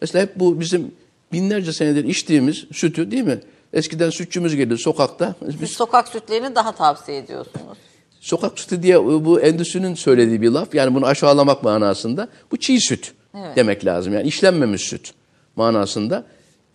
[0.00, 0.92] Mesela hep bu bizim
[1.32, 3.40] binlerce senedir içtiğimiz sütü değil mi?
[3.72, 5.34] Eskiden sütçümüz gelirdi sokakta.
[5.46, 7.78] Siz Biz sokak sütlerini daha tavsiye ediyorsunuz.
[8.20, 10.74] sokak sütü diye bu endüstrinin söylediği bir laf.
[10.74, 12.28] Yani bunu aşağılamak manasında.
[12.50, 13.12] Bu çiğ süt
[13.56, 14.12] demek lazım.
[14.12, 15.14] Yani işlenmemiş süt
[15.56, 16.24] manasında.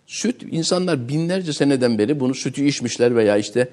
[0.06, 3.68] Süt insanlar binlerce seneden beri bunu sütü içmişler veya işte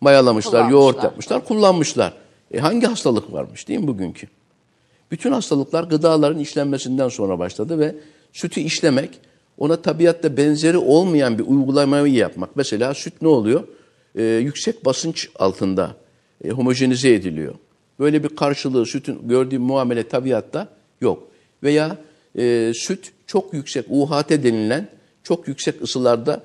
[0.00, 2.12] mayalamışlar, yoğurt yapmışlar, kullanmışlar.
[2.50, 4.26] E hangi hastalık varmış değil mi bugünkü?
[5.10, 7.94] Bütün hastalıklar gıdaların işlenmesinden sonra başladı ve
[8.32, 9.10] sütü işlemek,
[9.58, 12.56] ona tabiatta benzeri olmayan bir uygulamayı yapmak.
[12.56, 13.64] Mesela süt ne oluyor?
[14.14, 15.96] Ee, yüksek basınç altında
[16.44, 17.54] e, homojenize ediliyor.
[17.98, 20.68] Böyle bir karşılığı sütün gördüğü muamele tabiatta
[21.00, 21.28] yok.
[21.62, 21.96] Veya
[22.38, 24.88] e, süt çok yüksek UHT denilen
[25.22, 26.42] çok yüksek ısılarda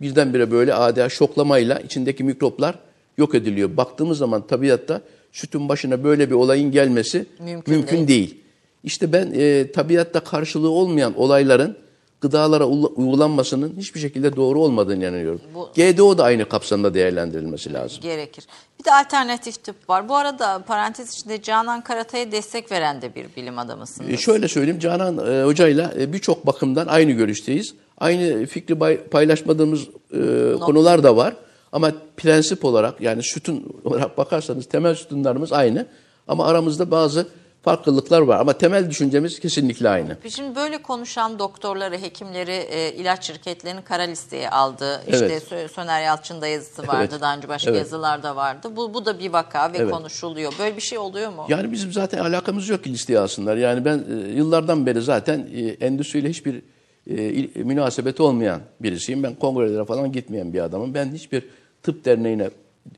[0.00, 2.78] birdenbire böyle ADH şoklamayla içindeki mikroplar
[3.18, 3.76] yok ediliyor.
[3.76, 5.00] Baktığımız zaman tabiatta
[5.32, 8.08] sütün başına böyle bir olayın gelmesi Mümkün mümkün, değil.
[8.08, 8.40] değil.
[8.84, 11.76] İşte ben e, tabiatta karşılığı olmayan olayların
[12.20, 15.40] gıdalara ula- uygulanmasının hiçbir şekilde doğru olmadığını inanıyorum.
[15.54, 17.98] Bu- GDO da aynı kapsamda değerlendirilmesi lazım.
[18.02, 18.44] Gerekir.
[18.80, 20.08] Bir de alternatif tıp var.
[20.08, 24.10] Bu arada parantez içinde Canan Karatay'a destek veren de bir bilim adamısınız.
[24.10, 27.74] E, şöyle söyleyeyim Canan e, Hoca'yla e, birçok bakımdan aynı görüşteyiz.
[27.98, 29.80] Aynı fikri bay- paylaşmadığımız
[30.12, 30.18] e,
[30.60, 31.36] konular da var.
[31.72, 35.86] Ama prensip olarak yani sütun olarak bakarsanız temel sütunlarımız aynı.
[36.28, 37.26] Ama aramızda bazı
[37.62, 38.40] farklılıklar var.
[38.40, 40.16] Ama temel düşüncemiz kesinlikle aynı.
[40.30, 45.02] Şimdi böyle konuşan doktorları, hekimleri e, ilaç şirketlerinin kara listeye aldı.
[45.08, 45.52] İşte Evet.
[45.52, 47.20] Sö- Soner Yalçın'da yazısı vardı, Evet.
[47.22, 47.80] daha önce başka Evet.
[47.80, 48.68] yazılarda vardı.
[48.76, 49.90] Bu, bu da bir vaka ve Evet.
[49.90, 50.52] konuşuluyor.
[50.58, 51.46] Böyle bir şey oluyor mu?
[51.48, 53.56] Yani bizim zaten alakamız yok ki listeye alsınlar.
[53.56, 56.62] Yani ben e, yıllardan beri zaten e, endüstriyle hiçbir
[57.10, 59.22] e, münasebeti olmayan birisiyim.
[59.22, 60.94] Ben kongrelere falan gitmeyen bir adamım.
[60.94, 61.42] Ben hiçbir
[61.82, 62.50] tıp derneğine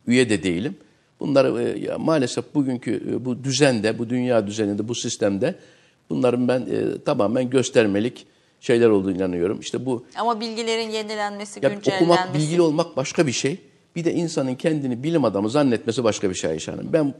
[0.06, 0.76] üye de değilim.
[1.20, 5.54] Bunları e, maalesef bugünkü e, bu düzende, bu dünya düzeninde, bu sistemde
[6.10, 8.26] bunların ben e, tamamen göstermelik
[8.60, 9.60] şeyler olduğunu inanıyorum.
[9.60, 12.04] İşte bu Ama bilgilerin yenilenmesi, ya güncellenmesi.
[12.04, 13.58] okumak, bilgili olmak başka bir şey.
[13.96, 16.88] Bir de insanın kendini bilim adamı zannetmesi başka bir şey Ayşe Hanım.
[16.92, 17.14] Ben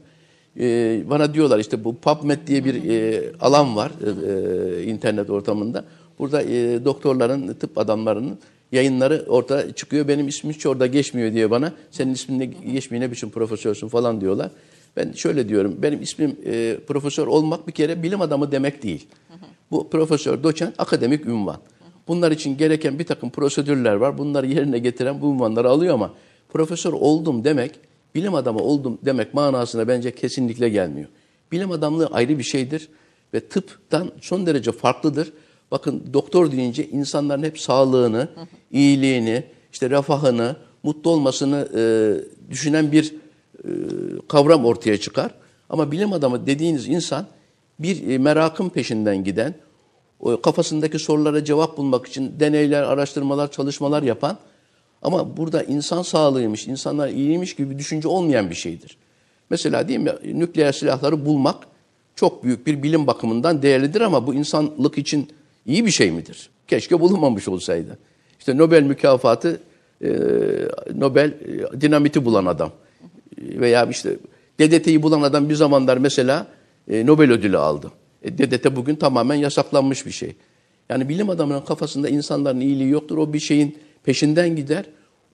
[0.60, 5.84] e, bana diyorlar işte bu PubMed diye bir e, alan var e, e, internet ortamında.
[6.18, 8.38] Burada e, doktorların, tıp adamlarının
[8.72, 10.08] yayınları orada çıkıyor.
[10.08, 11.72] Benim ismim hiç orada geçmiyor diye bana.
[11.90, 14.50] Senin ismin de geçmiyor ne biçim profesörsün falan diyorlar.
[14.96, 15.76] Ben şöyle diyorum.
[15.82, 19.06] Benim ismim e, profesör olmak bir kere bilim adamı demek değil.
[19.70, 21.56] Bu profesör, doçent, akademik ünvan.
[22.08, 24.18] Bunlar için gereken bir takım prosedürler var.
[24.18, 26.14] Bunları yerine getiren bu ünvanları alıyor ama
[26.48, 27.72] profesör oldum demek,
[28.14, 31.08] bilim adamı oldum demek manasına bence kesinlikle gelmiyor.
[31.52, 32.88] Bilim adamlığı ayrı bir şeydir
[33.34, 35.32] ve tıptan son derece farklıdır.
[35.70, 38.28] Bakın doktor deyince insanların hep sağlığını,
[38.70, 41.82] iyiliğini, işte refahını, mutlu olmasını e,
[42.50, 43.14] düşünen bir
[43.64, 43.68] e,
[44.28, 45.34] kavram ortaya çıkar.
[45.70, 47.26] Ama bilim adamı dediğiniz insan
[47.78, 49.54] bir e, merakın peşinden giden,
[50.20, 54.38] o kafasındaki sorulara cevap bulmak için deneyler, araştırmalar, çalışmalar yapan
[55.02, 58.96] ama burada insan sağlığıymış, insanlar iyiymiş gibi bir düşünce olmayan bir şeydir.
[59.50, 61.66] Mesela diyeyim ya nükleer silahları bulmak
[62.14, 65.28] çok büyük bir bilim bakımından değerlidir ama bu insanlık için
[65.66, 66.50] iyi bir şey midir?
[66.68, 67.98] Keşke bulunmamış olsaydı.
[68.38, 69.60] İşte Nobel mükafatı
[70.04, 70.10] e,
[70.94, 72.72] Nobel e, dinamiti bulan adam
[73.38, 74.16] veya işte
[74.60, 76.46] DDT'yi bulan adam bir zamanlar mesela
[76.88, 77.92] e, Nobel ödülü aldı.
[78.22, 80.36] E, DDT bugün tamamen yasaklanmış bir şey.
[80.88, 83.18] Yani bilim adamının kafasında insanların iyiliği yoktur.
[83.18, 84.84] O bir şeyin peşinden gider.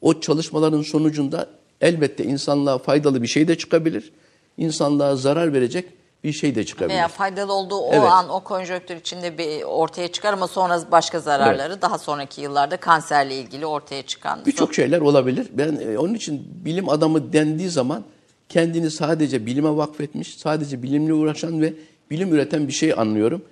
[0.01, 1.49] O çalışmaların sonucunda
[1.81, 4.13] elbette insanlığa faydalı bir şey de çıkabilir.
[4.59, 5.85] İnsanlığa zarar verecek
[6.27, 6.95] bir şey de çıkabilir.
[6.95, 8.09] Veya faydalı olduğu o Evet.
[8.11, 13.37] an o konjonktür içinde bir ortaya çıkar ama sonra başka zararları daha sonraki yıllarda kanserle
[13.37, 14.41] ilgili ortaya çıkan.
[14.47, 15.47] Birçok şeyler olabilir.
[15.53, 18.05] Ben e, onun için bilim adamı dendiği zaman
[18.49, 21.75] kendini sadece bilime vakfetmiş, sadece bilimle uğraşan ve
[22.11, 23.43] bilim üreten bir şey anlıyorum.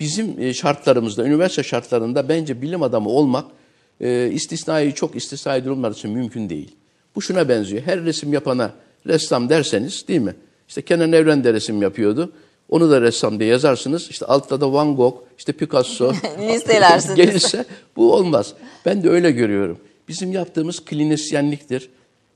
[0.00, 3.44] Bizim e, şartlarımızda, üniversite şartlarında bence bilim adamı olmak
[4.00, 6.76] e, istisnai çok istisnai durumlar için mümkün değil.
[7.16, 7.82] Bu şuna benziyor.
[7.82, 8.70] Her resim yapana
[9.06, 10.34] ressam derseniz değil mi?
[10.68, 12.32] İşte Kenan Evren de resim yapıyordu.
[12.68, 14.10] Onu da ressam diye yazarsınız.
[14.10, 16.12] İşte altta da Van Gogh, işte Picasso.
[16.40, 17.16] Listelersiniz.
[17.16, 17.64] Gelirse
[17.96, 18.54] bu olmaz.
[18.86, 19.78] Ben de öyle görüyorum.
[20.08, 21.88] Bizim yaptığımız klinisyenliktir.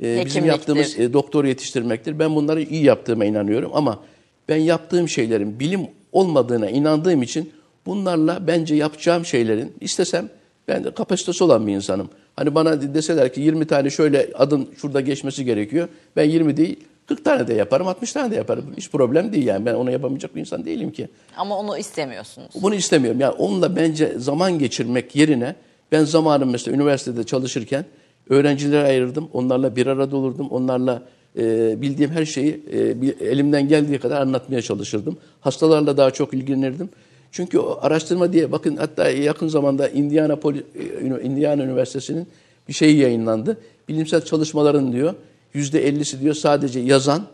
[0.03, 2.19] Ee, bizim yaptığımız e, doktor yetiştirmektir.
[2.19, 4.01] Ben bunları iyi yaptığıma inanıyorum ama
[4.49, 5.81] ben yaptığım şeylerin bilim
[6.13, 7.53] olmadığına inandığım için
[7.87, 10.29] bunlarla bence yapacağım şeylerin istesem
[10.69, 12.09] ben de kapasitesi olan bir insanım.
[12.37, 15.89] Hani bana deseler ki 20 tane şöyle adın şurada geçmesi gerekiyor.
[16.17, 16.77] Ben 20 değil
[17.09, 18.65] 40 tane de yaparım 60 tane de yaparım.
[18.77, 21.09] Hiç problem değil yani ben onu yapamayacak bir insan değilim ki.
[21.37, 22.49] Ama onu istemiyorsunuz.
[22.63, 23.21] Bunu istemiyorum.
[23.21, 25.55] Yani onunla bence zaman geçirmek yerine
[25.93, 27.85] Ben zamanım mesela üniversitede çalışırken
[28.31, 29.29] öğrencilere ayırırdım.
[29.33, 30.49] Onlarla bir arada olurdum.
[30.51, 31.03] Onlarla
[31.39, 35.17] e, bildiğim her şeyi e, bir- elimden geldiği kadar anlatmaya çalışırdım.
[35.41, 36.89] Hastalarla daha çok ilgilenirdim.
[37.33, 42.27] Çünkü o araştırma diye bakın hatta yakın zamanda Indiana, Poli, e, Indiana Üniversitesi'nin
[42.69, 43.59] bir şeyi yayınlandı.
[43.89, 45.15] Bilimsel çalışmaların diyor
[45.55, 47.27] %50'si diyor sadece yazan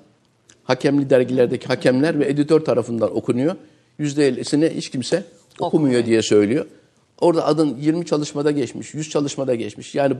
[0.64, 3.56] hakemli dergilerdeki hakemler ve editör tarafından okunuyor.
[3.98, 5.24] Yüzde 50'sini hiç kimse
[5.60, 6.66] okumuyor diye söylüyor.
[7.20, 9.94] Orada adın 20 çalışmada geçmiş, 100 çalışmada geçmiş.
[9.94, 10.16] Yani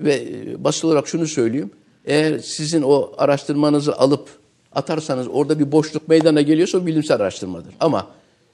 [0.00, 1.70] ve e, basit olarak şunu söyleyeyim.
[2.04, 4.28] Eğer sizin o araştırmanızı alıp
[4.72, 7.74] atarsanız orada bir boşluk meydana geliyorsa o bilimsel araştırmadır.
[7.80, 8.06] Ama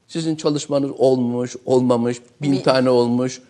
[0.08, 3.40] sizin çalışmanız olmuş, olmamış, bin Bir- tane olmuş.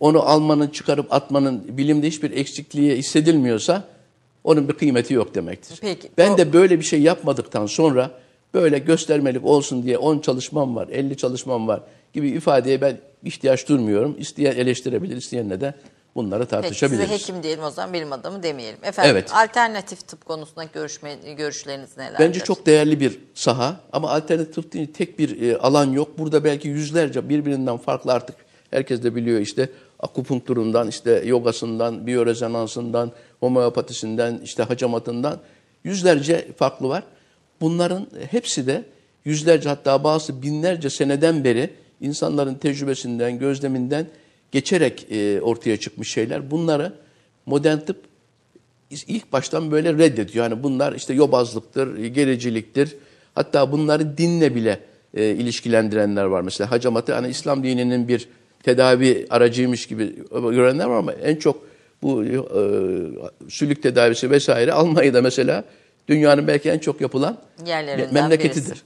[0.00, 3.84] Onu almanın, çıkarıp atmanın bilimde hiçbir eksikliği hissedilmiyorsa
[4.44, 5.78] onun bir kıymeti yok demektir.
[5.80, 8.10] Peki, ben o- de böyle bir şey yapmadıktan sonra
[8.54, 11.80] böyle göstermelik olsun diye 10 çalışmam var, 50 çalışmam var
[12.12, 14.14] gibi ifadeye ben ihtiyaç durmuyorum.
[14.18, 15.74] İsteyen eleştirebilir, isteyenle de
[16.14, 17.10] bunları Peki tartışabiliriz.
[17.10, 18.78] size hekim diyelim o zaman bilim adamı demeyelim.
[18.84, 19.30] Efendim Evet.
[19.34, 22.18] alternatif tıp konusunda görüşme, görüşleriniz nelerdir?
[22.18, 26.18] Bence çok değerli bir saha ama alternatif tıp değil, tek bir e, alan yok.
[26.18, 28.36] Burada belki yüzlerce birbirinden farklı artık
[28.70, 29.68] herkes de biliyor işte
[30.00, 33.12] akupunkturundan, işte yogasından, biyorezonansından,
[33.42, 35.38] homeopatisinden, işte hacamatından
[35.84, 37.02] yüzlerce farklı var.
[37.60, 38.84] Bunların hepsi de
[39.24, 41.70] yüzlerce hatta bazı binlerce seneden beri
[42.00, 44.06] insanların tecrübesinden, gözleminden
[44.52, 46.50] geçerek e, ortaya çıkmış şeyler.
[46.50, 46.92] Bunları
[47.46, 47.96] modern tıp
[48.90, 50.50] ilk baştan böyle reddediyor.
[50.50, 52.96] Yani bunlar işte yobazlıktır, gericiliktir.
[53.34, 54.80] Hatta bunları dinle bile
[55.14, 56.40] e, ilişkilendirenler var.
[56.40, 58.28] Mesela hacamatı hani İslam dininin bir
[58.62, 61.71] tedavi aracıymış gibi görenler var ama en çok
[62.02, 62.40] bu e,
[63.48, 65.64] sülük tedavisi vesaire Almanya'da mesela
[66.08, 67.38] dünyanın belki en çok yapılan
[68.12, 68.70] memleketidir.
[68.70, 68.82] birisi.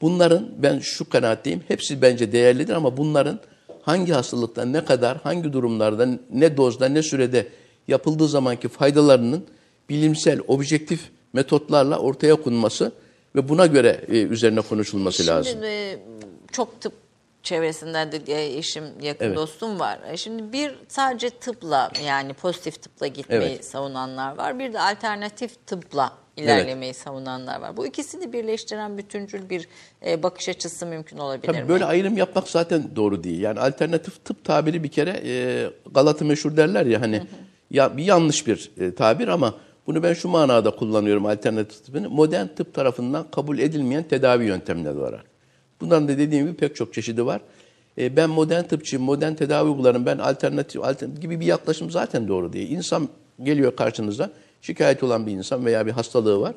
[0.00, 3.40] Bunların ben şu kanaatteyim hepsi bence değerlidir ama bunların
[3.82, 7.46] hangi hastalıkta ne kadar, hangi durumlarda, ne dozda, ne sürede
[7.88, 9.44] yapıldığı zamanki faydalarının
[9.88, 11.00] bilimsel, objektif
[11.32, 12.92] metotlarla ortaya konması
[13.36, 15.64] ve buna göre e, üzerine konuşulması Şimdi lazım.
[15.64, 15.98] e,
[16.52, 16.92] çok tıp
[17.42, 19.36] çevresinden de eşim yakın Evet.
[19.36, 19.98] dostum var.
[20.10, 23.64] E, Şimdi bir sadece tıpla yani pozitif tıpla gitmeyi Evet.
[23.64, 24.58] savunanlar var.
[24.58, 27.76] Bir de alternatif tıpla ilerlemeyi savunanlar var.
[27.76, 29.68] Bu ikisini birleştiren bütüncül bir
[30.06, 31.68] e, bakış açısı mümkün olabilir Tabii mi?
[31.68, 33.40] böyle ayrım yapmak zaten doğru değil.
[33.40, 37.22] Yani alternatif tıp tabiri bir kere e, Galata meşhur derler ya hani
[37.70, 39.54] ya bir yanlış bir e, tabir ama
[39.86, 42.10] bunu ben şu manada kullanıyorum alternatif tıbbını.
[42.10, 45.24] Modern tıp tarafından kabul edilmeyen tedavi yöntemleri olarak.
[45.80, 47.40] Bunların da dediğim gibi pek çok çeşidi var.
[47.98, 52.52] E, ben modern tıpçıyım, modern tedavi uygularım, ben alternatif, alternatif gibi bir yaklaşım zaten doğru
[52.52, 52.70] değil.
[52.70, 53.08] İnsan
[53.42, 54.30] geliyor karşınıza,
[54.62, 56.54] şikayet olan bir insan veya bir hastalığı var.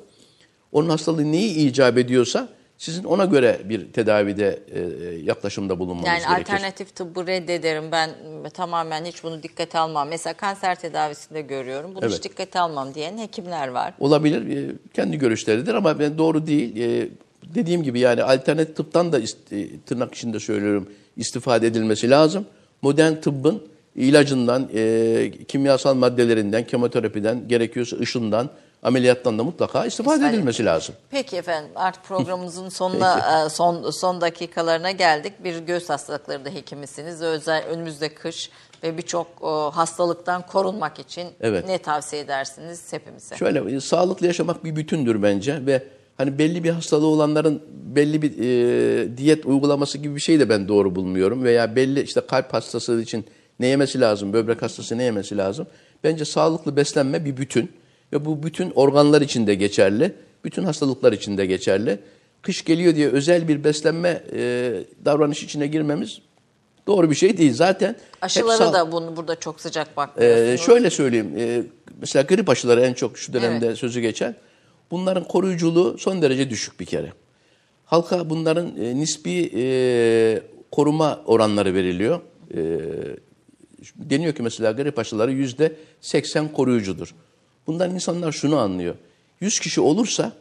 [0.72, 2.48] Onun hastalığı neyi icap ediyorsa
[2.78, 6.54] sizin ona göre bir tedavide e, e, yaklaşımda bulunmanız Yani gerekir.
[6.54, 7.84] alternatif tıbbı reddederim.
[7.91, 8.10] Ben
[8.54, 10.08] tamamen hiç bunu dikkate almam.
[10.10, 11.95] Mesela kanser tedavisinde görüyorum.
[11.95, 12.24] Bunu hiç Evet.
[12.24, 13.94] dikkate almam diyen hekimler var.
[14.00, 16.78] Olabilir, e, kendi görüşleridir ama ben doğru değil.
[16.78, 17.10] E,
[17.56, 22.46] dediğim gibi yani alternatif tıptan da e, tırnak içinde söylüyorum istifade edilmesi lazım.
[22.82, 23.64] Modern tıbbın
[23.96, 28.50] ilacından, e, kimyasal maddelerinden, kemoterapiden, gerekiyorsa ışından,
[28.84, 30.96] ameliyattan da mutlaka istifade edilmesi lazım.
[31.10, 35.34] Peki efendim artık programımızın sonuna e, son son dakikalarına geldik.
[35.44, 37.22] Bir göğüs hastalıkları da hekimisiniz.
[37.22, 38.50] Özel önümüzde kış
[38.84, 39.28] ve birçok
[39.74, 41.68] hastalıktan korunmak için Evet.
[41.68, 43.36] ne tavsiye edersiniz hepimize?
[43.38, 45.84] Şöyle e, sağlıklı yaşamak bir bütündür bence ve
[46.18, 47.61] hani belli bir hastalığı olanların
[47.95, 52.22] belli bir e, diyet uygulaması gibi bir şey de ben doğru bulmuyorum veya belli işte
[52.22, 53.26] kalp hastası için
[53.60, 55.68] ne yemesi lazım, böbrek hastası ne yemesi lazım.
[56.03, 57.72] Bence sağlıklı beslenme bir bütün
[58.14, 60.14] ve bu bütün organlar için de geçerli,
[60.44, 61.99] bütün hastalıklar için de geçerli.
[62.41, 64.73] Kış geliyor diye özel bir beslenme e,
[65.06, 66.19] davranış içine girmemiz
[66.88, 67.53] doğru bir şey değil.
[67.53, 67.95] Zaten
[68.27, 70.61] sağ- da bunu burada çok sıcak ee, bakmıyorsunuz.
[70.61, 71.34] şöyle söyleyeyim.
[71.38, 71.64] e,
[72.02, 73.77] mesela grip aşıları en çok şu dönemde Evet.
[73.77, 74.35] sözü geçen.
[74.94, 77.14] Bunların koruyuculuğu son derece düşük bir kere.
[77.86, 80.41] Halka bunların e, nispi e,
[80.72, 82.20] koruma oranları veriliyor.
[82.53, 82.80] E,
[83.95, 87.15] deniyor ki mesela grip aşıları yüzde 80 koruyucudur.
[87.68, 88.95] Bundan insanlar şunu anlıyor.
[89.41, 90.34] 100 kişi olursa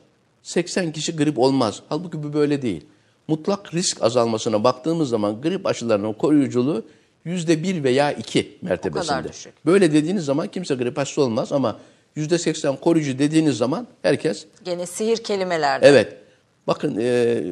[0.43, 1.83] 80 kişi grip olmaz.
[1.89, 2.85] Halbuki bu böyle değil.
[3.29, 6.85] Mutlak risk azalmasına baktığımız zaman grip aşılarının koruyuculuğu
[7.25, 9.29] yüzde bir veya iki mertebesinde.
[9.67, 11.79] Böyle dediğiniz zaman kimse grip aşısı olmaz ama
[12.39, 15.87] 80 koruyucu dediğiniz zaman herkes Gene sihir kelimelerde.
[15.87, 16.17] Evet.
[16.67, 17.43] Bakın e,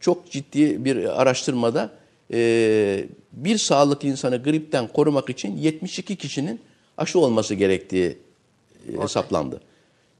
[0.00, 1.90] çok ciddi bir araştırmada
[2.32, 6.60] e, bir sağlıklı insanı gripten korumak için 72 kişinin
[6.96, 8.18] aşı olması gerektiği
[8.98, 9.60] e, hesaplandı.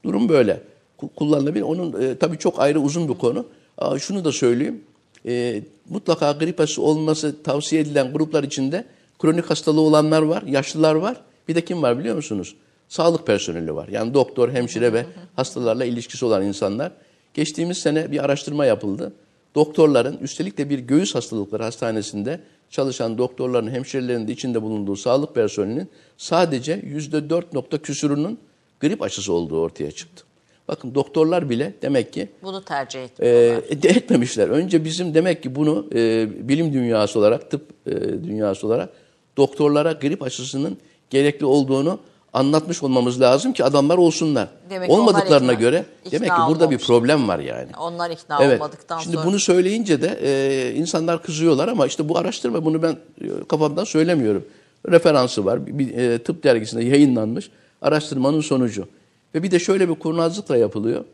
[0.03, 0.61] Durum böyle.
[0.99, 1.63] Ku- Kullanılabilir.
[1.63, 3.45] Onun e, tabii çok ayrı uzun bir konu.
[3.77, 4.81] Aa, şunu da söyleyeyim.
[5.25, 8.85] E, mutlaka grip aşısı olması tavsiye edilen gruplar içinde
[9.19, 11.21] Kronik hastalığı olanlar var, yaşlılar var.
[11.47, 12.55] Bir de kim var biliyor musunuz?
[12.91, 13.87] Sağlık personeli var.
[13.87, 15.05] Yani doktor, hemşire ve
[15.35, 16.91] hastalarla ilişkisi olan insanlar.
[17.33, 19.13] Geçtiğimiz sene bir araştırma yapıldı.
[19.55, 22.39] Doktorların, üstelik de bir göğüs hastalıkları hastanesinde
[22.69, 28.37] çalışan doktorların, hemşirelerin de içinde bulunduğu sağlık personelinin sadece yüzde dört nokta küsurunun
[28.79, 30.23] grip aşısı olduğu ortaya çıktı.
[30.67, 33.81] Bakın doktorlar bile demek ki Bunu tercih e, etmiyorlar.
[33.83, 34.49] de etmemişler.
[34.49, 37.91] Önce bizim demek ki bunu e, bilim dünyası olarak, tıp e,
[38.23, 38.89] dünyası olarak
[39.37, 40.77] doktorlara grip aşısının
[41.09, 41.99] gerekli olduğunu
[42.33, 44.47] anlatmış olmamız lazım ki adamlar olsunlar.
[44.69, 47.67] Demek Olmadıklarına ikna- göre ikna demek ki burada bir problem var yani.
[47.79, 48.61] Onlar ikna Evet.
[48.61, 49.27] olmadıktan Şimdi sonra.
[49.27, 52.91] bunu söyleyince de e, insanlar kızıyorlar ama işte bu araştırma bunu ben
[53.21, 54.45] e, kafamdan söylemiyorum.
[54.89, 55.67] Referansı var.
[55.67, 57.51] Bir, bir, e, tıp dergisinde yayınlanmış
[57.81, 58.87] araştırmanın sonucu.
[59.35, 61.05] Ve bir de şöyle bir kurnazlıkla yapılıyor.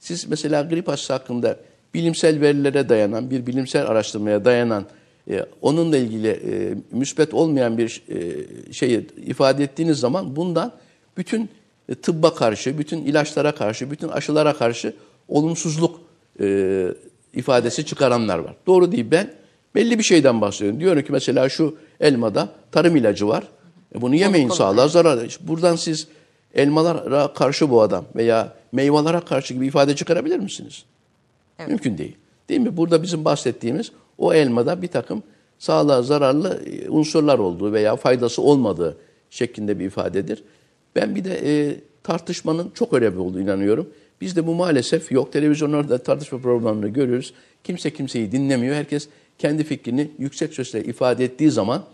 [0.00, 1.56] Siz mesela grip aşısı hakkında
[1.94, 4.84] bilimsel verilere dayanan, bir bilimsel araştırmaya dayanan,
[5.30, 10.72] e, onunla ilgili e, müspet olmayan bir e, şeyi ifade ettiğiniz zaman bundan
[11.16, 11.48] bütün
[11.88, 14.94] e, tıbba karşı, bütün ilaçlara karşı, bütün aşılara karşı
[15.28, 16.00] olumsuzluk
[16.40, 16.86] e,
[17.34, 18.54] ifadesi çıkaranlar var.
[18.66, 19.06] Doğru değil.
[19.10, 19.34] Ben
[19.74, 20.80] belli bir şeyden bahsediyorum.
[20.80, 23.44] Diyorum ki mesela şu elmada tarım ilacı var.
[23.94, 25.38] E bunu yemeyin sağlığa zarar.
[25.40, 26.08] Buradan siz
[26.54, 30.84] elmalara karşı bu adam veya meyvelere karşı gibi ifade çıkarabilir misiniz?
[31.68, 32.16] Mümkün değil.
[32.48, 32.76] Değil mi?
[32.76, 35.22] Burada bizim bahsettiğimiz o elmada bir takım
[35.58, 38.96] sağlığa zararlı e, unsurlar olduğu veya faydası olmadığı
[39.30, 40.44] şeklinde bir ifadedir.
[40.96, 43.88] Ben bir de e, tartışmanın çok önemli olduğunu inanıyorum.
[44.20, 45.32] Biz de bu maalesef yok.
[45.32, 47.34] Televizyonlarda tartışma programlarını görüyoruz.
[47.64, 48.74] Kimse kimseyi dinlemiyor.
[48.74, 51.84] Herkes kendi fikrini yüksek sesle ifade ettiği zaman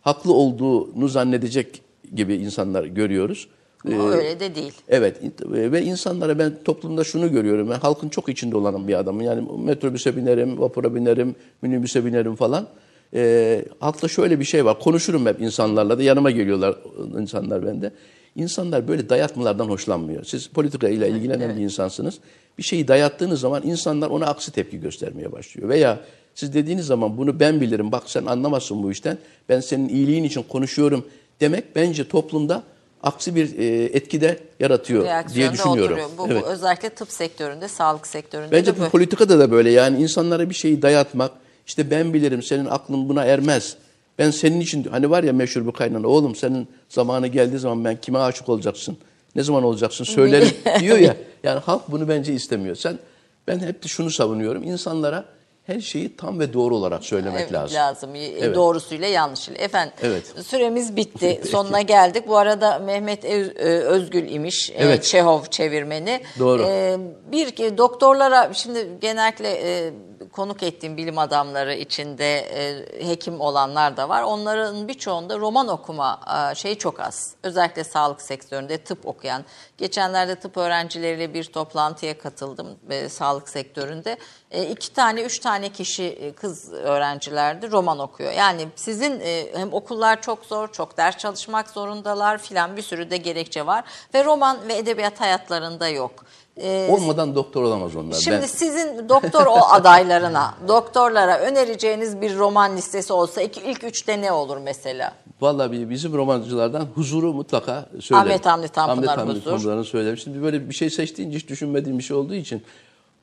[0.00, 1.82] haklı olduğunu zannedecek
[2.14, 3.48] gibi insanlar görüyoruz.
[3.86, 4.72] Ama öyle de değil.
[4.88, 7.70] Evet ve insanlara ben toplumda şunu görüyorum.
[7.70, 9.20] Ben halkın çok içinde olan bir adamım.
[9.20, 12.68] Yani metrobüse binerim, vapura binerim, minibüse binerim falan.
[13.14, 14.80] Ee, halkta şöyle bir şey var.
[14.80, 16.76] Konuşurum hep insanlarla da yanıma geliyorlar
[17.18, 17.92] insanlar bende.
[18.36, 20.24] İnsanlar böyle dayatmalardan hoşlanmıyor.
[20.24, 22.18] Siz politika ile ilgilenen bir insansınız.
[22.58, 25.68] Bir şeyi dayattığınız zaman insanlar ona aksi tepki göstermeye başlıyor.
[25.68, 26.00] Veya
[26.34, 29.18] siz dediğiniz zaman bunu ben bilirim, bak sen anlamazsın bu işten,
[29.48, 31.04] ben senin iyiliğin için konuşuyorum
[31.40, 32.62] demek bence toplumda
[33.02, 35.84] aksi bir e, etki de yaratıyor diye Reaksiyonda düşünüyorum.
[35.84, 36.08] oturuyor.
[36.18, 36.42] Bu, evet.
[36.42, 38.88] bu özellikle tıp sektöründe, sağlık sektöründe Bence de bu bu.
[38.90, 41.32] politikada da böyle yani insanlara bir şeyi dayatmak,
[41.66, 43.76] işte ben bilirim senin aklın buna ermez.
[44.18, 47.96] Ben senin için hani var ya meşhur bir kaynana oğlum senin zamanı geldiği zaman ben
[48.00, 48.96] kime aşık olacaksın?
[49.36, 50.48] Ne zaman olacaksın söylerim
[50.80, 51.16] diyor ya.
[51.42, 52.76] Yani halk bunu bence istemiyor.
[52.76, 52.98] Sen
[53.46, 54.62] ben hep de şunu savunuyorum.
[54.62, 55.24] İnsanlara
[55.68, 57.76] her şeyi tam ve doğru olarak söylemek Evet, lazım.
[57.76, 58.10] lazım.
[58.14, 58.54] Evet.
[58.54, 59.60] Doğrusuyla yanlışıyla.
[59.64, 60.24] Efendim Evet.
[60.46, 61.40] süremiz bitti.
[61.50, 62.28] Sonuna geldik.
[62.28, 64.70] Bu arada Mehmet e, Özgül imiş.
[64.70, 65.04] e, Evet.
[65.04, 66.20] Çehov çevirmeni.
[66.38, 66.62] Doğru.
[66.68, 66.96] E,
[67.32, 69.92] Bir doktorlara şimdi genellikle e,
[70.32, 74.22] konuk ettiğim bilim adamları içinde e, hekim olanlar da var.
[74.22, 76.20] Onların birçoğunda roman okuma
[76.52, 77.34] e, şeyi çok az.
[77.42, 79.44] Özellikle sağlık sektöründe tıp okuyan.
[79.78, 84.18] Geçenlerde tıp öğrencileriyle bir toplantıya katıldım e, sağlık sektöründe.
[84.50, 88.32] E, iki tane, üç tane kişi e, kız öğrencilerdi roman okuyor.
[88.32, 93.16] Yani sizin e, hem okullar çok zor, çok ders çalışmak zorundalar filan bir sürü de
[93.16, 93.84] gerekçe var.
[94.14, 96.24] Ve roman ve edebiyat hayatlarında yok.
[96.62, 98.14] E, Olmadan doktor olamaz onlar.
[98.14, 104.20] Şimdi ben, sizin doktor o adaylarına, doktorlara önereceğiniz bir roman listesi olsa ilk, ilk üçte
[104.20, 105.12] ne olur mesela?
[105.40, 108.28] Vallahi bizim romancılardan huzuru mutlaka söylerim.
[108.30, 109.50] Ahmet Hamdi Tanpınar Ahmet Hamdi Huzur.
[109.50, 110.16] Tanpınar'ı söylerim.
[110.18, 112.62] Şimdi böyle bir şey seçtiğince hiç düşünmediğim bir şey olduğu için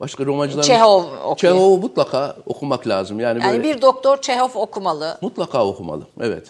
[0.00, 0.66] başka romancıların...
[0.66, 1.34] Çehov okuyun.
[1.36, 3.20] Çehov'u mutlaka okumak lazım.
[3.20, 5.18] Yani, Yani böyle bir doktor Çehov okumalı.
[5.20, 6.06] mutlaka okumalı.
[6.20, 6.46] Evet.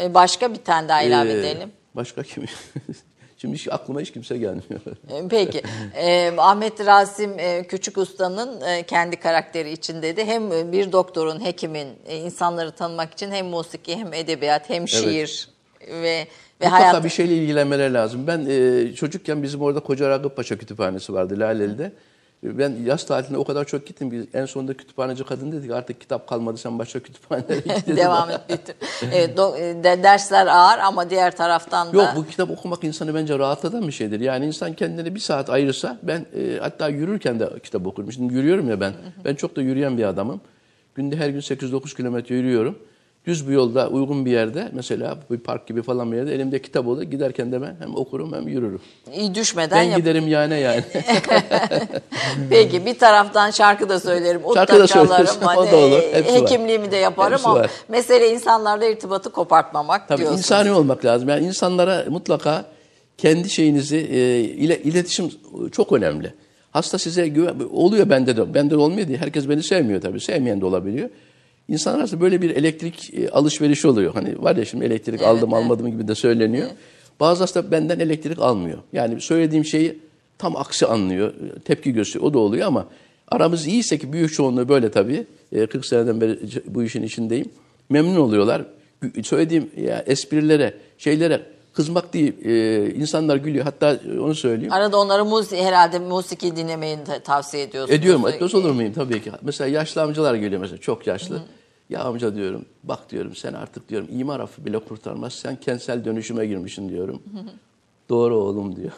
[0.00, 1.72] E, Başka bir tane daha ilave Ee, edelim.
[1.96, 2.44] Başka kim?
[3.44, 4.80] Şimdi hiç aklıma hiç kimse gelmiyor.
[5.10, 5.62] E, Peki.
[5.96, 11.88] Ee, Ahmet Rasim e, Küçük Usta'nın e, kendi karakteri içinde de hem bir doktorun, hekimin
[12.06, 15.48] e, insanları tanımak için hem musiki hem edebiyat hem şiir
[15.88, 16.26] ve ve
[16.60, 18.26] Mutlaka hayat bir şeyle ilgilenmeleri lazım.
[18.26, 21.84] Ben e, çocukken bizim orada Koca Ragıp Paşa Kütüphanesi vardı Laleli'de.
[21.84, 21.92] E,
[22.44, 26.00] Ben yaz tatiline o kadar çok gittim ki en sonunda kütüphaneci kadın dedi ki artık
[26.00, 27.96] kitap kalmadı sen başka kütüphanelere git dedi.
[27.96, 28.76] devam et bitir.
[29.12, 33.38] Evet, do- de- dersler ağır ama diğer taraftan da Yok bu kitap okumak insanı bence
[33.38, 34.20] rahatlatan bir şeydir.
[34.20, 38.12] Yani insan kendine bir saat ayırsa ben e, hatta yürürken de kitap okurum.
[38.12, 38.92] Şimdi yürüyorum ya ben.
[39.24, 40.40] Ben çok da yürüyen bir adamım.
[40.94, 42.78] Günde her gün 8-9 kilometre yürüyorum.
[43.26, 46.86] Düz bir yolda uygun bir yerde mesela bir park gibi falan bir yerde elimde kitap
[46.86, 47.02] olur.
[47.02, 48.80] Giderken de ben hem okurum hem yürürüm.
[49.14, 49.98] iyi düşmeden Ben yap.
[49.98, 50.84] giderim yani yani.
[52.50, 56.00] Peki bir taraftan şarkı da söylerim, ut Şarkı da çalarım, söylersin, o hani, da olur,
[56.12, 56.40] hepsi var.
[56.40, 57.70] hekimliğimi de yaparım Hepsi ama var.
[57.88, 60.40] mesele insanlarla irtibatı kopartmamak Tabii diyorsunuz.
[60.40, 61.28] insani olmak lazım.
[61.28, 62.64] Yani insanlara mutlaka
[63.18, 65.30] kendi şeyinizi e, ile iletişim
[65.72, 66.34] çok önemli.
[66.70, 68.54] Hasta size güven, oluyor bende de.
[68.54, 69.18] Bende de olmuyor diye.
[69.18, 70.20] Herkes beni sevmiyor tabii.
[70.20, 71.08] Sevmeyen de olabiliyor.
[71.68, 74.14] İnsanlar arasında böyle bir elektrik e, alışverişi oluyor.
[74.14, 75.64] Hani var ya şimdi elektrik Evet, aldım evet.
[75.64, 76.68] almadım gibi de söyleniyor.
[77.20, 78.78] Bazı hasta benden elektrik almıyor.
[78.92, 79.98] Yani söylediğim şeyi
[80.38, 81.34] tam aksi anlıyor.
[81.64, 82.30] Tepki gösteriyor.
[82.30, 82.86] O da oluyor ama
[83.28, 85.26] aramız iyiyse ki büyük çoğunluğu böyle tabii.
[85.52, 87.46] E, 40 seneden beri bu işin içindeyim.
[87.88, 88.62] Memnun oluyorlar.
[89.22, 91.42] Söylediğim ya, esprilere, şeylere
[91.74, 92.44] kızmak değil.
[92.44, 93.64] E, insanlar gülüyor.
[93.64, 94.72] Hatta onu söyleyeyim.
[94.72, 98.00] Arada onlara müzik, herhalde musiki dinlemeyi tavsiye ediyorsunuz.
[98.00, 98.28] Ediyorum.
[98.28, 98.92] Etmez olur muyum?
[98.92, 99.32] Tabii ki.
[99.42, 100.78] Mesela yaşlı amcalar geliyor mesela.
[100.78, 101.42] Çok yaşlı.
[101.90, 102.64] Ya amca diyorum.
[102.82, 105.32] Bak diyorum sen artık diyorum imar affı bile kurtarmaz.
[105.32, 107.22] Sen kentsel dönüşüme girmişsin diyorum.
[108.08, 108.92] Doğru oğlum diyor.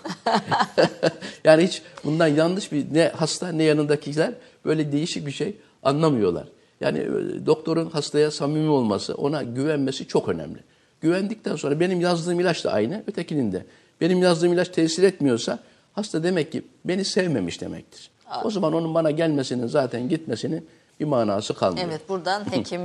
[1.45, 4.35] yani hiç bundan yanlış bir ne hasta ne yanındakiler
[4.65, 6.49] böyle değişik bir şey anlamıyorlar.
[6.81, 10.59] Yani e, doktorun hastaya samimi olması, ona güvenmesi çok önemli.
[11.01, 13.65] Güvendikten sonra benim yazdığım ilaç da aynı, ötekinin de.
[14.01, 15.59] Benim yazdığım ilaç tesir etmiyorsa
[15.93, 18.11] hasta demek ki beni sevmemiş demektir.
[18.45, 20.67] O zaman onun bana gelmesinin zaten gitmesinin
[21.01, 21.87] bir manası kalmıyor.
[21.89, 22.81] Evet buradan hekim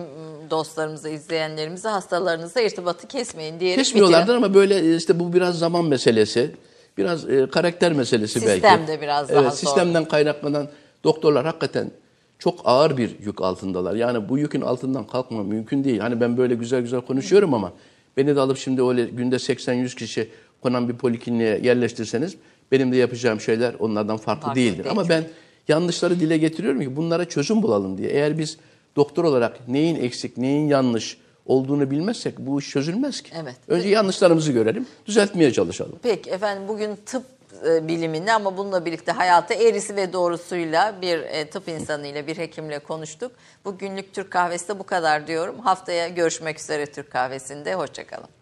[0.50, 4.44] dostlarımıza, izleyenlerimize hastalarınızla irtibatı kesmeyin diyerek Kesmiyorlardır bitirelim.
[4.44, 6.56] ama böyle e, işte bu biraz zaman meselesi.
[6.98, 8.52] Biraz e, karakter meselesi belki.
[8.52, 9.58] Sistem de biraz daha evet, zor.
[9.58, 10.68] Sistemden kaynaklanan
[11.04, 11.92] doktorlar hakikaten
[12.40, 13.96] çok ağır bir yük altındalar.
[13.96, 16.00] Yani bu yükün altından kalkma mümkün değil.
[16.00, 17.74] Hani ben böyle güzel güzel konuşuyorum ama
[18.18, 20.30] beni de alıp şimdi öyle günde 80-100 kişi
[20.62, 22.36] konan bir polikliniğe yerleştirseniz
[22.72, 24.78] benim de yapacağım şeyler onlardan farklı, Farklı değildir.
[24.84, 24.92] değil.
[24.92, 25.24] Ama ben
[25.68, 28.10] yanlışları dile getiriyorum ki bunlara çözüm bulalım diye.
[28.10, 28.58] Eğer biz
[28.96, 33.32] doktor olarak neyin eksik, neyin yanlış olduğunu bilmezsek bu iş çözülmez ki.
[33.42, 33.56] Evet.
[33.68, 35.96] Önce yanlışlarımızı görelim, düzeltmeye çalışalım.
[36.04, 37.24] Peki efendim bugün tıp
[37.68, 42.80] e, bilimini ama bununla birlikte hayata eğrisi ve doğrusuyla bir e, tıp insanıyla, bir hekimle
[42.80, 43.32] konuştuk.
[43.66, 45.60] Bu günlük Türk kahvesi de bu kadar diyorum.
[45.60, 47.76] Haftaya görüşmek üzere Türk kahvesinde.
[47.76, 48.41] Hoşçakalın.